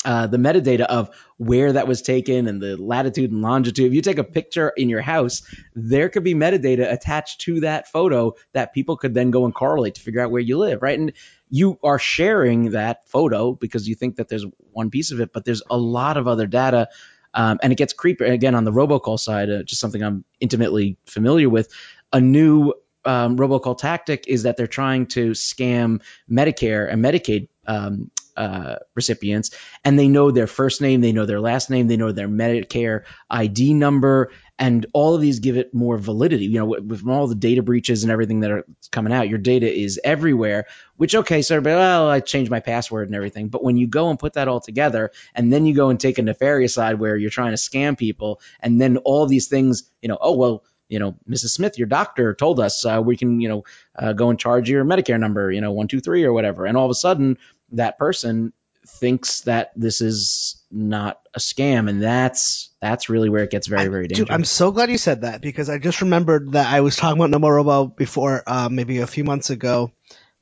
uh, 0.05 0.27
the 0.27 0.37
metadata 0.37 0.81
of 0.81 1.09
where 1.37 1.73
that 1.73 1.87
was 1.87 2.01
taken 2.01 2.47
and 2.47 2.61
the 2.61 2.77
latitude 2.77 3.31
and 3.31 3.41
longitude. 3.41 3.87
If 3.87 3.93
you 3.93 4.01
take 4.01 4.17
a 4.17 4.23
picture 4.23 4.69
in 4.69 4.89
your 4.89 5.01
house, 5.01 5.43
there 5.75 6.09
could 6.09 6.23
be 6.23 6.33
metadata 6.33 6.91
attached 6.91 7.41
to 7.41 7.61
that 7.61 7.87
photo 7.91 8.33
that 8.53 8.73
people 8.73 8.97
could 8.97 9.13
then 9.13 9.31
go 9.31 9.45
and 9.45 9.53
correlate 9.53 9.95
to 9.95 10.01
figure 10.01 10.21
out 10.21 10.31
where 10.31 10.41
you 10.41 10.57
live, 10.57 10.81
right? 10.81 10.99
And 10.99 11.13
you 11.49 11.79
are 11.83 11.99
sharing 11.99 12.71
that 12.71 13.07
photo 13.07 13.53
because 13.53 13.87
you 13.87 13.95
think 13.95 14.17
that 14.17 14.27
there's 14.27 14.45
one 14.71 14.89
piece 14.89 15.11
of 15.11 15.21
it, 15.21 15.31
but 15.33 15.45
there's 15.45 15.61
a 15.69 15.77
lot 15.77 16.17
of 16.17 16.27
other 16.27 16.47
data. 16.47 16.89
Um, 17.33 17.59
and 17.63 17.71
it 17.71 17.77
gets 17.77 17.93
creepy 17.93 18.25
again 18.25 18.55
on 18.55 18.63
the 18.63 18.71
robocall 18.71 19.19
side, 19.19 19.49
uh, 19.49 19.63
just 19.63 19.81
something 19.81 20.03
I'm 20.03 20.23
intimately 20.39 20.97
familiar 21.05 21.49
with. 21.49 21.71
A 22.11 22.21
new 22.21 22.73
um, 23.05 23.37
robocall 23.37 23.77
tactic 23.77 24.25
is 24.27 24.43
that 24.43 24.57
they're 24.57 24.67
trying 24.67 25.07
to 25.07 25.31
scam 25.31 26.01
Medicare 26.29 26.91
and 26.91 27.03
Medicaid 27.03 27.47
um, 27.65 28.11
uh, 28.35 28.75
recipients, 28.95 29.51
and 29.83 29.97
they 29.97 30.07
know 30.07 30.31
their 30.31 30.47
first 30.47 30.81
name, 30.81 31.01
they 31.01 31.11
know 31.11 31.25
their 31.25 31.39
last 31.39 31.69
name, 31.69 31.87
they 31.87 31.97
know 31.97 32.11
their 32.11 32.27
Medicare 32.27 33.03
ID 33.29 33.73
number, 33.73 34.31
and 34.59 34.85
all 34.93 35.15
of 35.15 35.21
these 35.21 35.39
give 35.39 35.57
it 35.57 35.73
more 35.73 35.97
validity. 35.97 36.45
You 36.45 36.59
know, 36.59 36.65
with, 36.65 36.83
with 36.83 37.07
all 37.07 37.27
the 37.27 37.35
data 37.35 37.61
breaches 37.63 38.03
and 38.03 38.11
everything 38.11 38.41
that 38.41 38.51
are 38.51 38.65
coming 38.91 39.13
out, 39.13 39.29
your 39.29 39.39
data 39.39 39.71
is 39.71 39.99
everywhere. 40.03 40.65
Which 40.97 41.15
okay, 41.15 41.41
so 41.41 41.59
well, 41.59 42.09
I 42.09 42.19
changed 42.19 42.51
my 42.51 42.59
password 42.59 43.07
and 43.07 43.15
everything, 43.15 43.49
but 43.49 43.63
when 43.63 43.77
you 43.77 43.87
go 43.87 44.09
and 44.09 44.19
put 44.19 44.33
that 44.33 44.47
all 44.47 44.59
together, 44.59 45.11
and 45.33 45.51
then 45.51 45.65
you 45.65 45.75
go 45.75 45.89
and 45.89 45.99
take 45.99 46.17
a 46.17 46.21
nefarious 46.21 46.73
side 46.73 46.99
where 46.99 47.17
you're 47.17 47.29
trying 47.29 47.51
to 47.51 47.57
scam 47.57 47.97
people, 47.97 48.41
and 48.59 48.79
then 48.79 48.97
all 48.97 49.25
these 49.25 49.47
things, 49.47 49.89
you 50.01 50.09
know, 50.09 50.17
oh 50.19 50.35
well 50.35 50.63
you 50.89 50.99
know, 50.99 51.15
Mrs. 51.27 51.49
Smith, 51.49 51.79
your 51.79 51.87
doctor 51.87 52.35
told 52.35 52.59
us 52.59 52.85
uh, 52.85 53.01
we 53.03 53.17
can, 53.17 53.41
you 53.41 53.49
know, 53.49 53.63
uh, 53.97 54.13
go 54.13 54.29
and 54.29 54.37
charge 54.37 54.69
your 54.69 54.85
Medicare 54.85 55.19
number, 55.19 55.51
you 55.51 55.59
know, 55.59 55.71
one, 55.71 55.87
two, 55.87 55.99
three 55.99 56.23
or 56.23 56.31
whatever. 56.31 56.67
And 56.67 56.77
all 56.77 56.85
of 56.85 56.91
a 56.91 56.95
sudden, 56.95 57.39
that 57.73 57.97
person 57.97 58.53
thinks 58.85 59.41
that 59.41 59.71
this 59.75 60.01
is 60.01 60.61
not 60.71 61.19
a 61.33 61.39
scam, 61.39 61.89
and 61.89 62.01
that's 62.01 62.69
that's 62.81 63.09
really 63.09 63.29
where 63.29 63.43
it 63.43 63.51
gets 63.51 63.67
very, 63.67 63.87
very 63.87 64.07
dangerous. 64.07 64.27
Dude, 64.27 64.33
I'm 64.33 64.43
so 64.43 64.71
glad 64.71 64.89
you 64.89 64.97
said 64.97 65.21
that 65.21 65.41
because 65.41 65.69
I 65.69 65.77
just 65.77 66.01
remembered 66.01 66.53
that 66.53 66.71
I 66.71 66.81
was 66.81 66.95
talking 66.95 67.21
about 67.21 67.37
Nomorobo 67.37 67.95
before, 67.95 68.43
uh, 68.45 68.69
maybe 68.69 68.99
a 68.99 69.07
few 69.07 69.23
months 69.23 69.49
ago. 69.49 69.91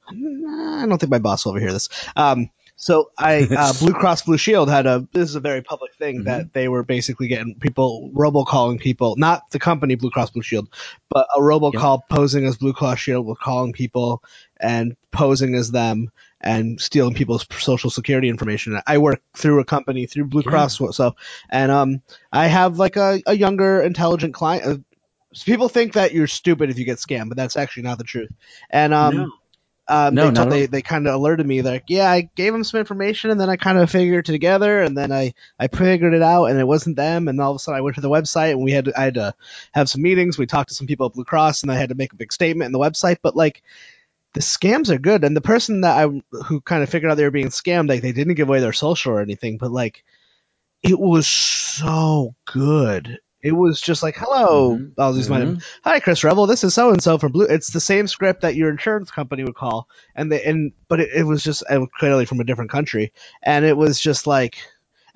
I 0.09 0.85
don't 0.87 0.97
think 0.97 1.11
my 1.11 1.19
boss 1.19 1.45
will 1.45 1.53
ever 1.53 1.59
hear 1.59 1.71
this. 1.71 1.89
Um, 2.15 2.49
so 2.81 3.11
I 3.15 3.43
uh, 3.57 3.73
Blue 3.79 3.93
Cross 3.93 4.23
Blue 4.23 4.37
Shield 4.37 4.67
had 4.67 4.87
a 4.87 5.07
this 5.13 5.29
is 5.29 5.35
a 5.35 5.39
very 5.39 5.61
public 5.61 5.93
thing 5.93 6.15
Mm-hmm. 6.15 6.23
that 6.25 6.53
they 6.53 6.67
were 6.67 6.81
basically 6.83 7.27
getting 7.27 7.53
people 7.59 8.11
robocalling 8.13 8.79
people, 8.79 9.15
not 9.17 9.49
the 9.51 9.59
company 9.59 9.93
Blue 9.93 10.09
Cross 10.09 10.31
Blue 10.31 10.41
Shield, 10.41 10.67
but 11.09 11.27
a 11.37 11.39
robocall 11.39 12.01
posing 12.09 12.45
as 12.45 12.57
Blue 12.57 12.73
Cross 12.73 12.97
Shield 12.97 13.25
was 13.27 13.37
calling 13.39 13.71
people 13.71 14.23
and 14.59 14.97
posing 15.11 15.53
as 15.53 15.69
them 15.69 16.09
and 16.41 16.81
stealing 16.81 17.13
people's 17.13 17.45
social 17.51 17.91
security 17.91 18.29
information. 18.29 18.81
I 18.87 18.97
work 18.97 19.21
through 19.37 19.59
a 19.59 19.65
company 19.65 20.07
through 20.07 20.25
Blue 20.25 20.41
Yeah. 20.43 20.49
Cross, 20.49 20.79
so 20.97 21.15
and 21.51 21.71
um 21.71 22.01
I 22.33 22.47
have 22.47 22.79
like 22.79 22.95
a, 22.97 23.21
a 23.27 23.37
younger 23.37 23.81
intelligent 23.83 24.33
client. 24.33 24.65
Uh, 24.65 24.77
people 25.45 25.69
think 25.69 25.93
that 25.93 26.13
you're 26.13 26.25
stupid 26.27 26.71
if 26.71 26.79
you 26.79 26.85
get 26.85 26.97
scammed, 26.97 27.29
but 27.29 27.37
that's 27.37 27.55
actually 27.55 27.83
not 27.83 27.99
the 27.99 28.05
truth. 28.05 28.31
And 28.71 28.91
um. 28.91 29.15
No. 29.17 29.31
Um, 29.87 30.15
No, 30.15 30.27
they, 30.27 30.33
told, 30.33 30.51
they 30.51 30.65
they 30.67 30.81
kind 30.81 31.07
of 31.07 31.15
alerted 31.15 31.45
me 31.45 31.61
like 31.61 31.85
yeah 31.87 32.09
I 32.09 32.29
gave 32.35 32.53
them 32.53 32.63
some 32.63 32.79
information 32.79 33.31
and 33.31 33.39
then 33.41 33.49
I 33.49 33.55
kind 33.55 33.77
of 33.77 33.89
figured 33.89 34.29
it 34.29 34.31
together 34.31 34.81
and 34.81 34.95
then 34.95 35.11
I 35.11 35.33
I 35.59 35.67
figured 35.67 36.13
it 36.13 36.21
out 36.21 36.45
and 36.45 36.59
it 36.59 36.67
wasn't 36.67 36.95
them 36.95 37.27
and 37.27 37.41
all 37.41 37.51
of 37.51 37.55
a 37.55 37.59
sudden 37.59 37.77
I 37.77 37.81
went 37.81 37.95
to 37.95 38.01
the 38.01 38.09
website 38.09 38.51
and 38.51 38.63
we 38.63 38.71
had 38.71 38.85
to, 38.85 38.99
I 38.99 39.03
had 39.05 39.15
to 39.15 39.33
have 39.73 39.89
some 39.89 40.01
meetings. 40.01 40.37
We 40.37 40.45
talked 40.45 40.69
to 40.69 40.75
some 40.75 40.87
people 40.87 41.07
at 41.07 41.13
Blue 41.13 41.25
Cross 41.25 41.63
and 41.63 41.71
I 41.71 41.75
had 41.75 41.89
to 41.89 41.95
make 41.95 42.13
a 42.13 42.17
big 42.17 42.31
statement 42.31 42.67
in 42.67 42.71
the 42.71 42.79
website. 42.79 43.17
But 43.21 43.35
like 43.35 43.63
the 44.33 44.39
scams 44.39 44.89
are 44.89 44.97
good 44.97 45.23
and 45.23 45.35
the 45.35 45.41
person 45.41 45.81
that 45.81 45.97
I 45.97 46.21
who 46.45 46.61
kind 46.61 46.83
of 46.83 46.89
figured 46.89 47.11
out 47.11 47.15
they 47.15 47.23
were 47.23 47.31
being 47.31 47.49
scammed 47.49 47.89
like 47.89 48.01
they 48.01 48.13
didn't 48.13 48.35
give 48.35 48.47
away 48.47 48.59
their 48.61 48.73
social 48.73 49.13
or 49.13 49.21
anything 49.21 49.57
but 49.57 49.71
like 49.71 50.03
it 50.83 50.99
was 50.99 51.27
so 51.27 52.33
good 52.45 53.19
it 53.43 53.51
was 53.51 53.81
just 53.81 54.03
like 54.03 54.15
hello 54.17 54.77
Mhm. 54.77 54.93
I'll 54.97 55.15
use 55.15 55.29
my 55.29 55.39
name 55.39 55.55
Mhm. 55.57 55.63
hi 55.83 55.99
chris 55.99 56.23
revel 56.23 56.47
this 56.47 56.63
is 56.63 56.73
so 56.73 56.91
and 56.91 57.01
so 57.01 57.17
from 57.17 57.31
blue 57.31 57.45
it's 57.45 57.71
the 57.71 57.79
same 57.79 58.07
script 58.07 58.41
that 58.41 58.55
your 58.55 58.69
insurance 58.69 59.11
company 59.11 59.43
would 59.43 59.55
call 59.55 59.87
and 60.15 60.31
they 60.31 60.43
and 60.43 60.71
but 60.87 60.99
it, 60.99 61.09
it 61.15 61.23
was 61.23 61.43
just 61.43 61.63
uh, 61.69 61.85
clearly 61.97 62.25
from 62.25 62.39
a 62.39 62.43
different 62.43 62.71
country 62.71 63.13
and 63.43 63.65
it 63.65 63.75
was 63.77 63.99
just 63.99 64.27
like 64.27 64.57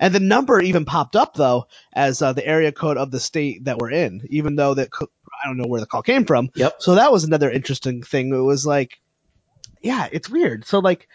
and 0.00 0.14
the 0.14 0.20
number 0.20 0.60
even 0.60 0.84
popped 0.84 1.16
up 1.16 1.34
though 1.34 1.66
as 1.92 2.20
uh, 2.22 2.32
the 2.32 2.46
area 2.46 2.72
code 2.72 2.96
of 2.98 3.10
the 3.10 3.20
state 3.20 3.64
that 3.64 3.78
we're 3.78 3.90
in 3.92 4.20
even 4.30 4.56
though 4.56 4.74
that 4.74 4.88
i 5.00 5.46
don't 5.46 5.56
know 5.58 5.68
where 5.68 5.80
the 5.80 5.86
call 5.86 6.02
came 6.02 6.24
from 6.24 6.50
Yep. 6.54 6.76
so 6.80 6.94
that 6.96 7.12
was 7.12 7.24
another 7.24 7.50
interesting 7.50 8.02
thing 8.02 8.32
it 8.34 8.38
was 8.38 8.66
like 8.66 9.00
yeah 9.82 10.08
it's 10.10 10.28
weird 10.28 10.64
so 10.66 10.80
like 10.80 11.08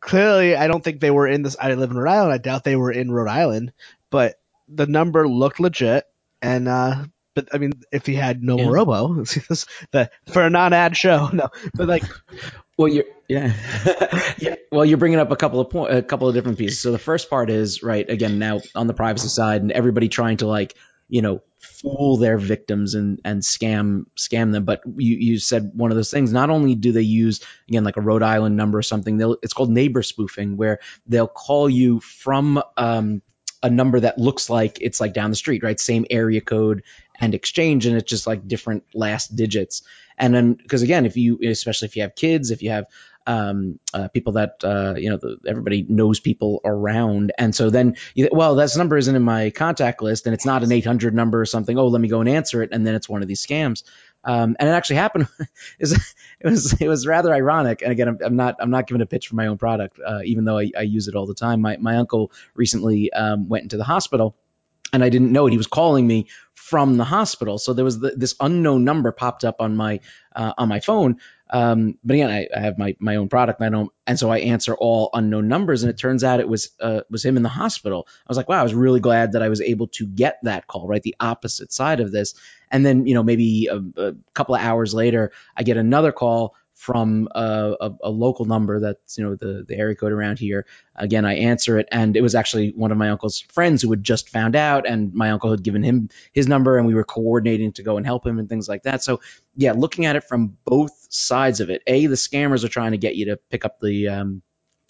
clearly 0.00 0.56
i 0.56 0.66
don't 0.66 0.84
think 0.84 1.00
they 1.00 1.10
were 1.10 1.26
in 1.26 1.42
this 1.42 1.56
i 1.60 1.72
live 1.74 1.90
in 1.90 1.96
rhode 1.96 2.10
island 2.12 2.32
i 2.32 2.38
doubt 2.38 2.64
they 2.64 2.76
were 2.76 2.92
in 2.92 3.10
rhode 3.10 3.28
island 3.28 3.72
but 4.10 4.40
the 4.68 4.86
number 4.86 5.28
looked 5.28 5.60
legit 5.60 6.04
and 6.44 6.68
uh 6.68 7.04
but 7.34 7.48
I 7.52 7.58
mean, 7.58 7.72
if 7.90 8.06
he 8.06 8.14
had 8.14 8.44
no 8.44 8.56
Yeah. 8.58 8.68
robo, 8.68 9.14
the 9.90 10.08
for 10.32 10.42
a 10.46 10.50
non-ad 10.50 10.96
show, 10.96 11.30
no. 11.32 11.48
But 11.74 11.88
like, 11.88 12.04
Well, 12.78 12.88
you're 12.88 13.04
yeah. 13.28 13.52
yeah. 14.38 14.56
Well, 14.70 14.84
you're 14.84 14.98
bringing 14.98 15.18
up 15.18 15.30
a 15.32 15.36
couple 15.36 15.60
of 15.60 15.70
point, 15.70 15.94
a 15.94 16.02
couple 16.02 16.28
of 16.28 16.34
different 16.34 16.58
pieces. 16.58 16.80
So 16.80 16.92
the 16.92 16.98
first 16.98 17.30
part 17.30 17.50
is 17.50 17.82
right 17.82 18.08
again 18.08 18.38
now 18.38 18.60
on 18.74 18.86
the 18.86 18.94
privacy 18.94 19.28
side, 19.28 19.62
and 19.62 19.72
everybody 19.72 20.08
trying 20.08 20.38
to 20.38 20.46
like 20.46 20.74
you 21.08 21.22
know 21.22 21.42
fool 21.58 22.18
their 22.18 22.38
victims 22.38 22.94
and 22.94 23.20
and 23.24 23.42
scam 23.42 24.04
scam 24.16 24.52
them. 24.52 24.64
But 24.64 24.82
you 24.86 25.16
you 25.16 25.38
said 25.38 25.72
one 25.74 25.90
of 25.90 25.96
those 25.96 26.10
things. 26.10 26.32
Not 26.32 26.50
only 26.50 26.74
do 26.76 26.92
they 26.92 27.02
use 27.02 27.40
again 27.68 27.84
like 27.84 27.96
a 27.96 28.00
Rhode 28.00 28.22
Island 28.22 28.56
number 28.56 28.78
or 28.78 28.82
something, 28.82 29.16
they'll 29.16 29.38
it's 29.42 29.54
called 29.54 29.70
neighbor 29.70 30.02
spoofing, 30.02 30.56
where 30.56 30.80
they'll 31.06 31.26
call 31.28 31.68
you 31.68 32.00
from 32.00 32.62
um, 32.76 33.22
a 33.64 33.70
number 33.70 33.98
that 33.98 34.18
looks 34.18 34.50
like 34.50 34.78
it's 34.82 35.00
like 35.00 35.14
down 35.14 35.30
the 35.30 35.36
street, 35.36 35.62
right? 35.62 35.80
Same 35.80 36.04
area 36.10 36.42
code 36.42 36.82
and 37.18 37.34
exchange, 37.34 37.86
and 37.86 37.96
it's 37.96 38.08
just 38.08 38.26
like 38.26 38.46
different 38.46 38.84
last 38.92 39.34
digits. 39.34 39.82
And 40.18 40.34
then 40.34 40.52
because 40.52 40.82
again, 40.82 41.06
if 41.06 41.16
you 41.16 41.38
especially 41.42 41.86
if 41.86 41.96
you 41.96 42.02
have 42.02 42.14
kids, 42.14 42.50
if 42.50 42.62
you 42.62 42.70
have 42.70 42.86
um, 43.26 43.80
uh, 43.94 44.08
people 44.08 44.34
that 44.34 44.62
uh, 44.62 44.94
you 44.98 45.08
know 45.08 45.16
the, 45.16 45.38
everybody 45.46 45.86
knows 45.88 46.20
people 46.20 46.60
around, 46.62 47.32
and 47.38 47.54
so 47.54 47.70
then 47.70 47.96
you, 48.14 48.28
well, 48.30 48.54
this 48.54 48.76
number 48.76 48.98
isn't 48.98 49.16
in 49.16 49.22
my 49.22 49.48
contact 49.48 50.02
list, 50.02 50.26
and 50.26 50.34
it's 50.34 50.44
not 50.44 50.62
an 50.62 50.70
800 50.70 51.14
number 51.14 51.40
or 51.40 51.46
something. 51.46 51.78
Oh, 51.78 51.88
let 51.88 52.02
me 52.02 52.08
go 52.08 52.20
and 52.20 52.28
answer 52.28 52.62
it, 52.62 52.68
and 52.70 52.86
then 52.86 52.94
it's 52.94 53.08
one 53.08 53.22
of 53.22 53.28
these 53.28 53.44
scams. 53.44 53.82
Um, 54.24 54.56
and 54.58 54.68
it 54.68 54.72
actually 54.72 54.96
happened. 54.96 55.28
it 55.78 56.14
was 56.42 56.80
it 56.80 56.88
was 56.88 57.06
rather 57.06 57.32
ironic. 57.32 57.82
And 57.82 57.92
again, 57.92 58.08
I'm, 58.08 58.18
I'm 58.24 58.36
not 58.36 58.56
I'm 58.58 58.70
not 58.70 58.86
giving 58.86 59.02
a 59.02 59.06
pitch 59.06 59.28
for 59.28 59.36
my 59.36 59.46
own 59.46 59.58
product, 59.58 59.98
uh, 60.04 60.20
even 60.24 60.44
though 60.44 60.58
I, 60.58 60.70
I, 60.76 60.82
use 60.82 61.08
it 61.08 61.14
all 61.14 61.26
the 61.26 61.34
time. 61.34 61.60
My 61.60 61.76
my 61.76 61.96
uncle 61.96 62.32
recently 62.54 63.12
um, 63.12 63.48
went 63.48 63.64
into 63.64 63.76
the 63.76 63.84
hospital, 63.84 64.36
and 64.92 65.04
I 65.04 65.10
didn't 65.10 65.32
know 65.32 65.46
it. 65.46 65.50
He 65.50 65.56
was 65.56 65.66
calling 65.66 66.06
me 66.06 66.28
from 66.54 66.96
the 66.96 67.04
hospital, 67.04 67.58
so 67.58 67.74
there 67.74 67.84
was 67.84 67.98
the, 67.98 68.14
this 68.16 68.34
unknown 68.40 68.84
number 68.84 69.12
popped 69.12 69.44
up 69.44 69.56
on 69.60 69.76
my 69.76 70.00
uh, 70.34 70.54
on 70.56 70.68
my 70.68 70.80
phone. 70.80 71.18
Um, 71.50 71.98
but 72.02 72.14
again, 72.14 72.30
I, 72.30 72.48
I, 72.56 72.60
have 72.60 72.78
my 72.78 72.96
my 72.98 73.16
own 73.16 73.28
product, 73.28 73.60
and 73.60 73.66
I 73.66 73.70
don't, 73.70 73.92
and 74.06 74.18
so 74.18 74.30
I 74.30 74.38
answer 74.38 74.74
all 74.74 75.10
unknown 75.12 75.46
numbers. 75.46 75.82
And 75.82 75.90
it 75.90 75.98
turns 75.98 76.24
out 76.24 76.40
it 76.40 76.48
was 76.48 76.70
uh, 76.80 77.02
was 77.10 77.24
him 77.24 77.36
in 77.36 77.42
the 77.42 77.50
hospital. 77.50 78.06
I 78.08 78.24
was 78.28 78.36
like, 78.36 78.48
wow, 78.48 78.60
I 78.60 78.62
was 78.62 78.74
really 78.74 79.00
glad 79.00 79.32
that 79.32 79.42
I 79.42 79.50
was 79.50 79.60
able 79.60 79.88
to 79.88 80.06
get 80.06 80.38
that 80.44 80.66
call, 80.66 80.88
right, 80.88 81.02
the 81.02 81.16
opposite 81.20 81.72
side 81.72 82.00
of 82.00 82.12
this. 82.12 82.34
And 82.70 82.84
then, 82.84 83.06
you 83.06 83.14
know, 83.14 83.22
maybe 83.22 83.68
a, 83.70 83.76
a 83.76 84.14
couple 84.32 84.54
of 84.54 84.62
hours 84.62 84.94
later, 84.94 85.32
I 85.56 85.62
get 85.64 85.76
another 85.76 86.12
call 86.12 86.54
from 86.74 87.28
a, 87.34 87.74
a, 87.80 87.90
a, 88.04 88.10
local 88.10 88.44
number 88.44 88.80
that's 88.80 89.16
you 89.16 89.24
know 89.24 89.36
the 89.36 89.64
the 89.66 89.76
area 89.76 89.94
code 89.94 90.12
around 90.12 90.38
here. 90.38 90.66
Again, 90.96 91.24
I 91.24 91.36
answer 91.36 91.78
it, 91.78 91.88
and 91.90 92.16
it 92.16 92.20
was 92.20 92.34
actually 92.34 92.70
one 92.70 92.92
of 92.92 92.98
my 92.98 93.10
uncle's 93.10 93.40
friends 93.40 93.82
who 93.82 93.90
had 93.90 94.02
just 94.02 94.28
found 94.28 94.56
out, 94.56 94.86
and 94.86 95.14
my 95.14 95.30
uncle 95.30 95.50
had 95.50 95.62
given 95.62 95.82
him 95.82 96.10
his 96.32 96.48
number, 96.48 96.76
and 96.76 96.86
we 96.86 96.94
were 96.94 97.04
coordinating 97.04 97.72
to 97.72 97.82
go 97.82 97.96
and 97.96 98.04
help 98.04 98.26
him 98.26 98.38
and 98.38 98.48
things 98.48 98.68
like 98.68 98.82
that. 98.82 99.02
So 99.02 99.20
yeah, 99.56 99.72
looking 99.72 100.06
at 100.06 100.16
it 100.16 100.24
from 100.24 100.56
both 100.64 101.06
sides 101.10 101.60
of 101.60 101.70
it, 101.70 101.82
a 101.86 102.06
the 102.06 102.16
scammers 102.16 102.64
are 102.64 102.68
trying 102.68 102.92
to 102.92 102.98
get 102.98 103.14
you 103.14 103.26
to 103.26 103.36
pick 103.36 103.64
up 103.64 103.80
the 103.80 104.08
um, 104.08 104.42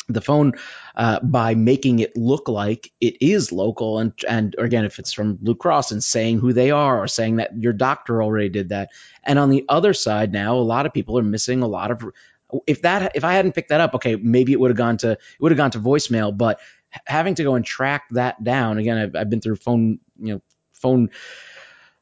the 0.09 0.21
phone 0.21 0.53
uh, 0.95 1.21
by 1.21 1.55
making 1.55 1.99
it 1.99 2.17
look 2.17 2.49
like 2.49 2.93
it 3.01 3.17
is 3.21 3.53
local 3.53 3.99
and 3.99 4.13
and 4.29 4.55
again 4.59 4.85
if 4.85 4.99
it's 4.99 5.13
from 5.13 5.35
Blue 5.35 5.55
Cross 5.55 5.93
and 5.93 6.05
saying 6.05 6.39
who 6.39 6.53
they 6.53 6.71
are 6.71 7.03
or 7.03 7.09
saying 7.09 7.37
that 7.37 7.57
your 7.57 7.73
doctor 7.73 8.23
already 8.23 8.49
did 8.49 8.69
that. 8.69 8.91
And 9.23 9.39
on 9.39 9.51
the 9.51 9.65
other 9.69 9.95
side 9.95 10.33
now 10.33 10.57
a 10.57 10.59
lot 10.59 10.87
of 10.87 10.93
people 10.93 11.19
are 11.19 11.23
missing 11.23 11.63
a 11.63 11.67
lot 11.67 11.91
of 11.91 12.05
if 12.67 12.83
that 12.83 13.13
if 13.15 13.25
I 13.25 13.35
hadn't 13.35 13.53
picked 13.53 13.71
that 13.71 13.81
up 13.81 13.95
okay 13.95 14.17
maybe 14.17 14.53
it 14.53 14.61
would 14.61 14.71
have 14.71 14.79
gone 14.79 14.99
to 14.99 15.13
it 15.13 15.41
would 15.41 15.53
have 15.53 15.59
gone 15.59 15.73
to 15.73 15.81
voicemail 15.81 16.37
but 16.37 16.61
having 17.07 17.35
to 17.37 17.43
go 17.43 17.55
and 17.55 17.65
track 17.65 18.05
that 18.13 18.43
down 18.45 18.79
again 18.79 18.99
I've, 18.99 19.17
I've 19.17 19.31
been 19.31 19.41
through 19.41 19.57
phone 19.57 19.99
you 20.19 20.35
know 20.35 20.43
phone 20.73 21.11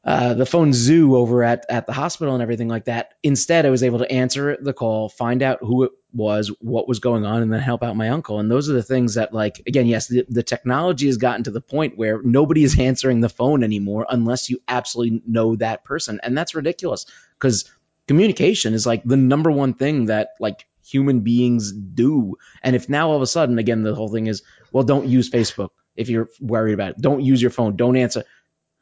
uh, 0.05 0.33
the 0.33 0.45
phone 0.45 0.73
zoo 0.73 1.15
over 1.15 1.43
at, 1.43 1.65
at 1.69 1.87
the 1.87 1.93
hospital 1.93 2.33
and 2.33 2.43
everything 2.43 2.67
like 2.67 2.85
that. 2.85 3.13
Instead, 3.23 3.65
I 3.65 3.69
was 3.69 3.83
able 3.83 3.99
to 3.99 4.11
answer 4.11 4.57
the 4.59 4.73
call, 4.73 5.07
find 5.07 5.41
out 5.41 5.59
who 5.61 5.83
it 5.83 5.91
was, 6.11 6.49
what 6.59 6.89
was 6.89 6.99
going 6.99 7.25
on, 7.25 7.41
and 7.41 7.53
then 7.53 7.61
help 7.61 7.83
out 7.83 7.95
my 7.95 8.09
uncle. 8.09 8.39
And 8.39 8.51
those 8.51 8.69
are 8.69 8.73
the 8.73 8.83
things 8.83 9.15
that, 9.15 9.33
like, 9.33 9.61
again, 9.65 9.87
yes, 9.87 10.07
the, 10.07 10.25
the 10.27 10.43
technology 10.43 11.07
has 11.07 11.17
gotten 11.17 11.45
to 11.45 11.51
the 11.51 11.61
point 11.61 11.97
where 11.97 12.21
nobody 12.21 12.63
is 12.63 12.77
answering 12.77 13.21
the 13.21 13.29
phone 13.29 13.63
anymore 13.63 14.05
unless 14.09 14.49
you 14.49 14.59
absolutely 14.67 15.21
know 15.25 15.55
that 15.55 15.85
person. 15.85 16.19
And 16.21 16.37
that's 16.37 16.53
ridiculous 16.53 17.05
because 17.39 17.71
communication 18.05 18.73
is 18.73 18.85
like 18.85 19.03
the 19.05 19.17
number 19.17 19.51
one 19.51 19.73
thing 19.73 20.07
that, 20.07 20.31
like, 20.39 20.67
human 20.85 21.21
beings 21.21 21.71
do. 21.71 22.35
And 22.61 22.75
if 22.75 22.89
now 22.89 23.09
all 23.09 23.15
of 23.15 23.21
a 23.21 23.27
sudden, 23.27 23.57
again, 23.57 23.83
the 23.83 23.95
whole 23.95 24.09
thing 24.09 24.27
is, 24.27 24.43
well, 24.73 24.83
don't 24.83 25.07
use 25.07 25.29
Facebook 25.29 25.69
if 25.95 26.09
you're 26.09 26.29
worried 26.41 26.73
about 26.73 26.91
it. 26.91 27.01
Don't 27.01 27.21
use 27.21 27.41
your 27.41 27.51
phone. 27.51 27.77
Don't 27.77 27.95
answer 27.95 28.25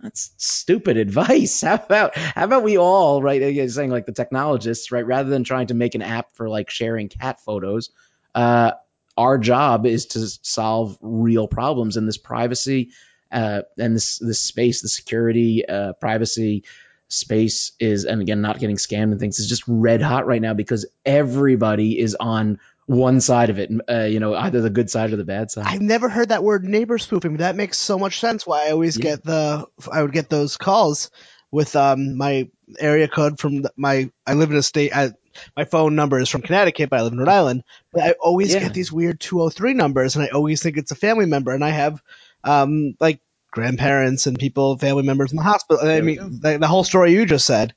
that's 0.01 0.31
stupid 0.37 0.97
advice. 0.97 1.61
How 1.65 1.75
about 1.75 2.17
how 2.17 2.45
about 2.45 2.63
we 2.63 2.77
all 2.77 3.21
right? 3.21 3.69
Saying 3.71 3.91
like 3.91 4.05
the 4.05 4.11
technologists, 4.11 4.91
right? 4.91 5.05
Rather 5.05 5.29
than 5.29 5.43
trying 5.43 5.67
to 5.67 5.73
make 5.73 5.95
an 5.95 6.01
app 6.01 6.33
for 6.33 6.49
like 6.49 6.69
sharing 6.69 7.09
cat 7.09 7.39
photos, 7.41 7.91
uh, 8.33 8.71
our 9.17 9.37
job 9.37 9.85
is 9.85 10.07
to 10.07 10.27
solve 10.41 10.97
real 11.01 11.47
problems 11.47 11.97
in 11.97 12.05
this 12.05 12.17
privacy 12.17 12.91
uh, 13.31 13.61
and 13.77 13.95
this 13.95 14.19
this 14.19 14.39
space, 14.39 14.81
the 14.81 14.89
security, 14.89 15.65
uh, 15.67 15.93
privacy 15.93 16.63
space 17.07 17.73
is, 17.79 18.05
and 18.05 18.21
again, 18.21 18.41
not 18.41 18.59
getting 18.59 18.77
scammed 18.77 19.11
and 19.11 19.19
things 19.19 19.39
is 19.39 19.47
just 19.47 19.63
red 19.67 20.01
hot 20.01 20.25
right 20.25 20.41
now 20.41 20.53
because 20.53 20.85
everybody 21.05 21.99
is 21.99 22.15
on 22.19 22.59
one 22.85 23.21
side 23.21 23.49
of 23.49 23.59
it, 23.59 23.71
uh, 23.89 24.03
you 24.03 24.19
know, 24.19 24.33
either 24.33 24.61
the 24.61 24.69
good 24.69 24.89
side 24.89 25.13
or 25.13 25.15
the 25.15 25.23
bad 25.23 25.51
side. 25.51 25.65
I've 25.67 25.81
never 25.81 26.09
heard 26.09 26.29
that 26.29 26.43
word 26.43 26.63
neighbor 26.63 26.97
spoofing, 26.97 27.37
that 27.37 27.55
makes 27.55 27.77
so 27.77 27.97
much 27.97 28.19
sense. 28.19 28.45
Why 28.45 28.67
I 28.67 28.71
always 28.71 28.97
yeah. 28.97 29.03
get 29.03 29.23
the 29.23 29.67
I 29.91 30.01
would 30.01 30.11
get 30.11 30.29
those 30.29 30.57
calls 30.57 31.11
with 31.51 31.75
um 31.75 32.17
my 32.17 32.49
area 32.79 33.07
code 33.07 33.39
from 33.39 33.63
the, 33.63 33.71
my 33.77 34.09
I 34.25 34.33
live 34.33 34.51
in 34.51 34.57
a 34.57 34.63
state. 34.63 34.95
I, 34.95 35.11
my 35.55 35.63
phone 35.63 35.95
number 35.95 36.19
is 36.19 36.27
from 36.27 36.41
Connecticut, 36.41 36.89
but 36.89 36.99
I 36.99 37.03
live 37.03 37.13
in 37.13 37.19
Rhode 37.19 37.29
Island. 37.29 37.63
But 37.93 38.03
I 38.03 38.11
always 38.19 38.53
yeah. 38.53 38.59
get 38.59 38.73
these 38.73 38.91
weird 38.91 39.19
203 39.19 39.73
numbers, 39.73 40.15
and 40.15 40.25
I 40.25 40.29
always 40.29 40.61
think 40.61 40.77
it's 40.77 40.91
a 40.91 40.95
family 40.95 41.25
member. 41.25 41.51
And 41.51 41.63
I 41.63 41.69
have 41.69 42.01
um 42.43 42.95
like 42.99 43.21
grandparents 43.51 44.27
and 44.27 44.39
people, 44.39 44.77
family 44.77 45.03
members 45.03 45.31
in 45.31 45.37
the 45.37 45.43
hospital. 45.43 45.87
I 45.87 46.01
mean, 46.01 46.39
the, 46.41 46.57
the 46.57 46.67
whole 46.67 46.83
story 46.83 47.13
you 47.13 47.25
just 47.25 47.45
said 47.45 47.73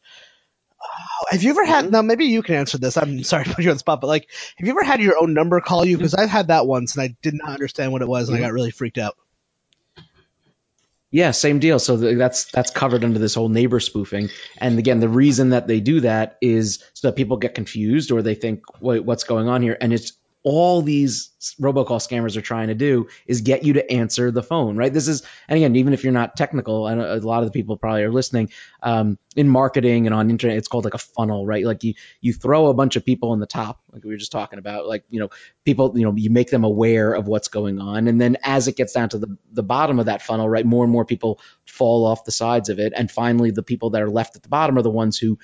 have 1.31 1.43
you 1.43 1.51
ever 1.51 1.65
had? 1.65 1.85
Mm-hmm. 1.85 1.93
Now, 1.93 2.03
maybe 2.03 2.27
you 2.27 2.43
can 2.43 2.55
answer 2.55 2.79
this. 2.79 2.97
I'm 2.97 3.23
sorry 3.25 3.45
to 3.45 3.55
put 3.55 3.65
you 3.65 3.71
on 3.71 3.77
the 3.77 3.81
spot, 3.81 4.01
but 4.01 4.07
like, 4.07 4.29
have 4.57 4.67
you 4.67 4.73
ever 4.73 4.85
had 4.85 5.01
your 5.01 5.19
own 5.21 5.35
number 5.35 5.61
call 5.61 5.85
you? 5.85 5.97
Because 5.97 6.15
I've 6.15 6.31
had 6.31 6.49
that 6.49 6.67
once, 6.67 6.95
and 6.95 7.03
I 7.03 7.17
did 7.23 7.35
not 7.35 7.51
understand 7.51 7.93
what 7.93 8.03
it 8.03 8.09
was, 8.09 8.29
and 8.29 8.37
I 8.37 8.41
got 8.41 8.53
really 8.53 8.71
freaked 8.71 8.99
out. 8.99 9.17
Yeah, 11.11 11.31
same 11.31 11.61
deal. 11.61 11.79
So 11.79 11.97
that's 11.97 12.47
that's 12.47 12.73
covered 12.73 13.05
under 13.05 13.21
this 13.21 13.37
whole 13.37 13.49
neighbor 13.49 13.79
spoofing. 13.79 14.31
And 14.59 14.81
again, 14.81 14.99
the 14.99 15.09
reason 15.09 15.51
that 15.51 15.69
they 15.69 15.79
do 15.79 16.01
that 16.01 16.39
is 16.41 16.83
so 16.93 17.07
that 17.07 17.15
people 17.17 17.37
get 17.37 17.55
confused 17.55 18.11
or 18.11 18.21
they 18.21 18.35
think, 18.35 18.65
"Wait, 18.81 19.05
what's 19.05 19.23
going 19.23 19.49
on 19.49 19.63
here?" 19.63 19.77
And 19.81 19.93
it's 19.93 20.15
all 20.45 20.83
these 20.83 21.31
robocall 21.59 21.97
scammers 21.97 22.37
are 22.37 22.43
trying 22.43 22.69
to 22.69 22.75
do 22.75 23.09
is 23.27 23.41
get 23.41 23.65
you 23.65 23.73
to 23.73 23.91
answer 23.91 24.31
the 24.31 24.43
phone, 24.43 24.77
right? 24.77 24.93
This 24.93 25.09
is, 25.09 25.23
and 25.49 25.57
again, 25.57 25.75
even 25.77 25.95
if 25.95 26.05
you're 26.05 26.13
not 26.13 26.37
technical, 26.37 26.87
and 26.87 27.01
a 27.01 27.17
lot 27.27 27.39
of 27.39 27.47
the 27.47 27.51
people 27.51 27.79
probably 27.79 28.03
are 28.03 28.13
listening, 28.13 28.51
um, 28.83 29.19
in 29.35 29.49
marketing 29.49 30.07
and 30.07 30.15
on 30.15 30.29
internet, 30.29 30.59
it's 30.59 30.69
called 30.69 30.85
like 30.85 30.93
a 30.93 30.99
funnel, 30.99 31.47
right? 31.47 31.65
Like 31.65 31.83
you, 31.83 31.95
you 32.21 32.35
throw 32.35 32.67
a 32.67 32.75
bunch 32.75 32.97
of 32.97 33.07
people 33.07 33.33
in 33.33 33.41
the 33.41 33.47
top, 33.47 33.81
like 33.91 34.05
we 34.05 34.11
were 34.11 34.19
just 34.19 34.33
talking 34.33 34.59
about, 34.59 34.87
like, 34.87 35.05
you 35.09 35.19
know, 35.19 35.31
people, 35.65 35.99
you 35.99 36.05
know, 36.05 36.15
you 36.15 36.29
make 36.29 36.51
them 36.51 36.65
aware 36.65 37.15
of 37.15 37.27
what's 37.27 37.49
going 37.49 37.81
on. 37.81 38.07
And 38.07 38.21
then 38.21 38.37
as 38.43 38.69
it 38.69 38.77
gets 38.77 38.93
down 38.93 39.09
to 39.09 39.19
the, 39.19 39.39
the 39.51 39.63
bottom 39.63 39.99
of 39.99 40.07
that 40.07 40.21
funnel, 40.21 40.47
right, 40.47 40.67
more 40.67 40.85
and 40.85 40.93
more 40.93 41.07
people 41.07 41.41
fall 41.65 42.05
off 42.05 42.27
the 42.27 42.33
sides 42.33 42.69
of 42.69 42.79
it. 42.79 42.93
And 42.95 43.11
finally, 43.11 43.51
the 43.51 43.63
people 43.63 43.91
that 43.91 44.03
are 44.03 44.11
left 44.11 44.37
at 44.37 44.43
the 44.43 44.51
bottom 44.51 44.77
are 44.77 44.83
the 44.83 44.91
ones 44.91 45.17
who 45.17 45.39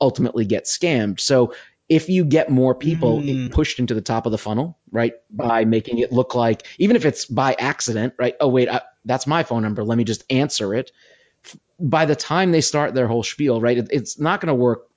ultimately 0.00 0.46
get 0.46 0.64
scammed. 0.64 1.20
So 1.20 1.54
if 1.88 2.08
you 2.08 2.24
get 2.24 2.50
more 2.50 2.74
people 2.74 3.20
mm. 3.20 3.50
pushed 3.52 3.78
into 3.78 3.94
the 3.94 4.00
top 4.00 4.26
of 4.26 4.32
the 4.32 4.38
funnel, 4.38 4.78
right, 4.90 5.14
by 5.30 5.64
making 5.64 5.98
it 5.98 6.12
look 6.12 6.34
like, 6.34 6.66
even 6.78 6.96
if 6.96 7.04
it's 7.04 7.26
by 7.26 7.54
accident, 7.58 8.14
right? 8.18 8.34
Oh, 8.40 8.48
wait, 8.48 8.68
I, 8.68 8.82
that's 9.04 9.26
my 9.26 9.44
phone 9.44 9.62
number. 9.62 9.84
Let 9.84 9.96
me 9.96 10.04
just 10.04 10.24
answer 10.30 10.74
it. 10.74 10.90
By 11.78 12.06
the 12.06 12.16
time 12.16 12.50
they 12.50 12.60
start 12.60 12.94
their 12.94 13.06
whole 13.06 13.22
spiel, 13.22 13.60
right, 13.60 13.78
it, 13.78 13.88
it's 13.90 14.18
not 14.18 14.40
going 14.40 14.48
to 14.48 14.54
work 14.54 14.88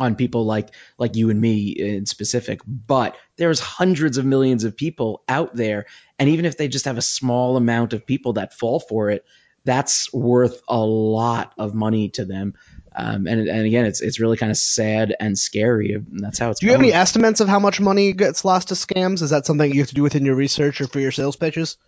on 0.00 0.16
people 0.16 0.44
like 0.46 0.70
like 0.98 1.16
you 1.16 1.30
and 1.30 1.40
me 1.40 1.68
in 1.68 2.06
specific 2.06 2.60
but 2.66 3.14
there's 3.36 3.60
hundreds 3.60 4.16
of 4.16 4.24
millions 4.24 4.64
of 4.64 4.74
people 4.74 5.22
out 5.28 5.54
there 5.54 5.84
and 6.18 6.30
even 6.30 6.46
if 6.46 6.56
they 6.56 6.66
just 6.66 6.86
have 6.86 6.96
a 6.96 7.02
small 7.02 7.58
amount 7.58 7.92
of 7.92 8.06
people 8.06 8.32
that 8.32 8.54
fall 8.54 8.80
for 8.80 9.10
it 9.10 9.24
that's 9.64 10.12
worth 10.12 10.60
a 10.68 10.80
lot 10.80 11.52
of 11.58 11.74
money 11.74 12.08
to 12.10 12.24
them 12.24 12.54
um, 12.94 13.26
and 13.26 13.48
and 13.48 13.66
again, 13.66 13.86
it's 13.86 14.00
it's 14.00 14.20
really 14.20 14.36
kind 14.36 14.50
of 14.50 14.56
sad 14.56 15.14
and 15.18 15.38
scary. 15.38 15.94
And 15.94 16.20
that's 16.20 16.38
how 16.38 16.50
it's. 16.50 16.60
Do 16.60 16.66
you 16.66 16.72
going. 16.72 16.80
have 16.80 16.88
any 16.88 16.94
estimates 16.94 17.40
of 17.40 17.48
how 17.48 17.58
much 17.58 17.80
money 17.80 18.12
gets 18.12 18.44
lost 18.44 18.68
to 18.68 18.74
scams? 18.74 19.22
Is 19.22 19.30
that 19.30 19.46
something 19.46 19.72
you 19.72 19.80
have 19.80 19.88
to 19.88 19.94
do 19.94 20.02
within 20.02 20.24
your 20.24 20.34
research 20.34 20.80
or 20.80 20.86
for 20.86 21.00
your 21.00 21.12
sales 21.12 21.36
pitches? 21.36 21.78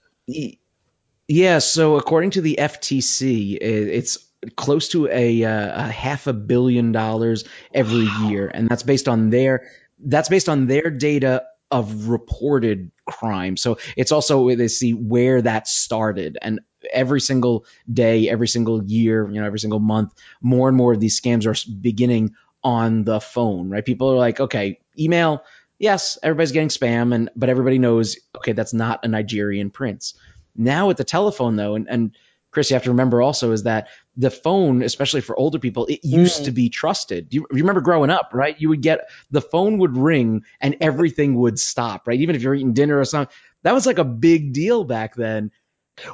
Yeah. 1.29 1.59
So 1.59 1.97
according 1.97 2.31
to 2.31 2.41
the 2.41 2.57
FTC, 2.59 3.59
it's 3.61 4.19
close 4.57 4.89
to 4.89 5.09
a, 5.09 5.43
a 5.43 5.83
half 5.89 6.27
a 6.27 6.33
billion 6.33 6.93
dollars 6.93 7.45
every 7.73 8.07
wow. 8.07 8.29
year, 8.29 8.51
and 8.53 8.69
that's 8.69 8.83
based 8.83 9.09
on 9.09 9.31
their 9.31 9.69
that's 9.99 10.29
based 10.29 10.49
on 10.49 10.67
their 10.67 10.91
data 10.91 11.45
of 11.75 12.09
reported 12.09 12.93
crime. 13.05 13.57
So 13.57 13.79
it's 13.97 14.13
also 14.13 14.55
they 14.55 14.69
see 14.69 14.93
where 14.93 15.43
that 15.43 15.67
started, 15.67 16.39
and 16.41 16.61
every 16.93 17.21
single 17.21 17.67
day, 17.93 18.29
every 18.29 18.47
single 18.47 18.85
year, 18.85 19.29
you 19.29 19.41
know, 19.41 19.47
every 19.47 19.59
single 19.59 19.81
month, 19.81 20.13
more 20.41 20.69
and 20.69 20.77
more 20.77 20.93
of 20.93 21.01
these 21.01 21.21
scams 21.21 21.47
are 21.47 21.73
beginning 21.81 22.35
on 22.63 23.03
the 23.03 23.21
phone, 23.21 23.71
right? 23.71 23.85
People 23.85 24.13
are 24.13 24.17
like, 24.17 24.39
okay, 24.39 24.79
email, 24.97 25.43
yes, 25.79 26.17
everybody's 26.23 26.53
getting 26.53 26.69
spam, 26.69 27.13
and 27.13 27.31
but 27.35 27.49
everybody 27.49 27.79
knows, 27.79 28.19
okay, 28.37 28.53
that's 28.53 28.73
not 28.73 29.05
a 29.05 29.09
Nigerian 29.09 29.71
prince. 29.71 30.15
Now 30.57 30.87
with 30.87 30.97
the 30.97 31.05
telephone 31.05 31.57
though, 31.57 31.75
and, 31.75 31.89
and 31.91 32.17
Chris, 32.53 32.71
you 32.71 32.75
have 32.75 32.85
to 32.85 32.91
remember 32.91 33.21
also 33.21 33.51
is 33.51 33.65
that 33.65 33.89
the 34.17 34.31
phone, 34.31 34.83
especially 34.83 35.21
for 35.21 35.37
older 35.37 35.59
people, 35.59 35.87
it 35.87 36.01
used 36.05 36.43
mm. 36.43 36.45
to 36.45 36.51
be 36.53 36.69
trusted. 36.69 37.29
You, 37.33 37.47
you, 37.51 37.59
remember 37.59 37.81
growing 37.81 38.11
up, 38.11 38.31
right? 38.33 38.59
You 38.59 38.69
would 38.69 38.83
get 38.83 39.09
the 39.31 39.41
phone 39.41 39.79
would 39.79 39.97
ring 39.97 40.45
and 40.61 40.77
everything 40.81 41.35
would 41.37 41.59
stop, 41.59 42.07
right? 42.07 42.21
Even 42.21 42.37
if 42.37 42.43
you're 42.43 42.55
eating 42.55 42.75
dinner 42.75 42.99
or 42.99 43.05
something, 43.05 43.35
that 43.63 43.75
was 43.75 43.87
like 43.87 43.99
a 43.99 44.05
big 44.05 44.53
deal 44.53 44.85
back 44.85 45.15
then. 45.17 45.51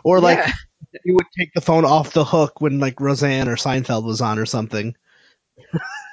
Or 0.03 0.21
like 0.21 0.39
yeah. 0.39 0.53
you 1.05 1.15
would 1.15 1.27
take 1.39 1.53
the 1.53 1.61
phone 1.61 1.85
off 1.85 2.13
the 2.13 2.25
hook 2.25 2.61
when 2.61 2.81
like 2.81 3.01
Roseanne 3.01 3.49
or 3.49 3.57
Seinfeld 3.57 4.05
was 4.05 4.21
on 4.21 4.39
or 4.39 4.47
something. 4.47 4.95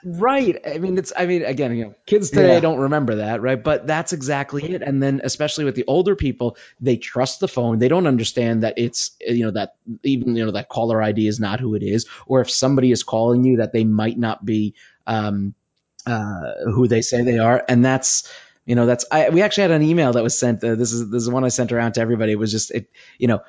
Right. 0.03 0.57
I 0.65 0.77
mean, 0.77 0.97
it's, 0.97 1.11
I 1.17 1.25
mean, 1.25 1.43
again, 1.43 1.75
you 1.75 1.85
know, 1.85 1.95
kids 2.05 2.29
today 2.31 2.55
Yeah. 2.55 2.59
don't 2.59 2.79
remember 2.79 3.15
that, 3.15 3.41
right? 3.41 3.61
But 3.61 3.87
that's 3.87 4.13
exactly 4.13 4.73
it. 4.73 4.81
And 4.81 5.01
then, 5.03 5.21
especially 5.23 5.65
with 5.65 5.75
the 5.75 5.85
older 5.87 6.15
people, 6.15 6.55
they 6.79 6.97
trust 6.97 7.39
the 7.39 7.47
phone. 7.47 7.79
They 7.79 7.87
don't 7.89 8.07
understand 8.07 8.63
that 8.63 8.75
it's, 8.77 9.11
you 9.19 9.45
know, 9.45 9.51
that 9.51 9.75
even, 10.03 10.35
you 10.35 10.45
know, 10.45 10.51
that 10.51 10.69
caller 10.69 11.01
ID 11.01 11.27
is 11.27 11.39
not 11.39 11.59
who 11.59 11.75
it 11.75 11.83
is. 11.83 12.05
Or 12.25 12.41
if 12.41 12.49
somebody 12.49 12.91
is 12.91 13.03
calling 13.03 13.43
you, 13.43 13.57
that 13.57 13.73
they 13.73 13.83
might 13.83 14.17
not 14.17 14.45
be, 14.45 14.75
um, 15.07 15.55
uh, 16.05 16.53
who 16.65 16.87
they 16.87 17.01
say 17.01 17.23
they 17.23 17.39
are. 17.39 17.63
And 17.67 17.83
that's, 17.83 18.31
you 18.65 18.75
know, 18.75 18.85
that's, 18.85 19.05
I, 19.11 19.29
we 19.29 19.41
actually 19.41 19.63
had 19.63 19.71
an 19.71 19.83
email 19.83 20.13
that 20.13 20.23
was 20.23 20.37
sent. 20.39 20.63
Uh, 20.63 20.75
this 20.75 20.93
is, 20.93 21.09
this 21.09 21.23
is 21.23 21.29
one 21.29 21.43
I 21.43 21.49
sent 21.49 21.71
around 21.71 21.93
to 21.93 22.01
everybody. 22.01 22.31
It 22.33 22.39
was 22.39 22.51
just, 22.51 22.71
it, 22.71 22.89
you 23.17 23.27
know, 23.27 23.41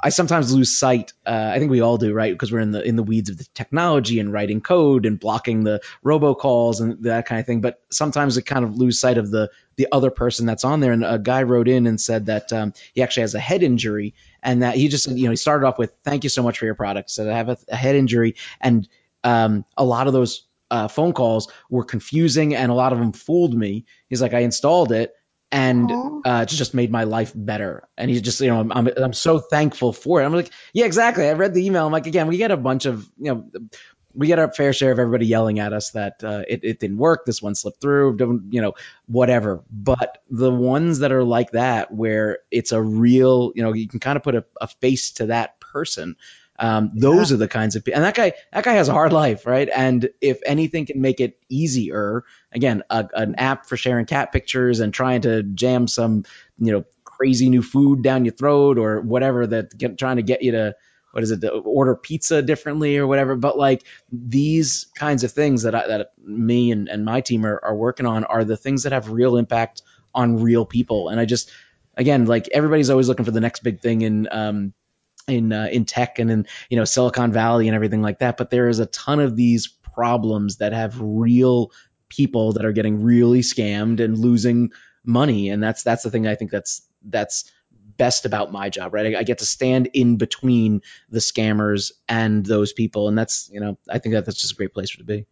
I 0.00 0.10
sometimes 0.10 0.52
lose 0.52 0.76
sight. 0.76 1.12
Uh, 1.26 1.52
I 1.54 1.58
think 1.58 1.70
we 1.70 1.80
all 1.80 1.98
do, 1.98 2.12
right? 2.12 2.32
Because 2.32 2.52
we're 2.52 2.60
in 2.60 2.70
the 2.70 2.82
in 2.82 2.96
the 2.96 3.02
weeds 3.02 3.30
of 3.30 3.38
the 3.38 3.46
technology 3.54 4.20
and 4.20 4.32
writing 4.32 4.60
code 4.60 5.06
and 5.06 5.18
blocking 5.18 5.64
the 5.64 5.80
robocalls 6.04 6.80
and 6.80 7.04
that 7.04 7.26
kind 7.26 7.40
of 7.40 7.46
thing. 7.46 7.60
But 7.60 7.80
sometimes 7.90 8.36
we 8.36 8.42
kind 8.42 8.64
of 8.64 8.76
lose 8.76 9.00
sight 9.00 9.18
of 9.18 9.30
the 9.30 9.50
the 9.76 9.88
other 9.92 10.10
person 10.10 10.46
that's 10.46 10.64
on 10.64 10.80
there. 10.80 10.92
And 10.92 11.04
a 11.04 11.18
guy 11.18 11.44
wrote 11.44 11.68
in 11.68 11.86
and 11.86 12.00
said 12.00 12.26
that 12.26 12.52
um, 12.52 12.74
he 12.94 13.02
actually 13.02 13.22
has 13.22 13.34
a 13.34 13.40
head 13.40 13.62
injury 13.62 14.14
and 14.42 14.62
that 14.62 14.76
he 14.76 14.88
just 14.88 15.08
you 15.08 15.24
know 15.24 15.30
he 15.30 15.36
started 15.36 15.66
off 15.66 15.78
with 15.78 15.92
thank 16.04 16.24
you 16.24 16.30
so 16.30 16.42
much 16.42 16.58
for 16.58 16.66
your 16.66 16.74
product. 16.74 17.10
Said 17.10 17.28
I 17.28 17.36
have 17.36 17.48
a, 17.48 17.58
a 17.68 17.76
head 17.76 17.96
injury 17.96 18.36
and 18.60 18.88
um, 19.24 19.64
a 19.76 19.84
lot 19.84 20.06
of 20.06 20.12
those 20.12 20.46
uh, 20.70 20.88
phone 20.88 21.12
calls 21.12 21.50
were 21.70 21.84
confusing 21.84 22.54
and 22.54 22.70
a 22.70 22.74
lot 22.74 22.92
of 22.92 22.98
them 22.98 23.12
fooled 23.12 23.54
me. 23.54 23.86
He's 24.08 24.22
like 24.22 24.34
I 24.34 24.40
installed 24.40 24.92
it 24.92 25.14
and 25.50 25.90
uh, 26.26 26.40
it 26.42 26.48
just 26.48 26.74
made 26.74 26.90
my 26.90 27.04
life 27.04 27.32
better. 27.34 27.88
And 27.96 28.10
he's 28.10 28.22
just, 28.22 28.40
you 28.40 28.48
know, 28.48 28.60
I'm, 28.60 28.72
I'm, 28.72 28.88
I'm 28.96 29.12
so 29.12 29.38
thankful 29.38 29.92
for 29.92 30.20
it. 30.20 30.26
I'm 30.26 30.34
like, 30.34 30.50
yeah, 30.72 30.84
exactly. 30.84 31.28
I 31.28 31.32
read 31.32 31.54
the 31.54 31.64
email. 31.64 31.86
I'm 31.86 31.92
like, 31.92 32.06
again, 32.06 32.26
we 32.26 32.36
get 32.36 32.50
a 32.50 32.56
bunch 32.56 32.84
of, 32.84 33.08
you 33.18 33.34
know, 33.34 33.50
we 34.14 34.26
get 34.26 34.38
our 34.38 34.52
fair 34.52 34.72
share 34.72 34.90
of 34.90 34.98
everybody 34.98 35.26
yelling 35.26 35.58
at 35.58 35.72
us 35.72 35.92
that 35.92 36.24
uh, 36.24 36.42
it, 36.48 36.64
it 36.64 36.80
didn't 36.80 36.98
work. 36.98 37.24
This 37.24 37.40
one 37.40 37.54
slipped 37.54 37.80
through, 37.80 38.16
don't, 38.16 38.52
you 38.52 38.60
know, 38.60 38.74
whatever. 39.06 39.62
But 39.70 40.22
the 40.28 40.52
ones 40.52 40.98
that 41.00 41.12
are 41.12 41.24
like 41.24 41.52
that, 41.52 41.92
where 41.92 42.40
it's 42.50 42.72
a 42.72 42.82
real, 42.82 43.52
you 43.54 43.62
know, 43.62 43.72
you 43.72 43.88
can 43.88 44.00
kind 44.00 44.16
of 44.16 44.22
put 44.22 44.34
a, 44.34 44.44
a 44.60 44.66
face 44.66 45.12
to 45.12 45.26
that 45.26 45.60
person. 45.60 46.16
Um, 46.60 46.90
those 46.94 47.30
are 47.30 47.36
the 47.36 47.46
kinds 47.46 47.76
of 47.76 47.84
people, 47.84 47.98
and 47.98 48.04
that 48.04 48.16
guy, 48.16 48.32
that 48.52 48.64
guy 48.64 48.72
has 48.72 48.88
a 48.88 48.92
hard 48.92 49.12
life, 49.12 49.46
right? 49.46 49.68
And 49.72 50.10
if 50.20 50.40
anything 50.44 50.86
can 50.86 51.00
make 51.00 51.20
it 51.20 51.38
easier, 51.48 52.24
again, 52.50 52.82
a, 52.90 53.08
an 53.14 53.36
app 53.36 53.66
for 53.66 53.76
sharing 53.76 54.06
cat 54.06 54.32
pictures 54.32 54.80
and 54.80 54.92
trying 54.92 55.20
to 55.20 55.44
jam 55.44 55.86
some, 55.86 56.24
you 56.58 56.72
know, 56.72 56.84
crazy 57.04 57.48
new 57.48 57.62
food 57.62 58.02
down 58.02 58.24
your 58.24 58.34
throat 58.34 58.78
or 58.78 59.00
whatever 59.00 59.46
that 59.46 59.76
get, 59.78 59.98
trying 59.98 60.16
to 60.16 60.22
get 60.22 60.42
you 60.42 60.52
to, 60.52 60.74
what 61.12 61.22
is 61.22 61.30
it, 61.30 61.40
to 61.42 61.50
order 61.50 61.94
pizza 61.94 62.42
differently 62.42 62.98
or 62.98 63.06
whatever. 63.06 63.36
But 63.36 63.56
like 63.56 63.84
these 64.10 64.86
kinds 64.96 65.24
of 65.24 65.32
things 65.32 65.62
that 65.62 65.74
I, 65.74 65.86
that 65.86 66.12
me 66.22 66.72
and, 66.72 66.88
and 66.88 67.04
my 67.04 67.20
team 67.20 67.46
are, 67.46 67.60
are 67.62 67.74
working 67.74 68.06
on 68.06 68.24
are 68.24 68.44
the 68.44 68.56
things 68.56 68.82
that 68.82 68.92
have 68.92 69.10
real 69.10 69.36
impact 69.36 69.82
on 70.14 70.42
real 70.42 70.64
people. 70.64 71.08
And 71.08 71.20
I 71.20 71.24
just, 71.24 71.50
again, 71.96 72.26
like 72.26 72.48
everybody's 72.52 72.90
always 72.90 73.08
looking 73.08 73.24
for 73.24 73.30
the 73.30 73.40
next 73.40 73.62
big 73.62 73.80
thing 73.80 74.02
in, 74.02 74.28
um, 74.30 74.72
in 75.28 75.52
uh, 75.52 75.68
in 75.70 75.84
tech 75.84 76.18
and 76.18 76.30
in 76.30 76.46
you 76.68 76.76
know 76.76 76.84
Silicon 76.84 77.32
Valley 77.32 77.68
and 77.68 77.74
everything 77.74 78.02
like 78.02 78.20
that. 78.20 78.36
But 78.36 78.50
there 78.50 78.68
is 78.68 78.78
a 78.78 78.86
ton 78.86 79.20
of 79.20 79.36
these 79.36 79.68
problems 79.68 80.56
that 80.56 80.72
have 80.72 81.00
real 81.00 81.72
people 82.08 82.54
that 82.54 82.64
are 82.64 82.72
getting 82.72 83.02
really 83.02 83.40
scammed 83.40 84.00
and 84.00 84.18
losing 84.18 84.72
money, 85.04 85.50
and 85.50 85.62
that's 85.62 85.82
that's 85.82 86.02
the 86.02 86.10
thing 86.10 86.26
I 86.26 86.34
think 86.34 86.50
that's 86.50 86.82
that's 87.02 87.50
best 87.96 88.26
about 88.26 88.52
my 88.52 88.70
job, 88.70 88.94
right? 88.94 89.14
I, 89.14 89.20
I 89.20 89.22
get 89.24 89.38
to 89.38 89.46
stand 89.46 89.90
in 89.92 90.16
between 90.16 90.82
the 91.10 91.18
scammers 91.18 91.92
and 92.08 92.44
those 92.44 92.72
people, 92.72 93.08
and 93.08 93.18
that's 93.18 93.50
you 93.52 93.60
know 93.60 93.78
I 93.88 93.98
think 93.98 94.14
that 94.14 94.24
that's 94.24 94.40
just 94.40 94.52
a 94.52 94.56
great 94.56 94.72
place 94.72 94.90
to 94.90 95.04
be. 95.04 95.26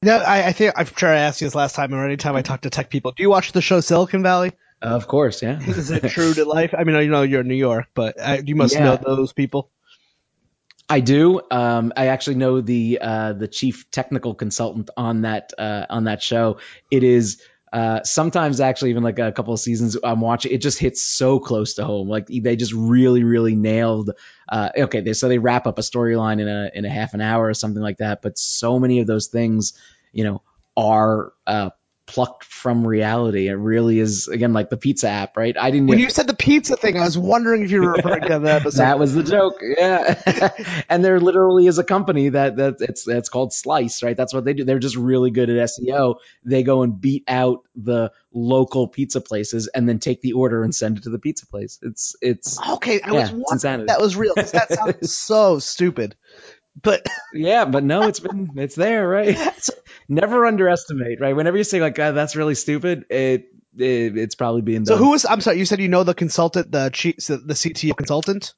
No, 0.00 0.16
I, 0.16 0.46
I 0.46 0.52
think 0.52 0.74
I'm 0.76 0.86
sure 0.86 1.08
I 1.08 1.18
asked 1.18 1.40
you 1.40 1.46
this 1.46 1.56
last 1.56 1.74
time, 1.74 1.92
or 1.92 2.04
anytime 2.04 2.36
I 2.36 2.42
talk 2.42 2.60
to 2.60 2.70
tech 2.70 2.88
people. 2.88 3.12
Do 3.12 3.22
you 3.22 3.30
watch 3.30 3.52
the 3.52 3.60
show 3.60 3.80
Silicon 3.80 4.22
Valley? 4.22 4.52
Of 4.80 5.08
course, 5.08 5.42
yeah. 5.42 5.58
Is 5.66 5.90
it 5.90 6.06
true 6.08 6.32
to 6.34 6.44
life? 6.44 6.74
I 6.76 6.84
mean, 6.84 6.96
you 7.02 7.10
know 7.10 7.22
you're 7.22 7.40
in 7.40 7.48
New 7.48 7.54
York, 7.54 7.86
but 7.94 8.14
uh, 8.20 8.38
you 8.44 8.54
must 8.54 8.74
Yeah. 8.74 8.84
know 8.84 8.96
those 8.96 9.32
people. 9.32 9.70
I 10.88 11.00
do. 11.00 11.40
Um, 11.50 11.92
I 11.96 12.06
actually 12.06 12.36
know 12.36 12.60
the 12.60 12.98
uh, 13.02 13.32
the 13.34 13.48
chief 13.48 13.90
technical 13.90 14.34
consultant 14.34 14.88
on 14.96 15.22
that 15.22 15.52
uh, 15.58 15.86
on 15.90 16.04
that 16.04 16.22
show. 16.22 16.58
It 16.90 17.02
is 17.02 17.42
uh, 17.72 18.02
sometimes 18.04 18.60
actually 18.60 18.90
even 18.90 19.02
like 19.02 19.18
a 19.18 19.32
couple 19.32 19.52
of 19.52 19.60
seasons 19.60 19.98
I'm 20.02 20.20
watching. 20.20 20.52
It 20.52 20.62
just 20.62 20.78
hits 20.78 21.02
so 21.02 21.40
close 21.40 21.74
to 21.74 21.84
home. 21.84 22.08
Like 22.08 22.28
they 22.28 22.56
just 22.56 22.72
really 22.72 23.22
really 23.24 23.54
nailed. 23.54 24.12
Uh, 24.48 24.70
okay, 24.78 25.00
they, 25.00 25.12
so 25.12 25.28
they 25.28 25.38
wrap 25.38 25.66
up 25.66 25.78
a 25.78 25.82
storyline 25.82 26.40
in 26.40 26.48
a 26.48 26.70
in 26.72 26.84
a 26.86 26.90
half 26.90 27.12
an 27.12 27.20
hour 27.20 27.46
or 27.46 27.54
something 27.54 27.82
like 27.82 27.98
that. 27.98 28.22
But 28.22 28.38
so 28.38 28.78
many 28.78 29.00
of 29.00 29.06
those 29.06 29.26
things, 29.26 29.74
you 30.12 30.24
know, 30.24 30.42
are 30.74 31.32
uh, 31.46 31.70
plucked 32.08 32.44
from 32.44 32.84
reality. 32.86 33.48
It 33.48 33.52
really 33.52 34.00
is 34.00 34.26
again 34.26 34.52
like 34.52 34.70
the 34.70 34.76
pizza 34.76 35.08
app, 35.08 35.36
right? 35.36 35.56
I 35.56 35.70
didn't. 35.70 35.86
When 35.86 35.98
you 36.00 36.10
said 36.10 36.26
the 36.26 36.34
pizza 36.34 36.76
thing, 36.76 36.96
I 36.98 37.04
was 37.04 37.16
wondering 37.16 37.62
if 37.62 37.70
you 37.70 37.82
were 37.82 37.92
referring 37.92 38.22
to 38.22 38.38
that 38.40 38.62
episode. 38.62 38.78
that 38.82 38.98
was 38.98 39.14
the 39.14 39.22
joke, 39.22 39.60
yeah. 39.62 40.50
and 40.88 41.04
there 41.04 41.20
literally 41.20 41.66
is 41.66 41.78
a 41.78 41.84
company 41.84 42.30
that 42.30 42.56
that 42.56 42.76
it's 42.80 43.06
it's 43.06 43.28
called 43.28 43.52
Slice, 43.52 44.02
right? 44.02 44.16
That's 44.16 44.34
what 44.34 44.44
they 44.44 44.54
do. 44.54 44.64
They're 44.64 44.78
just 44.80 44.96
really 44.96 45.30
good 45.30 45.50
at 45.50 45.68
SEO. 45.70 46.16
They 46.44 46.64
go 46.64 46.82
and 46.82 47.00
beat 47.00 47.24
out 47.28 47.60
the 47.76 48.10
local 48.32 48.88
pizza 48.88 49.20
places 49.20 49.68
and 49.68 49.88
then 49.88 49.98
take 49.98 50.20
the 50.20 50.32
order 50.32 50.62
and 50.64 50.74
send 50.74 50.98
it 50.98 51.04
to 51.04 51.10
the 51.10 51.18
pizza 51.18 51.46
place. 51.46 51.78
It's 51.82 52.16
it's 52.20 52.58
okay, 52.60 53.00
I 53.00 53.12
Yeah, 53.12 53.20
was 53.20 53.32
wondering 53.32 53.86
that 53.86 54.00
was 54.00 54.16
real. 54.16 54.34
that 54.34 54.72
sounds 54.72 55.14
so 55.16 55.58
stupid. 55.58 56.16
But 56.80 57.06
yeah, 57.32 57.64
but 57.64 57.84
no, 57.84 58.08
it's 58.08 58.20
been 58.28 58.50
it's 58.56 58.74
there, 58.74 59.06
right? 59.06 59.38
Never 60.08 60.46
underestimate, 60.46 61.20
right? 61.20 61.34
Whenever 61.34 61.56
you 61.56 61.64
say 61.64 61.80
like 61.80 61.94
God, 61.94 62.12
that's 62.12 62.36
really 62.36 62.54
stupid, 62.54 63.06
it, 63.10 63.48
it 63.76 64.16
it's 64.18 64.34
probably 64.34 64.62
being 64.62 64.84
so 64.84 64.94
done. 64.94 65.02
who 65.02 65.10
was? 65.10 65.24
I'm 65.24 65.40
sorry. 65.40 65.58
You 65.58 65.64
said 65.64 65.80
you 65.80 65.88
know 65.88 66.04
the 66.04 66.14
consultant, 66.14 66.70
the 66.70 66.90
chief, 66.90 67.16
the 67.16 67.54
CTO 67.54 67.96
consultant. 67.96 68.54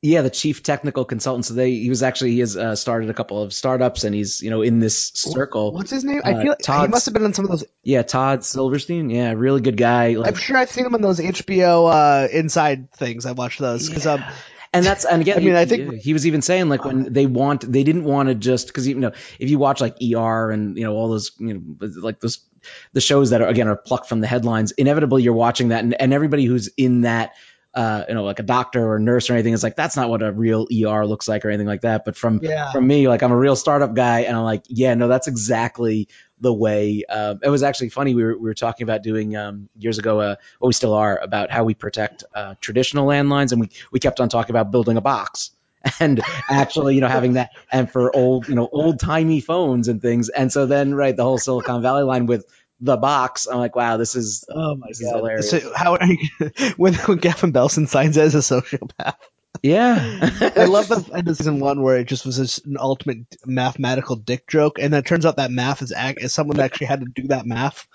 Yeah, 0.00 0.22
the 0.22 0.30
chief 0.30 0.62
technical 0.62 1.04
consultant. 1.04 1.46
So 1.46 1.54
they 1.54 1.72
he 1.72 1.88
was 1.88 2.04
actually 2.04 2.30
he 2.32 2.38
has 2.38 2.56
uh, 2.56 2.76
started 2.76 3.10
a 3.10 3.14
couple 3.14 3.42
of 3.42 3.52
startups 3.52 4.04
and 4.04 4.14
he's 4.14 4.40
you 4.40 4.50
know 4.50 4.62
in 4.62 4.78
this 4.78 5.10
circle. 5.12 5.72
What's 5.72 5.90
his 5.90 6.04
name? 6.04 6.22
Uh, 6.24 6.28
I 6.28 6.42
feel 6.42 6.54
like 6.68 6.82
he 6.82 6.88
must 6.88 7.06
have 7.06 7.14
been 7.14 7.24
on 7.24 7.34
some 7.34 7.46
of 7.46 7.50
those. 7.50 7.64
Yeah, 7.82 8.02
Todd 8.02 8.44
Silverstein. 8.44 9.10
Yeah, 9.10 9.32
really 9.32 9.60
good 9.60 9.76
guy. 9.76 10.10
Like, 10.14 10.28
I'm 10.28 10.36
sure 10.36 10.56
I've 10.56 10.70
seen 10.70 10.86
him 10.86 10.94
on 10.94 11.00
those 11.00 11.18
HBO 11.18 11.92
uh, 11.92 12.28
inside 12.28 12.92
things. 12.92 13.26
I 13.26 13.32
watched 13.32 13.58
those 13.58 13.88
because 13.88 14.06
um, 14.06 14.22
and 14.72 14.84
that's 14.84 15.04
and 15.04 15.22
again, 15.22 15.36
I 15.36 15.40
mean, 15.40 15.48
he, 15.50 15.56
I 15.56 15.64
think- 15.64 15.94
he 16.02 16.12
was 16.12 16.26
even 16.26 16.42
saying 16.42 16.68
like 16.68 16.84
when 16.84 17.12
they 17.12 17.26
want 17.26 17.70
they 17.70 17.84
didn't 17.84 18.04
want 18.04 18.28
to 18.28 18.34
just 18.34 18.66
because 18.68 18.86
you 18.86 18.94
know 18.96 19.12
if 19.38 19.50
you 19.50 19.58
watch 19.58 19.80
like 19.80 19.96
ER 20.02 20.50
and 20.50 20.76
you 20.76 20.84
know 20.84 20.94
all 20.94 21.08
those 21.08 21.32
you 21.38 21.54
know 21.54 21.88
like 22.00 22.20
those 22.20 22.40
the 22.92 23.00
shows 23.00 23.30
that 23.30 23.40
are 23.40 23.48
again 23.48 23.68
are 23.68 23.76
plucked 23.76 24.08
from 24.08 24.20
the 24.20 24.26
headlines, 24.26 24.72
inevitably 24.72 25.22
you're 25.22 25.32
watching 25.34 25.68
that 25.68 25.84
and, 25.84 26.00
and 26.00 26.12
everybody 26.12 26.44
who's 26.44 26.68
in 26.76 27.02
that. 27.02 27.34
Uh, 27.74 28.04
you 28.08 28.14
know, 28.14 28.24
like 28.24 28.38
a 28.40 28.42
doctor 28.42 28.82
or 28.84 28.96
a 28.96 29.00
nurse 29.00 29.28
or 29.30 29.34
anything 29.34 29.52
is 29.52 29.62
like 29.62 29.76
that's 29.76 29.94
not 29.94 30.08
what 30.08 30.22
a 30.22 30.32
real 30.32 30.66
ER 30.72 31.06
looks 31.06 31.28
like 31.28 31.44
or 31.44 31.50
anything 31.50 31.66
like 31.66 31.82
that. 31.82 32.04
But 32.04 32.16
from 32.16 32.40
Yeah. 32.42 32.72
from 32.72 32.84
me, 32.86 33.06
like 33.06 33.22
I'm 33.22 33.30
a 33.30 33.36
real 33.36 33.54
startup 33.54 33.94
guy, 33.94 34.20
and 34.20 34.34
I'm 34.36 34.42
like, 34.42 34.64
yeah, 34.68 34.94
no, 34.94 35.06
that's 35.06 35.28
exactly 35.28 36.08
the 36.40 36.52
way. 36.52 37.04
Uh, 37.08 37.36
it 37.42 37.48
was 37.48 37.62
actually 37.62 37.90
funny. 37.90 38.14
We 38.14 38.24
were 38.24 38.36
we 38.36 38.44
were 38.44 38.54
talking 38.54 38.84
about 38.84 39.02
doing 39.02 39.36
um, 39.36 39.68
years 39.76 39.98
ago, 39.98 40.20
uh, 40.20 40.36
what 40.58 40.68
we 40.68 40.72
still 40.72 40.94
are, 40.94 41.18
about 41.18 41.50
how 41.50 41.64
we 41.64 41.74
protect 41.74 42.24
uh, 42.34 42.54
traditional 42.60 43.06
landlines, 43.06 43.52
and 43.52 43.60
we 43.60 43.70
we 43.90 44.00
kept 44.00 44.20
on 44.20 44.28
talking 44.28 44.50
about 44.50 44.70
building 44.70 44.96
a 44.96 45.00
box 45.00 45.50
and 46.00 46.20
actually, 46.48 46.94
you 46.94 47.00
know, 47.00 47.08
having 47.08 47.34
that, 47.34 47.50
and 47.70 47.90
for 47.90 48.14
old, 48.14 48.48
you 48.48 48.54
know, 48.54 48.68
old 48.70 49.00
timey 49.00 49.40
phones 49.40 49.88
and 49.88 50.02
things. 50.02 50.28
And 50.28 50.52
so 50.52 50.66
then, 50.66 50.94
right, 50.94 51.16
the 51.16 51.24
whole 51.24 51.38
Silicon 51.38 51.82
Valley 51.82 52.02
line 52.02 52.26
with 52.26 52.44
the 52.80 52.96
box, 52.96 53.46
I'm 53.46 53.58
like, 53.58 53.76
wow, 53.76 53.96
this 53.96 54.14
is 54.14 54.44
oh 54.48 54.76
my 54.76 54.88
this 54.88 55.00
is 55.00 55.10
hilarious. 55.10 55.50
So 55.50 55.72
how 55.74 55.96
are 55.96 56.06
you, 56.06 56.18
when 56.76 56.94
when 56.94 57.18
Gavin 57.18 57.52
Belson 57.52 57.88
signs 57.88 58.18
as 58.18 58.34
a 58.34 58.38
sociopath? 58.38 59.16
Yeah, 59.62 60.30
I 60.56 60.64
love 60.66 60.88
the 60.88 61.10
end 61.14 61.28
of 61.28 61.36
season 61.36 61.58
one 61.58 61.82
where 61.82 61.96
it 61.96 62.06
just 62.06 62.24
was 62.24 62.58
an 62.64 62.76
ultimate 62.78 63.36
mathematical 63.44 64.16
dick 64.16 64.46
joke, 64.46 64.78
and 64.78 64.92
then 64.92 65.00
it 65.00 65.06
turns 65.06 65.26
out 65.26 65.36
that 65.36 65.50
math 65.50 65.82
is 65.82 65.92
act 65.92 66.22
is 66.22 66.32
someone 66.32 66.56
that 66.58 66.64
actually 66.64 66.86
had 66.86 67.00
to 67.00 67.06
do 67.06 67.28
that 67.28 67.46
math. 67.46 67.86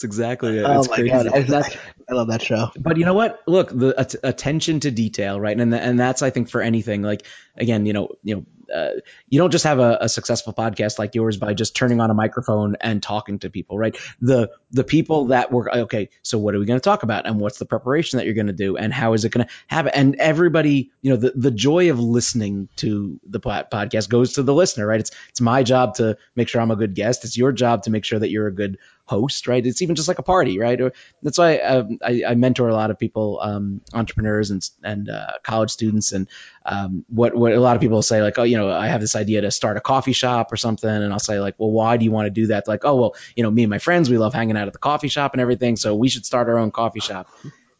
It's 0.00 0.04
exactly 0.06 0.56
it. 0.58 0.64
Oh 0.64 0.82
my 0.88 0.94
crazy. 0.96 1.10
God, 1.10 1.26
I- 1.26 1.42
that's- 1.42 1.76
I 2.08 2.14
love 2.14 2.28
that 2.28 2.40
show. 2.42 2.70
but 2.80 2.96
you 2.96 3.04
know 3.04 3.12
what? 3.14 3.40
Look, 3.46 3.68
the 3.68 3.94
at- 3.96 4.14
attention 4.24 4.80
to 4.80 4.90
detail, 4.90 5.38
right? 5.38 5.58
And 5.60 5.72
and 5.74 6.00
that's 6.00 6.22
I 6.22 6.30
think 6.30 6.48
for 6.48 6.62
anything. 6.62 7.02
Like 7.02 7.24
again, 7.56 7.84
you 7.86 7.92
know, 7.92 8.08
you 8.24 8.34
know, 8.36 8.46
uh, 8.74 9.00
you 9.28 9.38
don't 9.38 9.50
just 9.52 9.64
have 9.64 9.78
a, 9.78 9.98
a 10.00 10.08
successful 10.08 10.52
podcast 10.52 10.98
like 10.98 11.14
yours 11.14 11.36
by 11.36 11.54
just 11.54 11.76
turning 11.76 12.00
on 12.00 12.10
a 12.10 12.14
microphone 12.14 12.76
and 12.80 13.00
talking 13.02 13.38
to 13.40 13.50
people, 13.50 13.78
right? 13.78 13.96
The 14.22 14.50
the 14.72 14.82
people 14.84 15.26
that 15.26 15.52
work. 15.52 15.68
Okay, 15.72 16.08
so 16.22 16.38
what 16.38 16.54
are 16.54 16.58
we 16.58 16.64
going 16.66 16.80
to 16.80 16.84
talk 16.84 17.02
about, 17.04 17.26
and 17.26 17.38
what's 17.38 17.58
the 17.58 17.66
preparation 17.66 18.16
that 18.16 18.24
you're 18.24 18.34
going 18.34 18.46
to 18.48 18.52
do, 18.52 18.76
and 18.76 18.92
how 18.92 19.12
is 19.12 19.24
it 19.24 19.30
going 19.32 19.46
to 19.46 19.52
happen? 19.68 19.92
And 19.94 20.16
everybody, 20.16 20.90
you 21.02 21.10
know, 21.10 21.16
the 21.16 21.32
the 21.36 21.50
joy 21.52 21.90
of 21.90 22.00
listening 22.00 22.68
to 22.76 23.20
the 23.24 23.38
podcast 23.40 24.08
goes 24.08 24.32
to 24.32 24.42
the 24.42 24.54
listener, 24.54 24.84
right? 24.86 24.98
It's 25.00 25.12
it's 25.28 25.40
my 25.40 25.62
job 25.62 25.94
to 25.96 26.16
make 26.34 26.48
sure 26.48 26.60
I'm 26.60 26.70
a 26.72 26.76
good 26.76 26.94
guest. 26.96 27.24
It's 27.24 27.36
your 27.36 27.52
job 27.52 27.84
to 27.84 27.90
make 27.90 28.04
sure 28.04 28.18
that 28.18 28.30
you're 28.30 28.48
a 28.48 28.54
good 28.54 28.78
post, 29.10 29.48
right? 29.48 29.66
It's 29.66 29.82
even 29.82 29.96
just 29.96 30.06
like 30.06 30.20
a 30.20 30.22
party, 30.22 30.60
right? 30.60 30.80
That's 31.20 31.36
why 31.36 31.58
um, 31.58 31.98
I, 32.00 32.22
I, 32.28 32.34
mentor 32.36 32.68
a 32.68 32.72
lot 32.72 32.92
of 32.92 32.98
people, 32.98 33.40
um, 33.42 33.80
entrepreneurs 33.92 34.52
and 34.52 34.70
and 34.84 35.10
uh, 35.10 35.32
college 35.42 35.70
students, 35.70 36.12
and 36.12 36.28
um, 36.64 37.04
what 37.08 37.34
what 37.34 37.52
a 37.52 37.58
lot 37.58 37.74
of 37.74 37.82
people 37.82 38.02
say, 38.02 38.22
like, 38.22 38.38
oh, 38.38 38.44
you 38.44 38.56
know, 38.56 38.70
I 38.70 38.86
have 38.86 39.00
this 39.00 39.16
idea 39.16 39.40
to 39.40 39.50
start 39.50 39.76
a 39.76 39.80
coffee 39.80 40.12
shop 40.12 40.52
or 40.52 40.56
something, 40.56 40.88
and 40.88 41.12
I'll 41.12 41.18
say 41.18 41.40
like, 41.40 41.56
well, 41.58 41.72
why 41.72 41.96
do 41.96 42.04
you 42.04 42.12
want 42.12 42.26
to 42.26 42.30
do 42.30 42.46
that? 42.46 42.68
Like, 42.68 42.84
oh, 42.84 42.94
well, 42.94 43.16
you 43.34 43.42
know, 43.42 43.50
me 43.50 43.64
and 43.64 43.70
my 43.70 43.80
friends, 43.80 44.08
we 44.08 44.16
love 44.16 44.32
hanging 44.32 44.56
out 44.56 44.68
at 44.68 44.72
the 44.72 44.78
coffee 44.78 45.08
shop 45.08 45.32
and 45.34 45.40
everything, 45.40 45.76
so 45.76 45.96
we 45.96 46.08
should 46.08 46.24
start 46.24 46.48
our 46.48 46.58
own 46.58 46.70
coffee 46.70 47.00
shop. 47.00 47.28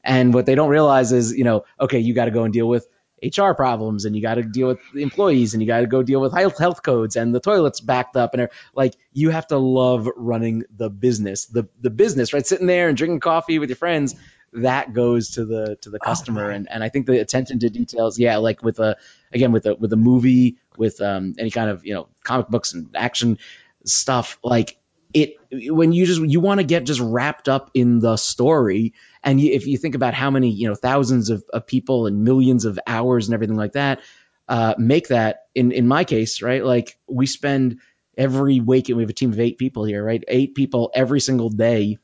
And 0.03 0.35
what 0.35 0.47
they 0.47 0.57
don't 0.57 0.71
realize 0.71 1.13
is, 1.13 1.33
you 1.33 1.45
know, 1.45 1.65
okay, 1.79 2.01
you 2.01 2.13
got 2.15 2.25
to 2.25 2.31
go 2.33 2.43
and 2.43 2.53
deal 2.53 2.67
with 2.67 2.89
HR 3.23 3.53
problems 3.53 4.05
and 4.05 4.17
you 4.17 4.23
got 4.23 4.35
to 4.35 4.43
deal 4.43 4.69
with 4.69 4.81
the 4.95 5.03
employees 5.03 5.55
and 5.55 5.63
you 5.63 5.67
got 5.67 5.81
to 5.81 5.87
go 5.87 6.03
deal 6.03 6.21
with 6.21 6.33
health 6.33 6.59
health 6.59 6.83
codes 6.83 7.17
and 7.17 7.35
the 7.35 7.41
toilets 7.41 7.81
backed 7.81 8.17
up 8.17 8.35
and 8.35 8.49
like 8.75 8.95
you 9.13 9.31
have 9.31 9.47
to 9.49 9.59
love 9.59 10.09
running 10.17 10.65
the 10.77 10.89
business. 10.89 11.47
The 11.47 11.69
the 11.81 11.91
business 11.91 12.33
right? 12.33 12.47
Sitting 12.47 12.67
there 12.67 12.89
and 12.89 12.97
drinking 12.97 13.21
coffee 13.21 13.59
with 13.59 13.69
your 13.69 13.77
friends 13.77 14.15
that 14.53 14.93
goes 14.93 15.33
to 15.33 15.45
the 15.45 15.77
to 15.83 15.91
the 15.91 15.99
oh, 16.03 16.05
customer 16.05 16.51
oh, 16.51 16.55
and 16.55 16.69
and 16.71 16.83
I 16.83 16.89
think 16.89 17.07
the 17.07 17.21
attention 17.21 17.59
to 17.61 17.71
details 17.71 18.19
yeah 18.19 18.39
like 18.39 18.63
with 18.63 18.81
a 18.81 18.97
again 19.33 19.53
with 19.53 19.67
a 19.67 19.75
with 19.75 19.93
a 19.93 19.97
movie 19.97 20.57
with 20.77 21.01
um 21.01 21.35
any 21.39 21.51
kind 21.51 21.71
of 21.71 21.87
you 21.87 21.95
know 21.95 22.09
comic 22.25 22.49
books 22.49 22.75
and 22.75 22.91
action 22.97 23.39
stuff 23.85 24.39
like 24.43 24.77
it 25.13 25.35
when 25.53 25.93
you 25.93 26.07
just 26.07 26.21
you 26.21 26.41
want 26.41 26.61
to 26.61 26.65
get 26.65 26.85
just 26.85 27.01
wrapped 27.01 27.49
up 27.49 27.71
in 27.75 27.99
the 27.99 28.17
story 28.17 28.95
and 29.23 29.41
you, 29.41 29.53
if 29.53 29.67
you 29.67 29.77
think 29.77 29.95
about 29.95 30.15
how 30.15 30.31
many 30.31 30.51
you 30.51 30.69
know 30.69 30.75
thousands 30.75 31.31
of, 31.31 31.45
of 31.53 31.67
people 31.67 32.07
and 32.07 32.25
millions 32.25 32.65
of 32.65 32.79
hours 32.87 33.27
and 33.27 33.35
everything 33.35 33.57
like 33.57 33.73
that 33.73 34.01
uh, 34.49 34.75
make 34.79 35.09
that 35.09 35.47
in 35.55 35.73
in 35.73 35.87
my 35.87 36.05
case 36.05 36.43
right 36.43 36.65
like 36.65 36.99
we 37.09 37.27
spend 37.27 37.81
every 38.17 38.61
week 38.61 38.89
and 38.89 38.97
we 38.97 39.03
have 39.03 39.11
a 39.11 39.15
team 39.15 39.33
of 39.33 39.41
eight 39.41 39.59
people 39.59 39.85
here 39.85 40.05
right 40.05 40.25
eight 40.29 40.55
people 40.55 40.91
every 40.95 41.21
single 41.21 41.51
day. 41.51 41.99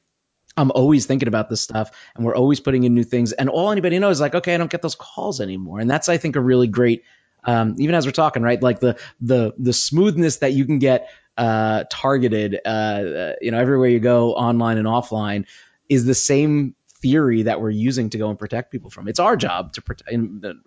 I'm 0.59 0.71
always 0.71 1.05
thinking 1.05 1.29
about 1.29 1.51
this 1.51 1.61
stuff 1.61 1.91
and 2.15 2.25
we're 2.25 2.35
always 2.35 2.61
putting 2.61 2.85
in 2.85 2.95
new 2.95 3.05
things 3.05 3.33
and 3.33 3.51
all 3.51 3.71
anybody 3.71 3.99
knows 3.99 4.17
is 4.17 4.21
like 4.23 4.35
okay 4.35 4.55
I 4.55 4.57
don't 4.57 4.71
get 4.71 4.81
those 4.81 4.95
calls 4.95 5.41
anymore 5.41 5.81
and 5.81 5.91
that's 5.91 6.09
I 6.09 6.17
think 6.17 6.35
a 6.37 6.41
really 6.41 6.67
great 6.67 7.03
um, 7.47 7.77
even 7.79 7.95
as 7.95 8.05
we're 8.05 8.13
talking 8.13 8.43
right 8.43 8.63
like 8.63 8.81
the 8.81 8.99
the 9.21 9.55
the 9.57 9.73
smoothness 9.73 10.39
that 10.39 10.53
you 10.53 10.67
can 10.67 10.79
get 10.79 11.09
uh, 11.37 11.85
targeted, 11.91 12.59
uh, 12.65 12.69
uh, 12.69 13.33
you 13.41 13.51
know, 13.51 13.59
everywhere 13.59 13.89
you 13.89 14.01
go, 14.01 14.33
online 14.35 14.79
and 14.79 14.87
offline, 14.87 15.47
is 15.89 16.05
the 16.05 16.15
same 16.15 16.75
theory 17.03 17.43
that 17.43 17.61
we're 17.61 17.71
using 17.71 18.11
to 18.11 18.19
go 18.19 18.31
and 18.31 18.39
protect 18.39 18.73
people 18.73 18.91
from. 18.91 19.07
It's 19.07 19.21
our 19.21 19.37
job 19.37 19.75
to 19.75 19.83
protect, 19.83 20.17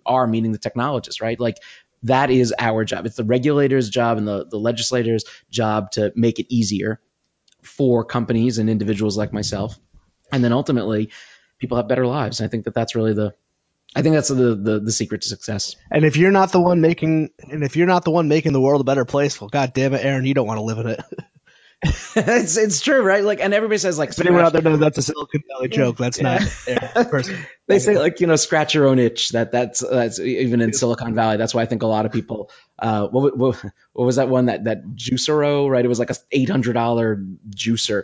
our 0.06 0.26
meaning 0.26 0.52
the 0.52 0.58
technologists, 0.58 1.20
right? 1.20 1.38
Like 1.38 1.56
that 2.04 2.30
is 2.30 2.54
our 2.58 2.84
job. 2.84 3.04
It's 3.06 3.16
the 3.16 3.24
regulator's 3.24 3.90
job 3.90 4.16
and 4.16 4.26
the, 4.26 4.46
the 4.46 4.58
legislator's 4.58 5.24
job 5.50 5.90
to 5.92 6.12
make 6.14 6.38
it 6.38 6.46
easier 6.48 7.00
for 7.62 8.04
companies 8.04 8.58
and 8.58 8.70
individuals 8.70 9.18
like 9.18 9.32
myself. 9.32 9.78
And 10.32 10.42
then 10.42 10.52
ultimately, 10.52 11.10
people 11.58 11.76
have 11.76 11.88
better 11.88 12.06
lives. 12.06 12.40
I 12.40 12.46
think 12.46 12.64
that 12.64 12.74
that's 12.74 12.94
really 12.94 13.12
the 13.12 13.34
I 13.94 14.02
think 14.02 14.14
that's 14.14 14.28
the, 14.28 14.54
the 14.54 14.80
the 14.80 14.92
secret 14.92 15.22
to 15.22 15.28
success. 15.28 15.74
And 15.90 16.04
if 16.04 16.16
you're 16.16 16.30
not 16.30 16.52
the 16.52 16.60
one 16.60 16.80
making, 16.80 17.30
and 17.50 17.64
if 17.64 17.76
you're 17.76 17.88
not 17.88 18.04
the 18.04 18.12
one 18.12 18.28
making 18.28 18.52
the 18.52 18.60
world 18.60 18.80
a 18.80 18.84
better 18.84 19.04
place, 19.04 19.40
well, 19.40 19.50
god 19.50 19.72
damn 19.72 19.94
it, 19.94 20.04
Aaron, 20.04 20.24
you 20.26 20.34
don't 20.34 20.46
want 20.46 20.58
to 20.58 20.62
live 20.62 20.78
in 20.78 20.86
it. 20.88 21.00
it's 22.14 22.58
it's 22.58 22.82
true, 22.82 23.00
right? 23.00 23.24
Like, 23.24 23.40
and 23.40 23.54
everybody 23.54 23.78
says 23.78 23.98
like, 23.98 24.10
if 24.10 24.20
anyone 24.20 24.44
out 24.44 24.52
there 24.52 24.60
knows 24.60 24.80
that's 24.80 24.98
a 24.98 25.02
Silicon 25.02 25.42
Valley 25.50 25.68
joke, 25.68 25.96
that's 25.96 26.20
yeah. 26.20 26.46
not 26.94 27.10
person. 27.10 27.38
they 27.68 27.78
say 27.78 27.98
like 27.98 28.20
you 28.20 28.26
know, 28.26 28.36
scratch 28.36 28.74
your 28.74 28.86
own 28.86 28.98
itch. 28.98 29.30
That 29.30 29.50
that's 29.50 29.80
that's 29.80 30.20
even 30.20 30.60
in 30.60 30.74
Silicon 30.74 31.14
Valley. 31.14 31.38
That's 31.38 31.54
why 31.54 31.62
I 31.62 31.66
think 31.66 31.82
a 31.82 31.86
lot 31.86 32.04
of 32.04 32.12
people. 32.12 32.50
Uh, 32.78 33.08
what 33.08 33.36
what, 33.36 33.64
what 33.94 34.04
was 34.04 34.16
that 34.16 34.28
one 34.28 34.46
that 34.46 34.64
that 34.64 34.84
Juicero? 34.94 35.70
Right, 35.70 35.82
it 35.82 35.88
was 35.88 35.98
like 35.98 36.10
a 36.10 36.16
eight 36.30 36.50
hundred 36.50 36.74
dollar 36.74 37.24
juicer. 37.48 38.02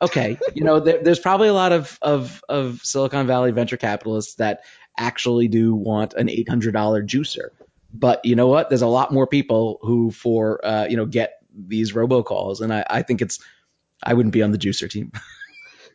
Okay, 0.00 0.38
you 0.54 0.62
know, 0.62 0.78
there, 0.78 1.02
there's 1.02 1.18
probably 1.18 1.48
a 1.48 1.52
lot 1.52 1.72
of 1.72 1.98
of 2.00 2.44
of 2.48 2.80
Silicon 2.84 3.26
Valley 3.26 3.50
venture 3.50 3.76
capitalists 3.76 4.36
that 4.36 4.60
actually 4.98 5.48
do 5.48 5.74
want 5.74 6.14
an 6.14 6.28
$800 6.28 6.72
juicer. 7.06 7.50
But 7.92 8.24
you 8.24 8.36
know 8.36 8.48
what? 8.48 8.68
There's 8.68 8.82
a 8.82 8.86
lot 8.86 9.12
more 9.12 9.26
people 9.26 9.78
who 9.82 10.10
for 10.10 10.64
uh, 10.64 10.86
you 10.90 10.96
know 10.96 11.06
get 11.06 11.40
these 11.54 11.92
robocalls, 11.92 12.60
and 12.60 12.72
I, 12.72 12.84
I 12.88 13.02
think 13.02 13.22
it's 13.22 13.40
I 14.02 14.12
wouldn't 14.12 14.34
be 14.34 14.42
on 14.42 14.52
the 14.52 14.58
juicer 14.58 14.90
team. 14.90 15.12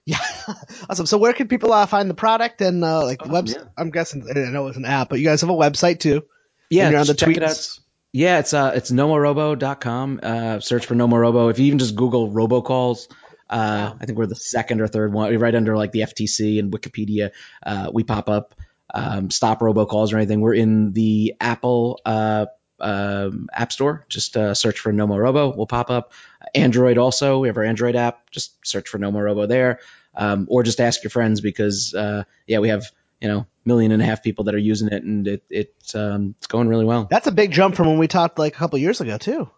Yeah, 0.06 0.18
awesome. 0.90 1.06
So 1.06 1.18
where 1.18 1.32
can 1.32 1.48
people 1.48 1.72
uh, 1.72 1.86
find 1.86 2.10
the 2.10 2.14
product 2.14 2.60
and 2.62 2.84
uh, 2.84 3.06
like 3.06 3.26
oh, 3.26 3.30
website? 3.30 3.56
Yeah. 3.56 3.64
I'm 3.78 3.90
guessing 3.90 4.28
I 4.30 4.50
know 4.50 4.68
it's 4.68 4.76
an 4.76 4.84
app, 4.84 5.08
but 5.08 5.20
you 5.20 5.26
guys 5.26 5.40
have 5.42 5.50
a 5.50 5.54
website 5.54 6.00
too. 6.00 6.26
Yeah, 6.70 6.90
you're 6.90 7.00
on 7.00 7.08
the 7.08 7.14
check 7.14 7.30
tweets. 7.30 7.38
it 7.38 7.44
out. 7.44 7.80
Yeah, 8.12 8.40
it's 8.40 8.54
uh 8.54 8.74
it's 8.76 8.92
nomorobo.com. 8.92 10.20
Uh, 10.22 10.60
search 10.60 10.88
for 10.88 10.96
nomorobo. 10.96 11.50
If 11.52 11.60
you 11.60 11.68
even 11.68 11.80
just 11.80 11.96
Google 11.96 12.30
robocalls, 12.30 13.08
uh, 13.50 13.94
I 13.98 14.06
think 14.06 14.18
we're 14.18 14.26
the 14.26 14.36
second 14.36 14.82
or 14.82 14.88
third 14.88 15.14
one, 15.14 15.38
right 15.38 15.56
under 15.56 15.78
like 15.78 15.94
the 15.94 16.02
FTC 16.02 16.60
and 16.60 16.72
Wikipedia. 16.72 17.32
Uh, 17.66 17.90
we 17.94 18.04
pop 18.04 18.28
up 18.28 18.56
um, 18.94 19.32
stop 19.32 19.60
robocalls 19.60 20.14
or 20.14 20.18
anything. 20.18 20.42
We're 20.42 20.54
in 20.54 20.94
the 20.94 21.36
Apple 21.40 22.00
uh, 22.06 22.46
um, 22.80 23.50
App 23.52 23.72
Store. 23.72 24.06
Just 24.10 24.38
uh, 24.38 24.54
search 24.54 24.80
for 24.80 24.94
Nomorobo. 24.94 25.56
We'll 25.56 25.68
pop 25.68 25.90
up. 25.90 26.14
Android 26.54 26.98
also. 26.98 27.40
We 27.40 27.48
have 27.48 27.58
our 27.58 27.64
Android 27.64 27.96
app. 27.96 28.30
Just 28.30 28.66
search 28.66 28.90
for 28.90 29.00
Nomorobo 29.00 29.48
there, 29.48 29.80
um, 30.16 30.48
or 30.50 30.64
just 30.64 30.80
ask 30.80 31.04
your 31.04 31.10
friends 31.10 31.42
because 31.42 31.94
uh, 31.94 32.24
yeah, 32.46 32.60
we 32.60 32.70
have 32.70 32.92
you 33.20 33.28
know 33.28 33.48
million 33.66 33.92
and 33.92 34.02
a 34.02 34.06
half 34.06 34.22
people 34.22 34.46
that 34.46 34.56
are 34.56 34.60
using 34.60 34.90
it, 34.90 35.04
and 35.04 35.28
it, 35.28 35.44
it 35.50 35.92
um, 35.96 36.36
it's 36.38 36.48
going 36.48 36.68
really 36.68 36.86
well. 36.86 37.08
That's 37.10 37.28
a 37.28 37.32
big 37.32 37.52
jump 37.52 37.76
from 37.76 37.88
when 37.88 37.98
we 37.98 38.08
talked 38.08 38.38
like 38.38 38.54
a 38.54 38.58
couple 38.58 38.78
years 38.80 39.02
ago 39.02 39.18
too. 39.18 39.50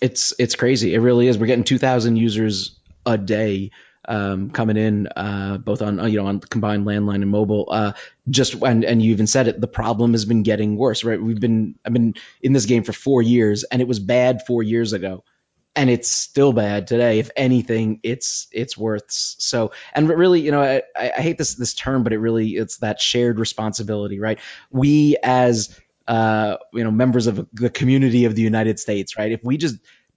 It's 0.00 0.34
it's 0.38 0.56
crazy. 0.56 0.94
It 0.94 0.98
really 0.98 1.28
is. 1.28 1.38
We're 1.38 1.46
getting 1.46 1.64
two 1.64 1.78
thousand 1.78 2.16
users 2.16 2.78
a 3.06 3.16
day 3.16 3.70
um, 4.06 4.50
coming 4.50 4.76
in, 4.76 5.06
uh, 5.08 5.58
both 5.58 5.82
on 5.82 5.98
you 6.10 6.18
know 6.18 6.26
on 6.26 6.40
combined 6.40 6.86
landline 6.86 7.22
and 7.22 7.30
mobile. 7.30 7.68
Uh, 7.70 7.92
just 8.28 8.54
and 8.54 8.84
and 8.84 9.02
you 9.02 9.12
even 9.12 9.26
said 9.26 9.48
it, 9.48 9.60
the 9.60 9.68
problem 9.68 10.12
has 10.12 10.24
been 10.24 10.42
getting 10.42 10.76
worse. 10.76 11.04
Right, 11.04 11.20
we've 11.20 11.40
been 11.40 11.76
I've 11.84 11.92
been 11.92 12.14
in 12.40 12.52
this 12.52 12.66
game 12.66 12.82
for 12.82 12.92
four 12.92 13.22
years, 13.22 13.64
and 13.64 13.80
it 13.80 13.88
was 13.88 13.98
bad 13.98 14.42
four 14.46 14.62
years 14.62 14.92
ago, 14.92 15.24
and 15.76 15.88
it's 15.88 16.08
still 16.08 16.52
bad 16.52 16.86
today. 16.86 17.18
If 17.18 17.30
anything, 17.36 18.00
it's 18.02 18.48
it's 18.52 18.76
worse. 18.76 19.36
So 19.38 19.72
and 19.94 20.08
really, 20.08 20.40
you 20.40 20.50
know, 20.50 20.62
I, 20.62 20.82
I 20.96 21.20
hate 21.20 21.38
this 21.38 21.54
this 21.54 21.74
term, 21.74 22.02
but 22.02 22.12
it 22.12 22.18
really 22.18 22.50
it's 22.50 22.78
that 22.78 23.00
shared 23.00 23.38
responsibility, 23.38 24.18
right? 24.18 24.38
We 24.70 25.16
as 25.22 25.78
uh, 26.08 26.56
you 26.72 26.84
know 26.84 26.90
members 26.90 27.26
of 27.26 27.48
the 27.52 27.70
community 27.70 28.24
of 28.24 28.34
the 28.34 28.42
United 28.42 28.80
States, 28.80 29.16
right? 29.16 29.32
If 29.32 29.44
we 29.44 29.56
just 29.56 29.76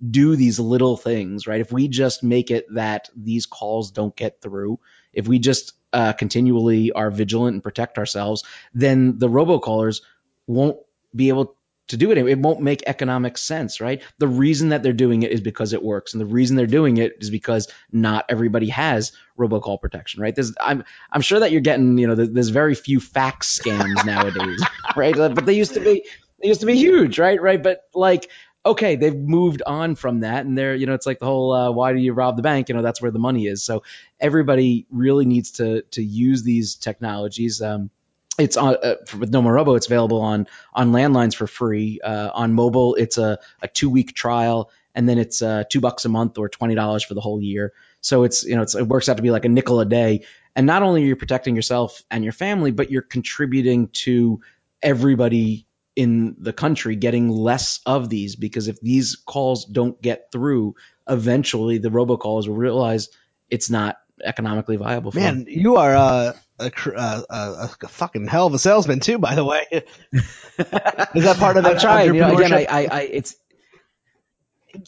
do 0.10 0.36
these 0.36 0.60
little 0.60 0.98
things, 0.98 1.48
right? 1.48 1.62
If 1.62 1.72
we 1.72 1.88
just 1.88 2.24
make 2.24 2.52
it 2.52 2.66
that 2.74 3.10
these 3.16 3.46
calls 3.46 3.92
don't 3.92 4.16
get 4.16 4.42
through, 4.42 4.80
if 5.14 5.28
we 5.28 5.40
just 5.40 5.74
uh, 5.94 6.14
continually 6.14 6.92
are 6.92 7.10
vigilant 7.10 7.54
and 7.54 7.64
protect 7.64 7.98
ourselves, 7.98 8.44
then 8.74 9.18
the 9.18 9.30
robocallers 9.30 10.02
won't 10.48 10.78
be 11.16 11.30
able 11.30 11.56
to 11.88 11.98
do 11.98 12.12
it. 12.12 12.18
It 12.18 12.40
won't 12.40 12.62
make 12.62 12.84
economic 12.88 13.38
sense, 13.38 13.80
right? 13.80 14.02
The 14.18 14.28
reason 14.28 14.70
that 14.70 14.82
they're 14.82 14.94
doing 14.94 15.24
it 15.24 15.32
is 15.32 15.42
because 15.42 15.74
it 15.74 15.84
works, 15.84 16.14
and 16.14 16.22
the 16.22 16.26
reason 16.26 16.58
they're 16.58 16.66
doing 16.68 16.98
it 16.98 17.18
is 17.20 17.30
because 17.30 17.72
not 17.92 18.26
everybody 18.28 18.70
has 18.70 19.12
robocall 19.38 19.80
protection, 19.80 20.22
right? 20.22 20.34
There's, 20.34 20.54
I'm 20.60 20.84
I'm 21.12 21.22
sure 21.22 21.40
that 21.42 21.52
you're 21.52 21.62
getting, 21.62 21.98
you 21.98 22.08
know, 22.08 22.16
there's 22.16 22.50
very 22.50 22.76
few 22.76 23.00
fax 23.00 23.60
scams 23.60 24.04
nowadays, 24.06 24.64
right? 24.96 25.16
But 25.16 25.46
they 25.46 25.54
used 25.54 25.76
to 25.76 25.80
be 25.80 26.06
they 26.42 26.48
used 26.48 26.62
to 26.62 26.66
be 26.66 26.76
huge, 26.76 27.20
right? 27.20 27.42
Right, 27.42 27.62
but 27.62 27.82
like 27.94 28.30
okay, 28.66 28.96
they've 28.96 29.16
moved 29.16 29.62
on 29.66 29.96
from 29.96 30.22
that, 30.22 30.46
and 30.46 30.58
they're 30.58 30.76
you 30.76 30.86
know 30.86 30.94
it's 30.94 31.06
like 31.06 31.20
the 31.20 31.26
whole 31.26 31.54
uh, 31.54 31.72
why 31.72 31.94
do 31.94 32.00
you 32.00 32.14
rob 32.14 32.36
the 32.36 32.42
bank? 32.44 32.70
You 32.70 32.76
know 32.76 32.82
that's 32.82 33.02
where 33.02 33.12
the 33.12 33.20
money 33.20 33.48
is. 33.48 33.64
So 33.64 33.84
everybody 34.20 34.88
really 34.90 35.26
needs 35.26 35.52
to 35.52 35.84
to 35.92 36.04
use 36.04 36.44
these 36.44 36.76
technologies. 36.76 37.62
Um, 37.62 37.90
it's 38.38 38.58
on 38.58 38.76
uh, 38.82 38.96
with 39.18 39.32
Nomorobo. 39.32 39.78
It's 39.78 39.88
available 39.88 40.22
on 40.22 40.48
on 40.74 40.92
landlines 40.92 41.36
for 41.36 41.48
free. 41.48 42.00
Uh, 42.04 42.32
on 42.34 42.54
mobile, 42.54 42.96
it's 42.96 43.18
a, 43.18 43.40
a 43.62 43.68
two 43.68 43.90
week 43.90 44.14
trial, 44.14 44.72
and 44.94 45.08
then 45.08 45.18
it's 45.20 45.42
uh, 45.42 45.64
two 45.70 45.80
bucks 45.80 46.06
a 46.06 46.10
month 46.10 46.38
or 46.38 46.50
twenty 46.50 46.76
dollars 46.76 47.04
for 47.04 47.14
the 47.14 47.22
whole 47.22 47.42
year. 47.42 47.74
So 48.02 48.24
it's 48.24 48.44
you 48.44 48.56
know 48.56 48.64
it's, 48.64 48.76
it 48.76 48.88
works 48.88 49.10
out 49.10 49.18
to 49.18 49.24
be 49.24 49.32
like 49.32 49.46
a 49.46 49.50
nickel 49.50 49.80
a 49.80 49.86
day. 49.86 50.26
And 50.58 50.66
not 50.66 50.84
only 50.84 51.04
are 51.04 51.08
you 51.08 51.16
protecting 51.18 51.56
yourself 51.56 52.02
and 52.10 52.24
your 52.24 52.32
family, 52.32 52.72
but 52.72 52.90
you're 52.90 53.02
contributing 53.02 53.90
to 53.90 54.40
everybody 54.82 55.65
in 55.96 56.36
the 56.40 56.54
country 56.54 56.96
getting 56.96 57.30
less 57.30 57.80
of 57.86 58.10
these 58.10 58.36
because 58.36 58.68
if 58.68 58.80
these 58.82 59.16
calls 59.16 59.66
don't 59.66 60.02
get 60.02 60.32
through, 60.32 60.76
eventually 61.08 61.78
the 61.78 61.90
robocallers 61.90 62.48
will 62.48 62.56
realize 62.56 63.10
it's 63.50 63.70
not 63.70 63.98
economically 64.24 64.76
viable. 64.76 65.12
For 65.12 65.20
Man, 65.20 65.40
them. 65.40 65.46
you 65.48 65.78
are 65.78 65.96
uh, 65.96 66.34
a, 66.60 66.72
uh, 66.96 67.22
a, 67.30 67.70
a, 67.82 67.88
fucking 67.88 68.28
hell 68.28 68.48
of 68.48 68.54
a 68.54 68.60
salesman 68.60 69.00
too, 69.00 69.18
by 69.18 69.36
the 69.36 69.46
way. 69.46 69.66
Is 69.72 71.24
that 71.24 71.38
part 71.38 71.58
of 71.58 71.64
that? 71.64 71.80
trying. 71.80 72.14
You 72.14 72.22
know, 72.22 72.38
again, 72.38 72.54
I, 72.54 72.66
I, 72.70 72.88
I, 72.92 73.02
it's 73.02 73.36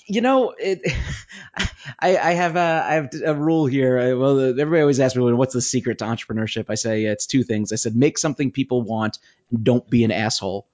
you 0.05 0.22
know, 0.22 0.53
it. 0.58 0.82
I, 1.99 2.18
I 2.18 2.32
have 2.34 2.55
a 2.55 2.86
I 2.86 2.93
have 2.95 3.10
a 3.24 3.34
rule 3.34 3.66
here. 3.66 4.18
Well, 4.18 4.39
everybody 4.39 4.82
always 4.82 4.99
asks 4.99 5.16
me, 5.16 5.34
"What's 5.34 5.53
the 5.53 5.62
secret 5.62 5.99
to 5.99 6.05
entrepreneurship?" 6.05 6.66
I 6.70 6.76
say 6.76 7.05
it's 7.05 7.28
two 7.28 7.43
things. 7.43 7.72
I 7.72 7.78
said, 7.78 7.95
make 7.95 8.18
something 8.18 8.51
people 8.51 8.82
want, 8.82 9.20
and 9.49 9.64
don't 9.64 9.89
be 9.89 10.03
an 10.03 10.12
asshole 10.12 10.68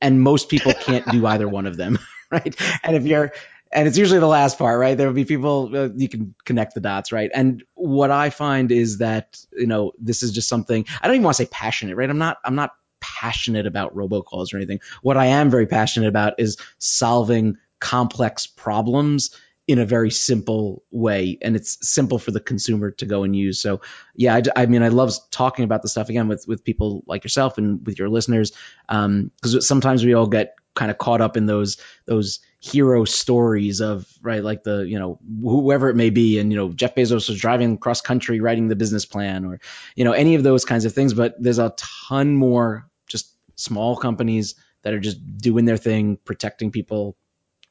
and 0.00 0.20
most 0.20 0.48
people 0.48 0.72
can't 0.72 1.06
do 1.10 1.26
either 1.26 1.48
one 1.48 1.66
of 1.66 1.76
them 1.76 1.98
right 2.30 2.54
and 2.82 2.96
if 2.96 3.04
you're 3.04 3.32
and 3.70 3.86
it's 3.86 3.98
usually 3.98 4.20
the 4.20 4.26
last 4.26 4.58
part, 4.58 4.78
right? 4.78 4.96
There 4.96 5.06
will 5.06 5.14
be 5.14 5.24
people 5.24 5.70
uh, 5.76 5.88
you 5.94 6.08
can 6.08 6.34
connect 6.44 6.74
the 6.74 6.80
dots, 6.80 7.12
right? 7.12 7.30
And 7.32 7.62
what 7.74 8.10
I 8.10 8.30
find 8.30 8.72
is 8.72 8.98
that 8.98 9.38
you 9.52 9.66
know 9.66 9.92
this 9.98 10.22
is 10.22 10.32
just 10.32 10.48
something 10.48 10.86
I 11.00 11.06
don't 11.06 11.16
even 11.16 11.24
want 11.24 11.36
to 11.36 11.44
say 11.44 11.48
passionate, 11.50 11.96
right? 11.96 12.08
I'm 12.08 12.18
not 12.18 12.38
I'm 12.44 12.54
not 12.54 12.70
passionate 13.00 13.66
about 13.66 13.94
robocalls 13.94 14.52
or 14.52 14.56
anything. 14.56 14.80
What 15.02 15.16
I 15.16 15.26
am 15.26 15.50
very 15.50 15.66
passionate 15.66 16.08
about 16.08 16.34
is 16.38 16.56
solving 16.78 17.58
complex 17.80 18.46
problems 18.46 19.36
in 19.68 19.78
a 19.78 19.86
very 19.86 20.10
simple 20.10 20.82
way 20.90 21.38
and 21.42 21.54
it's 21.54 21.78
simple 21.88 22.18
for 22.18 22.32
the 22.32 22.40
consumer 22.40 22.90
to 22.90 23.06
go 23.06 23.22
and 23.22 23.36
use. 23.36 23.60
So 23.60 23.80
yeah 24.18 24.34
i, 24.34 24.62
I 24.62 24.66
mean 24.66 24.82
i 24.82 24.88
love 24.88 25.12
talking 25.30 25.64
about 25.64 25.82
the 25.82 25.88
stuff 25.88 26.08
again 26.08 26.28
with 26.28 26.46
with 26.46 26.64
people 26.64 27.04
like 27.06 27.24
yourself 27.24 27.56
and 27.56 27.86
with 27.86 27.98
your 27.98 28.08
listeners 28.08 28.52
because 28.86 29.54
um, 29.54 29.60
sometimes 29.60 30.04
we 30.04 30.14
all 30.14 30.26
get 30.26 30.56
kind 30.74 30.90
of 30.90 30.98
caught 30.98 31.20
up 31.20 31.36
in 31.36 31.46
those 31.46 31.78
those 32.04 32.40
hero 32.60 33.04
stories 33.04 33.80
of 33.80 34.06
right 34.22 34.44
like 34.44 34.62
the 34.64 34.80
you 34.80 34.98
know 34.98 35.18
whoever 35.42 35.88
it 35.88 35.96
may 35.96 36.10
be 36.10 36.38
and 36.38 36.52
you 36.52 36.58
know 36.58 36.68
jeff 36.70 36.94
bezos 36.94 37.28
was 37.28 37.40
driving 37.40 37.78
cross 37.78 38.00
country 38.00 38.40
writing 38.40 38.68
the 38.68 38.76
business 38.76 39.04
plan 39.04 39.44
or 39.44 39.60
you 39.94 40.04
know 40.04 40.12
any 40.12 40.34
of 40.34 40.42
those 40.42 40.64
kinds 40.64 40.84
of 40.84 40.92
things 40.92 41.14
but 41.14 41.34
there's 41.40 41.58
a 41.58 41.74
ton 41.76 42.36
more 42.36 42.88
just 43.06 43.32
small 43.56 43.96
companies 43.96 44.56
that 44.82 44.92
are 44.92 45.00
just 45.00 45.38
doing 45.38 45.64
their 45.64 45.76
thing 45.76 46.18
protecting 46.24 46.70
people 46.70 47.16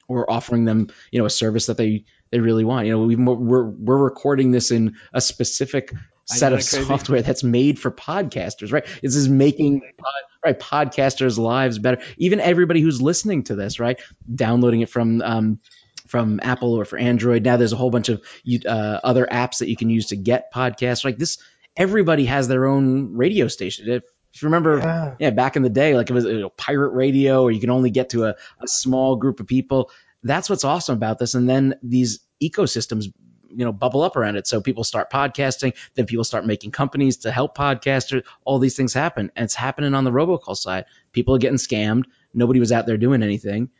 or 0.07 0.29
offering 0.29 0.65
them, 0.65 0.89
you 1.11 1.19
know, 1.19 1.25
a 1.25 1.29
service 1.29 1.67
that 1.67 1.77
they 1.77 2.05
they 2.31 2.39
really 2.39 2.63
want. 2.63 2.87
You 2.87 2.93
know, 2.93 3.03
we, 3.03 3.15
we're 3.15 3.63
we're 3.63 3.97
recording 3.97 4.51
this 4.51 4.71
in 4.71 4.97
a 5.13 5.21
specific 5.21 5.93
set 6.25 6.53
of 6.53 6.61
software 6.61 7.21
that's 7.21 7.43
made 7.43 7.79
for 7.79 7.89
podcasters, 7.91 8.71
right? 8.71 8.85
This 9.01 9.15
is 9.15 9.29
making 9.29 9.81
right 10.43 10.59
podcasters' 10.59 11.37
lives 11.37 11.79
better. 11.79 12.01
Even 12.17 12.39
everybody 12.39 12.81
who's 12.81 13.01
listening 13.01 13.43
to 13.43 13.55
this, 13.55 13.79
right, 13.79 13.99
downloading 14.33 14.81
it 14.81 14.89
from 14.89 15.21
um, 15.21 15.59
from 16.07 16.39
Apple 16.41 16.73
or 16.73 16.85
for 16.85 16.97
Android. 16.97 17.43
Now 17.43 17.57
there's 17.57 17.73
a 17.73 17.77
whole 17.77 17.91
bunch 17.91 18.09
of 18.09 18.21
uh, 18.65 18.99
other 19.03 19.25
apps 19.25 19.59
that 19.59 19.69
you 19.69 19.75
can 19.75 19.89
use 19.89 20.07
to 20.07 20.15
get 20.15 20.53
podcasts. 20.53 21.03
Like 21.03 21.17
this, 21.17 21.37
everybody 21.75 22.25
has 22.25 22.47
their 22.47 22.65
own 22.65 23.15
radio 23.15 23.47
station. 23.47 23.89
If 23.89 24.03
if 24.37 24.43
you 24.43 24.49
remember, 24.49 24.77
yeah. 24.77 25.15
yeah, 25.17 25.29
back 25.31 25.55
in 25.55 25.63
the 25.63 25.69
day, 25.69 25.95
like 25.95 26.11
it 26.11 26.13
was 26.13 26.25
you 26.25 26.39
know, 26.39 26.49
pirate 26.49 26.91
radio, 26.91 27.41
or 27.41 27.49
you 27.49 27.59
can 27.59 27.71
only 27.71 27.89
get 27.89 28.09
to 28.09 28.25
a, 28.25 28.35
a 28.61 28.67
small 28.67 29.15
group 29.15 29.39
of 29.39 29.47
people. 29.47 29.89
That's 30.21 30.47
what's 30.47 30.63
awesome 30.63 30.95
about 30.95 31.17
this. 31.17 31.33
And 31.33 31.49
then 31.49 31.73
these 31.81 32.19
ecosystems, 32.39 33.05
you 33.49 33.65
know, 33.65 33.71
bubble 33.71 34.03
up 34.03 34.15
around 34.15 34.35
it. 34.35 34.45
So 34.45 34.61
people 34.61 34.83
start 34.83 35.11
podcasting, 35.11 35.73
then 35.95 36.05
people 36.05 36.23
start 36.23 36.45
making 36.45 36.69
companies 36.69 37.17
to 37.17 37.31
help 37.31 37.57
podcasters. 37.57 38.25
All 38.45 38.59
these 38.59 38.75
things 38.75 38.93
happen, 38.93 39.31
and 39.35 39.45
it's 39.45 39.55
happening 39.55 39.95
on 39.95 40.03
the 40.03 40.11
robocall 40.11 40.55
side. 40.55 40.85
People 41.13 41.33
are 41.33 41.39
getting 41.39 41.57
scammed. 41.57 42.03
Nobody 42.31 42.59
was 42.59 42.71
out 42.71 42.85
there 42.85 42.97
doing 42.97 43.23
anything. 43.23 43.71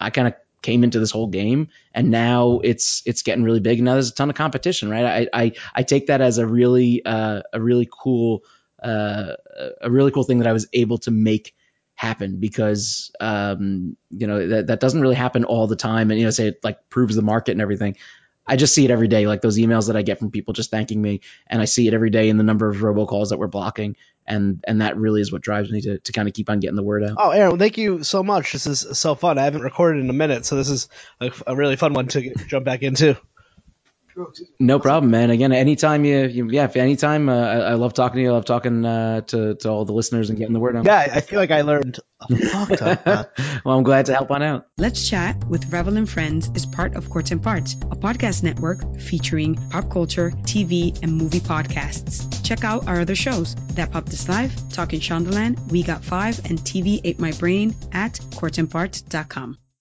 I 0.00 0.10
kind 0.10 0.26
of 0.26 0.34
came 0.62 0.82
into 0.82 0.98
this 0.98 1.12
whole 1.12 1.28
game 1.28 1.68
and 1.92 2.10
now 2.10 2.60
it's 2.62 3.02
it's 3.04 3.22
getting 3.22 3.42
really 3.44 3.58
big 3.58 3.78
and 3.78 3.84
now 3.84 3.94
there's 3.94 4.10
a 4.10 4.14
ton 4.14 4.30
of 4.30 4.36
competition 4.36 4.88
right 4.88 5.28
i 5.34 5.42
i, 5.42 5.52
I 5.74 5.82
take 5.82 6.06
that 6.06 6.20
as 6.20 6.38
a 6.38 6.46
really 6.46 7.04
uh, 7.04 7.42
a 7.52 7.60
really 7.60 7.88
cool 7.90 8.44
uh, 8.82 9.36
a 9.80 9.90
really 9.90 10.10
cool 10.10 10.24
thing 10.24 10.38
that 10.38 10.48
I 10.48 10.52
was 10.52 10.68
able 10.72 10.98
to 10.98 11.10
make 11.10 11.54
happen 11.94 12.40
because 12.40 13.12
um, 13.20 13.96
you 14.10 14.26
know 14.26 14.48
that, 14.48 14.66
that 14.68 14.80
doesn't 14.80 15.00
really 15.00 15.14
happen 15.14 15.44
all 15.44 15.66
the 15.66 15.76
time. 15.76 16.10
And 16.10 16.18
you 16.18 16.26
know 16.26 16.30
say 16.30 16.48
it 16.48 16.64
like 16.64 16.88
proves 16.88 17.14
the 17.14 17.22
market 17.22 17.52
and 17.52 17.60
everything. 17.60 17.96
I 18.44 18.56
just 18.56 18.74
see 18.74 18.84
it 18.84 18.90
every 18.90 19.06
day 19.06 19.28
like 19.28 19.40
those 19.40 19.56
emails 19.56 19.86
that 19.86 19.96
i 19.96 20.02
get 20.02 20.18
from 20.18 20.32
people 20.32 20.52
just 20.52 20.70
thanking 20.70 21.00
me. 21.00 21.20
And 21.46 21.62
i 21.62 21.64
see 21.64 21.86
it 21.86 21.94
every 21.94 22.10
day 22.10 22.28
in 22.28 22.38
the 22.38 22.42
number 22.42 22.68
of 22.68 22.78
robocalls 22.78 23.28
that 23.28 23.38
we're 23.38 23.46
blocking. 23.46 23.96
And 24.26 24.64
and 24.66 24.80
that 24.80 24.96
really 24.96 25.20
is 25.20 25.32
what 25.32 25.42
drives 25.42 25.70
me 25.70 25.80
to, 25.82 25.98
to 25.98 26.12
kind 26.12 26.26
of 26.26 26.34
keep 26.34 26.50
on 26.50 26.58
getting 26.58 26.76
the 26.76 26.82
word 26.82 27.04
out. 27.04 27.16
Oh 27.18 27.30
aaron 27.30 27.58
thank 27.58 27.78
you 27.78 28.02
so 28.02 28.22
much. 28.22 28.52
This 28.52 28.66
is 28.66 28.98
so 28.98 29.14
fun. 29.14 29.38
I 29.38 29.44
haven't 29.44 29.62
recorded 29.62 30.02
in 30.02 30.10
a 30.10 30.14
minute. 30.14 30.44
So 30.44 30.56
this 30.56 30.70
is 30.70 30.88
a, 31.20 31.30
a 31.46 31.54
really 31.54 31.76
fun 31.76 31.92
one 31.92 32.08
to 32.08 32.34
jump 32.46 32.64
back 32.64 32.82
into 32.82 33.16
no 34.58 34.78
problem, 34.78 35.10
man. 35.10 35.30
Again, 35.30 35.52
anytime 35.52 36.04
you, 36.04 36.26
you 36.26 36.48
yeah, 36.50 36.70
anytime. 36.74 37.28
Uh, 37.28 37.34
I, 37.34 37.56
I, 37.58 37.74
love 37.74 37.94
talking 37.94 38.16
to 38.16 38.22
you. 38.22 38.30
I 38.30 38.32
love 38.32 38.44
talking 38.44 38.84
uh, 38.84 39.22
to 39.22 39.54
to 39.54 39.68
all 39.68 39.84
the 39.84 39.92
listeners 39.92 40.30
and 40.30 40.38
getting 40.38 40.52
the 40.52 40.60
word 40.60 40.76
out. 40.76 40.84
Yeah, 40.84 40.98
I 40.98 41.20
feel 41.20 41.38
like 41.38 41.50
I 41.50 41.62
learned 41.62 41.98
a 42.20 42.36
fuck 42.36 42.78
ton. 42.78 42.98
well, 43.64 43.78
I'm 43.78 43.82
glad 43.82 44.06
to 44.06 44.14
help 44.14 44.30
on 44.30 44.42
out. 44.42 44.66
Let's 44.78 45.08
chat 45.08 45.42
with 45.44 45.72
Revel 45.72 45.96
and 45.96 46.08
Friends 46.08 46.50
is 46.54 46.66
part 46.66 46.94
of 46.94 47.08
Courts 47.10 47.30
and 47.30 47.42
Parts, 47.42 47.74
a 47.74 47.96
podcast 47.96 48.42
network 48.42 48.98
featuring 49.00 49.54
pop 49.70 49.90
culture, 49.90 50.30
TV, 50.42 51.00
and 51.02 51.16
movie 51.16 51.40
podcasts. 51.40 52.44
Check 52.44 52.64
out 52.64 52.88
our 52.88 53.00
other 53.00 53.16
shows: 53.16 53.54
That 53.74 53.92
Pop 53.92 54.06
This 54.06 54.28
Live, 54.28 54.52
Talking 54.70 55.00
Shondaland, 55.00 55.70
We 55.70 55.82
Got 55.82 56.04
Five, 56.04 56.40
and 56.46 56.58
TV 56.58 57.00
Ate 57.04 57.18
My 57.18 57.32
Brain 57.32 57.74
at 57.92 58.14
courtsandparts.com. 58.14 59.58